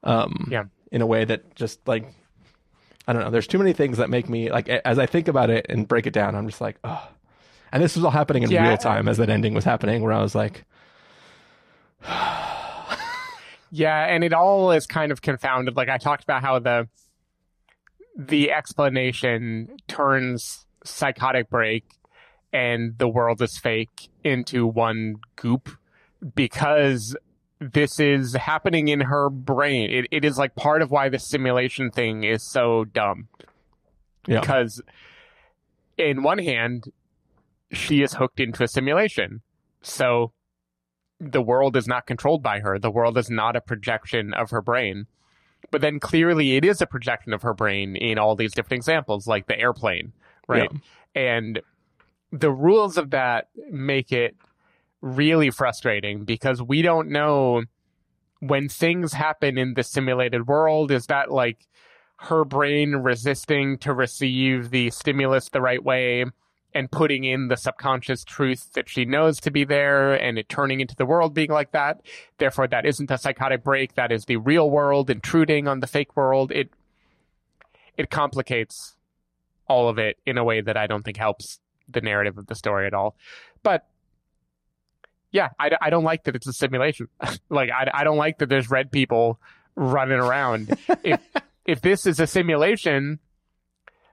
um 0.05 0.49
Yeah. 0.53 0.65
in 0.93 1.03
a 1.03 1.07
way 1.07 1.25
that 1.25 1.55
just 1.57 1.87
like 1.89 2.13
I 3.07 3.13
don't 3.13 3.23
know. 3.23 3.31
There's 3.31 3.47
too 3.47 3.59
many 3.59 3.73
things 3.73 3.99
that 3.99 4.11
make 4.11 4.29
me 4.29 4.51
like 4.51 4.69
as 4.69 4.99
I 4.99 5.07
think 5.07 5.29
about 5.29 5.51
it 5.51 5.67
and 5.69 5.87
break 5.87 6.07
it 6.07 6.13
down. 6.13 6.35
I'm 6.35 6.49
just 6.49 6.61
like, 6.61 6.77
oh. 6.85 7.09
And 7.73 7.83
this 7.83 7.97
was 7.97 8.05
all 8.05 8.11
happening 8.11 8.43
in 8.43 8.51
Yeah. 8.51 8.69
real 8.69 8.77
time 8.77 9.09
as 9.09 9.17
that 9.19 9.29
ending 9.29 9.53
was 9.55 9.65
happening, 9.65 10.03
where 10.03 10.13
I 10.13 10.23
was 10.23 10.35
like, 10.35 10.65
Yeah, 13.71 14.07
and 14.07 14.23
it 14.25 14.33
all 14.33 14.71
is 14.71 14.87
kind 14.87 15.11
of 15.13 15.21
confounded. 15.23 15.77
Like 15.77 15.89
I 15.89 15.99
talked 15.99 16.23
about 16.23 16.43
how 16.43 16.59
the 16.59 16.89
the 18.17 18.51
explanation 18.53 19.77
turns 19.89 20.65
psychotic 20.85 21.51
break 21.51 21.85
and 22.53 22.97
the 22.99 23.09
world 23.09 23.43
is 23.43 23.59
fake 23.59 24.09
into 24.25 24.67
one 24.67 25.17
goop 25.35 25.69
because 26.35 27.15
this 27.61 27.99
is 27.99 28.35
happening 28.35 28.89
in 28.89 29.01
her 29.01 29.31
brain. 29.31 29.91
It, 29.91 30.07
it 30.11 30.25
is 30.25 30.39
like 30.39 30.55
part 30.55 30.83
of 30.83 30.91
why 30.91 31.09
the 31.09 31.19
simulation 31.19 31.91
thing 31.91 32.25
is 32.25 32.43
so 32.43 32.85
dumb. 32.85 33.29
Yeah. 34.27 34.41
Because, 34.41 34.83
in 35.97 36.23
one 36.23 36.39
hand, 36.39 36.93
she 37.73 38.03
is 38.03 38.15
hooked 38.15 38.41
into 38.41 38.63
a 38.63 38.69
simulation. 38.69 39.43
So, 39.83 40.33
the 41.19 41.41
world 41.41 41.77
is 41.77 41.87
not 41.87 42.07
controlled 42.07 42.43
by 42.43 42.61
her. 42.61 42.79
The 42.79 42.91
world 42.91 43.17
is 43.17 43.31
not 43.31 43.57
a 43.57 43.61
projection 43.61 44.35
of 44.35 44.51
her 44.51 44.61
brain. 44.61 45.07
But 45.71 45.81
then 45.81 45.99
clearly 45.99 46.57
it 46.57 46.65
is 46.65 46.81
a 46.81 46.87
projection 46.87 47.33
of 47.33 47.43
her 47.43 47.55
brain 47.55 47.97
in 47.97 48.19
all 48.19 48.37
these 48.37 48.53
different 48.53 48.81
examples, 48.81 49.27
like 49.27 49.47
the 49.47 49.59
airplane, 49.59 50.13
right? 50.47 50.71
And 51.15 51.61
the 52.31 52.53
rules 52.53 52.99
of 52.99 53.11
that 53.11 53.49
make 53.71 54.13
it 54.13 54.37
really 55.15 55.51
frustrating 55.51 56.25
because 56.25 56.63
we 56.63 56.83
don't 56.83 57.09
know 57.09 57.63
when 58.41 58.69
things 58.69 59.13
happen 59.13 59.57
in 59.57 59.75
the 59.75 59.83
simulated 59.83 60.47
world, 60.47 60.91
is 60.91 61.07
that 61.07 61.31
like 61.31 61.67
her 62.19 62.45
brain 62.45 62.97
resisting 62.97 63.79
to 63.79 63.93
receive 63.93 64.71
the 64.71 64.91
stimulus 64.91 65.49
the 65.49 65.61
right 65.61 65.83
way 65.83 66.25
and 66.75 66.91
putting 66.91 67.25
in 67.25 67.49
the 67.49 67.57
subconscious 67.57 68.25
truth 68.25 68.73
that 68.75 68.89
she 68.89 69.05
knows 69.05 69.41
to 69.41 69.51
be 69.51 69.65
there 69.65 70.13
and 70.13 70.39
it 70.39 70.49
turning 70.49 70.81
into 70.81 70.95
the 70.97 71.07
world 71.07 71.33
being 71.33 71.51
like 71.51 71.73
that. 71.73 72.03
Therefore, 72.39 72.69
that 72.69 72.85
isn't 72.85 73.11
a 73.11 73.17
psychotic 73.17 73.65
break. 73.65 73.95
That 73.95 74.13
is 74.13 74.27
the 74.27 74.37
real 74.37 74.71
world 74.71 75.09
intruding 75.09 75.69
on 75.69 75.81
the 75.81 75.87
fake 75.87 76.15
world. 76.17 76.53
It, 76.53 76.71
it 77.97 78.11
complicates 78.11 78.95
all 79.69 79.89
of 79.89 79.99
it 79.99 80.19
in 80.27 80.37
a 80.37 80.45
way 80.45 80.61
that 80.61 80.77
I 80.77 80.87
don't 80.87 81.03
think 81.03 81.17
helps 81.17 81.61
the 81.89 82.01
narrative 82.01 82.37
of 82.37 82.47
the 82.47 82.55
story 82.55 82.87
at 82.87 82.95
all. 82.95 83.17
But 83.63 83.87
yeah, 85.37 85.51
I, 85.61 85.71
I 85.81 85.91
don't 85.91 86.05
like 86.05 86.25
that 86.25 86.35
it's 86.35 86.47
a 86.47 86.53
simulation. 86.53 87.09
like, 87.51 87.71
I, 87.71 87.91
I 87.93 88.05
don't 88.05 88.17
like 88.17 88.39
that 88.39 88.49
there's 88.49 88.71
red 88.71 88.91
people 88.91 89.39
running 89.75 90.19
around. 90.19 90.77
if, 91.05 91.21
if 91.67 91.81
this 91.83 92.07
is 92.07 92.19
a 92.21 92.27
simulation, 92.27 93.19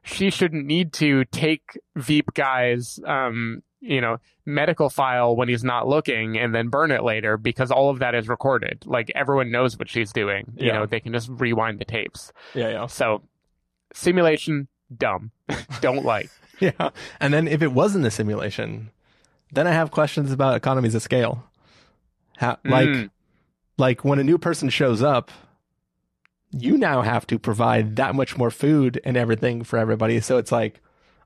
she 0.04 0.30
shouldn't 0.30 0.66
need 0.66 0.91
to 0.94 1.24
take 1.26 1.80
Veep 1.95 2.34
guy's, 2.34 3.00
um, 3.06 3.64
you 3.80 4.02
know, 4.02 4.18
medical 4.45 4.90
file 4.90 5.36
when 5.36 5.48
he's 5.48 5.64
not 5.64 5.88
looking 5.88 6.38
and 6.38 6.54
then 6.54 6.68
burn 6.68 6.91
it 6.91 7.04
later 7.04 7.38
because 7.38 7.72
all 7.72 7.90
of 7.90 8.00
that 8.00 8.16
is 8.16 8.28
recorded. 8.28 8.84
Like 8.86 9.10
everyone 9.16 9.52
knows 9.52 9.78
what 9.80 9.90
she's 9.90 10.12
doing. 10.12 10.54
You 10.58 10.68
Yeah. 10.68 10.74
know, 10.80 10.86
they 10.86 11.00
can 11.00 11.14
just 11.14 11.30
rewind 11.30 11.80
the 11.80 11.86
tapes. 11.86 12.34
Yeah, 12.54 12.70
yeah. 12.70 12.86
So 12.88 13.22
simulation, 13.94 14.68
dumb. 14.95 15.32
Don't 15.82 16.04
like. 16.04 16.30
Yeah. 16.60 16.90
And 17.20 17.34
then 17.34 17.48
if 17.48 17.62
it 17.62 17.72
wasn't 17.72 18.06
a 18.06 18.12
simulation, 18.12 18.91
then 19.53 19.67
I 19.67 19.71
have 19.71 19.91
questions 19.91 20.31
about 20.31 20.55
economies 20.55 20.95
of 20.95 21.01
scale. 21.01 21.43
How, 22.38 22.57
like, 22.65 22.88
Mm. 22.89 23.09
like 23.77 24.03
when 24.03 24.19
a 24.19 24.23
new 24.23 24.38
person 24.38 24.69
shows 24.69 25.01
up, 25.01 25.31
you 26.51 26.77
now 26.77 27.01
have 27.01 27.25
to 27.27 27.39
provide 27.39 27.95
that 27.95 28.15
much 28.15 28.38
more 28.38 28.51
food 28.51 28.99
and 29.03 29.17
everything 29.17 29.63
for 29.63 29.77
everybody. 29.80 30.19
So 30.19 30.38
it's 30.38 30.51
like, 30.51 30.81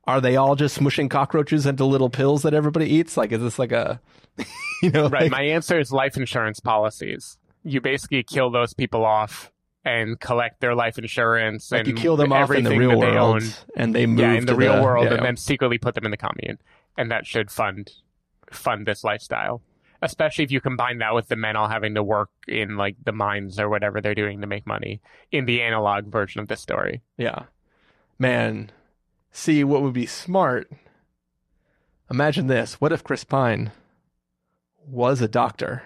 are 0.06 0.22
they 0.22 0.36
all 0.38 0.56
just 0.56 0.80
smushing 0.80 1.10
cockroaches 1.10 1.66
into 1.66 1.84
little 1.86 2.10
pills 2.10 2.44
that 2.44 2.54
everybody 2.54 2.86
eats? 2.88 3.18
Like, 3.18 3.32
is 3.32 3.42
this 3.42 3.60
like 3.60 3.72
a, 3.74 4.00
you 4.82 4.90
know, 4.92 5.10
Right. 5.10 5.24
like- 5.24 5.32
My 5.32 5.42
answer 5.44 5.80
is 5.80 5.92
life 5.92 6.16
insurance 6.18 6.60
policies. 6.60 7.38
You 7.64 7.82
basically 7.82 8.24
kill 8.24 8.50
those 8.52 8.74
people 8.74 9.04
off 9.04 9.52
and 9.84 10.20
collect 10.20 10.60
their 10.62 10.76
life 10.76 10.98
insurance 10.98 11.72
like 11.72 11.80
and 11.80 11.88
you 11.90 11.94
kill 11.94 12.16
them 12.18 12.32
off 12.34 12.52
in 12.52 12.64
the 12.64 12.78
real 12.78 12.98
world 13.00 13.18
own. 13.18 13.42
and 13.76 13.96
they 13.96 14.06
move 14.06 14.20
yeah, 14.20 14.34
in 14.34 14.46
the 14.46 14.56
real 14.56 14.82
world, 14.84 15.06
yeah, 15.06 15.14
and 15.16 15.26
then 15.26 15.36
secretly 15.38 15.78
put 15.78 15.96
them 15.96 16.04
in 16.06 16.12
the 16.12 16.18
commune, 16.18 16.58
and 16.98 17.10
that 17.12 17.26
should 17.26 17.50
fund 17.50 17.92
fund 18.52 18.86
this 18.86 19.04
lifestyle. 19.04 19.62
Especially 20.02 20.44
if 20.44 20.52
you 20.52 20.62
combine 20.62 21.00
that 21.00 21.16
with 21.16 21.28
the 21.28 21.36
men 21.36 21.56
all 21.56 21.68
having 21.68 21.96
to 21.96 22.04
work 22.04 22.30
in 22.48 22.78
like 22.78 22.96
the 23.04 23.12
mines 23.12 23.60
or 23.60 23.68
whatever 23.68 24.00
they're 24.00 24.14
doing 24.14 24.42
to 24.42 24.48
make 24.48 24.68
money 24.68 25.02
in 25.32 25.46
the 25.46 25.62
analog 25.62 26.06
version 26.06 26.40
of 26.40 26.48
this 26.48 26.62
story. 26.62 27.02
Yeah. 27.18 27.46
Man, 28.20 28.72
see 29.32 29.64
what 29.64 29.82
would 29.82 29.94
be 29.94 30.06
smart. 30.06 30.72
Imagine 32.12 32.48
this. 32.48 32.76
What 32.76 32.92
if 32.92 33.04
Chris 33.04 33.24
Pine 33.24 33.72
was 34.86 35.20
a 35.20 35.28
doctor 35.28 35.84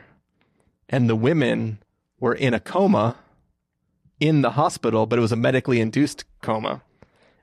and 0.90 1.10
the 1.10 1.16
women 1.16 1.82
were 2.20 2.36
in 2.36 2.54
a 2.54 2.60
coma 2.60 3.16
in 4.20 4.42
the 4.42 4.52
hospital, 4.52 5.06
but 5.06 5.20
it 5.20 5.22
was 5.22 5.32
a 5.32 5.38
medically 5.38 5.80
induced 5.80 6.26
coma? 6.42 6.84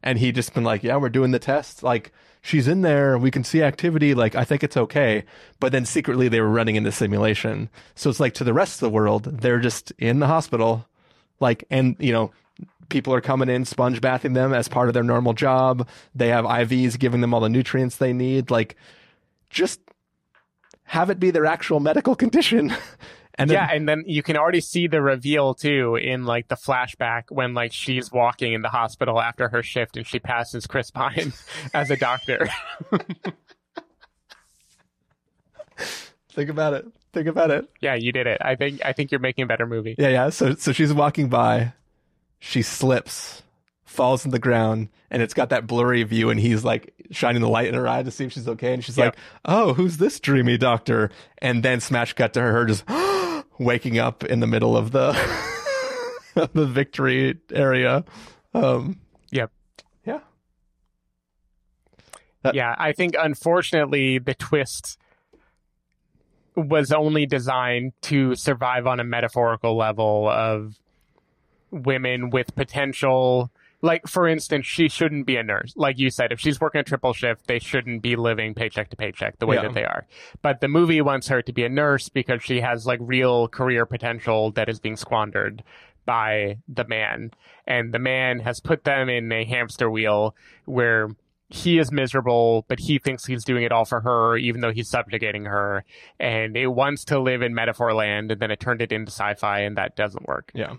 And 0.02 0.18
he 0.18 0.32
just 0.32 0.54
been 0.54 0.64
like, 0.64 0.82
Yeah, 0.82 0.96
we're 0.96 1.08
doing 1.08 1.32
the 1.32 1.38
test. 1.38 1.82
Like, 1.82 2.12
she's 2.48 2.66
in 2.66 2.80
there. 2.80 3.18
We 3.18 3.30
can 3.30 3.44
see 3.44 3.62
activity. 3.62 4.14
Like, 4.14 4.34
I 4.34 4.44
think 4.44 4.64
it's 4.64 4.76
okay. 4.76 5.24
But 5.60 5.70
then 5.70 5.84
secretly 5.84 6.28
they 6.28 6.40
were 6.40 6.48
running 6.48 6.76
in 6.76 6.82
the 6.82 6.92
simulation. 6.92 7.68
So 7.94 8.08
it's 8.08 8.20
like 8.20 8.34
to 8.34 8.44
the 8.44 8.54
rest 8.54 8.76
of 8.76 8.80
the 8.80 8.94
world, 8.94 9.24
they're 9.24 9.60
just 9.60 9.92
in 9.98 10.18
the 10.18 10.26
hospital. 10.26 10.86
Like, 11.40 11.64
and, 11.70 11.94
you 11.98 12.10
know, 12.10 12.32
people 12.88 13.12
are 13.12 13.20
coming 13.20 13.50
in, 13.50 13.66
sponge 13.66 14.00
bathing 14.00 14.32
them 14.32 14.54
as 14.54 14.66
part 14.66 14.88
of 14.88 14.94
their 14.94 15.02
normal 15.02 15.34
job. 15.34 15.86
They 16.14 16.28
have 16.28 16.46
IVs 16.46 16.98
giving 16.98 17.20
them 17.20 17.34
all 17.34 17.40
the 17.40 17.50
nutrients 17.50 17.96
they 17.96 18.14
need. 18.14 18.50
Like, 18.50 18.76
just 19.50 19.80
have 20.84 21.10
it 21.10 21.20
be 21.20 21.30
their 21.30 21.46
actual 21.46 21.80
medical 21.80 22.16
condition. 22.24 22.72
And 23.38 23.48
then, 23.48 23.54
yeah, 23.54 23.68
and 23.72 23.88
then 23.88 24.04
you 24.06 24.22
can 24.22 24.36
already 24.36 24.60
see 24.60 24.88
the 24.88 25.00
reveal 25.00 25.54
too 25.54 25.96
in 25.96 26.24
like 26.24 26.48
the 26.48 26.56
flashback 26.56 27.24
when 27.30 27.54
like 27.54 27.72
she's 27.72 28.10
walking 28.10 28.52
in 28.52 28.62
the 28.62 28.68
hospital 28.68 29.20
after 29.20 29.48
her 29.48 29.62
shift 29.62 29.96
and 29.96 30.06
she 30.06 30.18
passes 30.18 30.66
Chris 30.66 30.90
Pine 30.90 31.32
as 31.74 31.90
a 31.90 31.96
doctor. 31.96 32.48
think 36.30 36.50
about 36.50 36.74
it. 36.74 36.86
Think 37.12 37.28
about 37.28 37.50
it. 37.50 37.68
yeah, 37.80 37.94
you 37.94 38.12
did 38.12 38.26
it. 38.26 38.38
I 38.40 38.56
think 38.56 38.84
I 38.84 38.92
think 38.92 39.10
you're 39.12 39.20
making 39.20 39.44
a 39.44 39.46
better 39.46 39.66
movie. 39.66 39.94
Yeah, 39.96 40.08
yeah. 40.08 40.28
So, 40.30 40.54
so 40.56 40.72
she's 40.72 40.92
walking 40.92 41.28
by, 41.28 41.72
she 42.40 42.62
slips, 42.62 43.42
falls 43.88 44.24
on 44.24 44.30
the 44.30 44.38
ground, 44.38 44.88
and 45.10 45.22
it's 45.22 45.34
got 45.34 45.48
that 45.50 45.66
blurry 45.66 46.02
view, 46.04 46.30
and 46.30 46.38
he's 46.38 46.64
like 46.64 46.94
shining 47.10 47.42
the 47.42 47.48
light 47.48 47.68
in 47.68 47.74
her 47.74 47.88
eye 47.88 48.02
to 48.02 48.10
see 48.10 48.24
if 48.26 48.32
she's 48.32 48.46
okay, 48.48 48.72
and 48.74 48.84
she's 48.84 48.96
Yep. 48.96 49.14
like, 49.16 49.16
"Oh, 49.44 49.74
who's 49.74 49.96
this 49.96 50.20
dreamy 50.20 50.58
doctor?" 50.58 51.10
And 51.38 51.62
then 51.62 51.80
smash 51.80 52.12
cut 52.12 52.32
to 52.34 52.40
her 52.42 52.66
just 52.66 52.84
waking 53.58 53.98
up 53.98 54.24
in 54.24 54.40
the 54.40 54.46
middle 54.46 54.76
of 54.76 54.92
the 54.92 55.08
of 56.36 56.52
the 56.54 56.66
victory 56.66 57.38
area. 57.52 58.04
Um, 58.54 58.98
Yep. 59.30 59.50
yeah, 60.04 60.20
That- 62.42 62.54
yeah, 62.54 62.74
I 62.78 62.92
think 62.92 63.14
unfortunately 63.18 64.18
the 64.18 64.34
twist 64.34 64.98
was 66.54 66.92
only 66.92 67.24
designed 67.26 67.92
to 68.02 68.34
survive 68.34 68.86
on 68.86 69.00
a 69.00 69.04
metaphorical 69.04 69.76
level 69.76 70.28
of 70.28 70.76
women 71.70 72.30
with 72.30 72.54
potential. 72.56 73.50
Like, 73.80 74.08
for 74.08 74.26
instance, 74.26 74.66
she 74.66 74.88
shouldn't 74.88 75.24
be 75.26 75.36
a 75.36 75.42
nurse. 75.42 75.72
Like 75.76 75.98
you 75.98 76.10
said, 76.10 76.32
if 76.32 76.40
she's 76.40 76.60
working 76.60 76.80
a 76.80 76.84
triple 76.84 77.12
shift, 77.12 77.46
they 77.46 77.58
shouldn't 77.60 78.02
be 78.02 78.16
living 78.16 78.54
paycheck 78.54 78.90
to 78.90 78.96
paycheck 78.96 79.38
the 79.38 79.46
way 79.46 79.56
Yeah. 79.56 79.62
that 79.62 79.74
they 79.74 79.84
are. 79.84 80.06
But 80.42 80.60
the 80.60 80.68
movie 80.68 81.00
wants 81.00 81.28
her 81.28 81.42
to 81.42 81.52
be 81.52 81.64
a 81.64 81.68
nurse 81.68 82.08
because 82.08 82.42
she 82.42 82.60
has 82.60 82.86
like 82.86 82.98
real 83.02 83.46
career 83.48 83.86
potential 83.86 84.50
that 84.52 84.68
is 84.68 84.80
being 84.80 84.96
squandered 84.96 85.62
by 86.06 86.58
the 86.68 86.86
man. 86.86 87.30
And 87.66 87.92
the 87.94 87.98
man 88.00 88.40
has 88.40 88.60
put 88.60 88.82
them 88.84 89.08
in 89.08 89.30
a 89.30 89.44
hamster 89.44 89.88
wheel 89.90 90.34
where 90.64 91.10
he 91.50 91.78
is 91.78 91.90
miserable, 91.92 92.64
but 92.68 92.78
he 92.80 92.98
thinks 92.98 93.24
he's 93.26 93.44
doing 93.44 93.62
it 93.62 93.72
all 93.72 93.84
for 93.84 94.00
her, 94.00 94.36
even 94.36 94.60
though 94.60 94.72
he's 94.72 94.88
subjugating 94.90 95.44
her. 95.44 95.84
And 96.18 96.56
it 96.56 96.66
wants 96.66 97.04
to 97.06 97.18
live 97.20 97.42
in 97.42 97.54
metaphor 97.54 97.94
land, 97.94 98.32
and 98.32 98.40
then 98.40 98.50
it 98.50 98.58
turned 98.60 98.82
it 98.82 98.92
into 98.92 99.10
sci-fi, 99.12 99.60
and 99.60 99.76
that 99.78 99.96
doesn't 99.96 100.26
work. 100.26 100.50
yeah. 100.54 100.74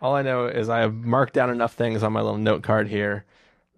All 0.00 0.14
I 0.14 0.22
know 0.22 0.46
is 0.46 0.68
I 0.68 0.80
have 0.80 0.94
marked 0.94 1.32
down 1.34 1.50
enough 1.50 1.72
things 1.74 2.02
on 2.02 2.12
my 2.12 2.20
little 2.20 2.38
note 2.38 2.62
card 2.62 2.88
here 2.88 3.24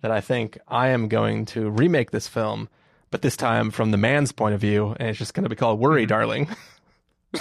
that 0.01 0.11
I 0.11 0.20
think 0.20 0.59
I 0.66 0.89
am 0.89 1.09
going 1.09 1.45
to 1.47 1.70
remake 1.70 2.11
this 2.11 2.28
film, 2.28 2.69
but 3.11 3.23
this 3.23 3.36
time 3.36 3.70
from 3.70 3.90
the 3.90 3.97
man's 3.97 4.32
point 4.32 4.55
of 4.55 4.61
view, 4.61 4.95
and 4.99 5.09
it's 5.09 5.19
just 5.19 5.35
going 5.35 5.45
to 5.45 5.49
be 5.51 5.57
called 5.57 5.78
"Worry, 5.78 6.07
Darling." 6.07 6.49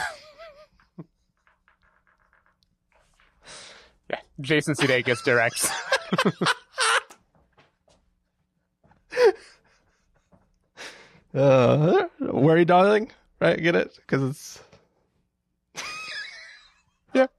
Yeah, 4.10 4.20
Jason 4.40 4.74
Sudeikis 4.74 5.22
directs. 5.26 5.70
Uh, 11.34 12.06
worry, 12.20 12.66
darling. 12.66 13.12
Right? 13.40 13.62
Get 13.62 13.76
it? 13.76 13.96
Because 13.98 14.60
it's 15.74 15.88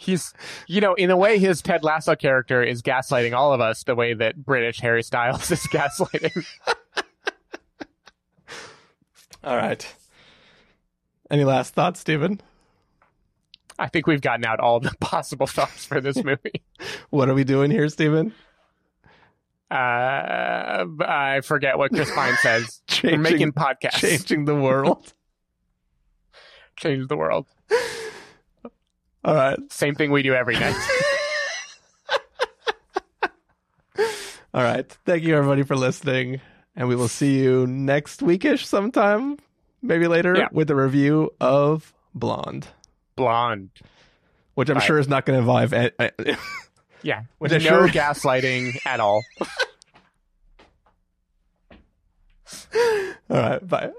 he's, 0.00 0.32
you 0.66 0.80
know, 0.80 0.94
in 0.94 1.10
a 1.10 1.16
way, 1.16 1.38
his 1.38 1.60
Ted 1.62 1.84
Lasso 1.84 2.16
character 2.16 2.62
is 2.62 2.82
gaslighting 2.82 3.36
all 3.36 3.52
of 3.52 3.60
us 3.60 3.84
the 3.84 3.94
way 3.94 4.14
that 4.14 4.44
British 4.44 4.80
Harry 4.80 5.02
Styles 5.02 5.50
is 5.50 5.60
gaslighting. 5.66 6.44
all 9.44 9.56
right. 9.56 9.86
Any 11.30 11.44
last 11.44 11.74
thoughts, 11.74 12.00
Stephen? 12.00 12.40
I 13.78 13.88
think 13.88 14.06
we've 14.06 14.20
gotten 14.20 14.44
out 14.44 14.58
all 14.58 14.80
the 14.80 14.92
possible 15.00 15.46
thoughts 15.46 15.84
for 15.84 16.00
this 16.00 16.22
movie. 16.24 16.62
What 17.10 17.28
are 17.28 17.34
we 17.34 17.44
doing 17.44 17.70
here, 17.70 17.88
Stephen? 17.90 18.32
Uh, 19.70 20.84
I 21.06 21.40
forget 21.44 21.76
what 21.76 21.90
Chris 21.92 22.10
Pine 22.14 22.34
says. 22.40 22.80
We're 23.04 23.18
making 23.18 23.52
podcasts. 23.52 23.98
Changing 23.98 24.44
the 24.46 24.54
world. 24.54 25.12
change 26.76 27.08
the 27.08 27.16
world. 27.16 27.46
All 29.24 29.34
right. 29.34 29.58
Same 29.70 29.94
thing 29.94 30.10
we 30.10 30.22
do 30.22 30.34
every 30.34 30.54
night. 30.54 30.74
All 34.52 34.62
right. 34.62 34.90
Thank 35.04 35.22
you, 35.24 35.36
everybody, 35.36 35.62
for 35.62 35.76
listening. 35.76 36.40
And 36.74 36.88
we 36.88 36.96
will 36.96 37.08
see 37.08 37.38
you 37.40 37.66
next 37.66 38.20
weekish 38.20 38.64
sometime, 38.64 39.38
maybe 39.82 40.06
later, 40.08 40.34
Yeah. 40.36 40.48
with 40.52 40.70
a 40.70 40.74
review 40.76 41.30
of 41.40 41.92
Blonde, 42.14 42.68
Blonde. 43.16 43.70
which 44.54 44.68
I'm 44.70 44.76
Bye. 44.78 44.84
sure 44.84 44.98
is 44.98 45.08
not 45.08 45.26
going 45.26 45.36
to 45.36 45.40
involve. 45.40 45.72
a- 45.72 45.92
a- 46.00 46.36
Yeah. 47.02 47.22
With 47.38 47.52
no 47.52 47.58
sure- 47.58 47.88
gaslighting 47.88 48.78
at 48.86 49.00
all. 49.00 49.22
All 53.30 53.36
right. 53.36 53.66
Bye. 53.68 53.90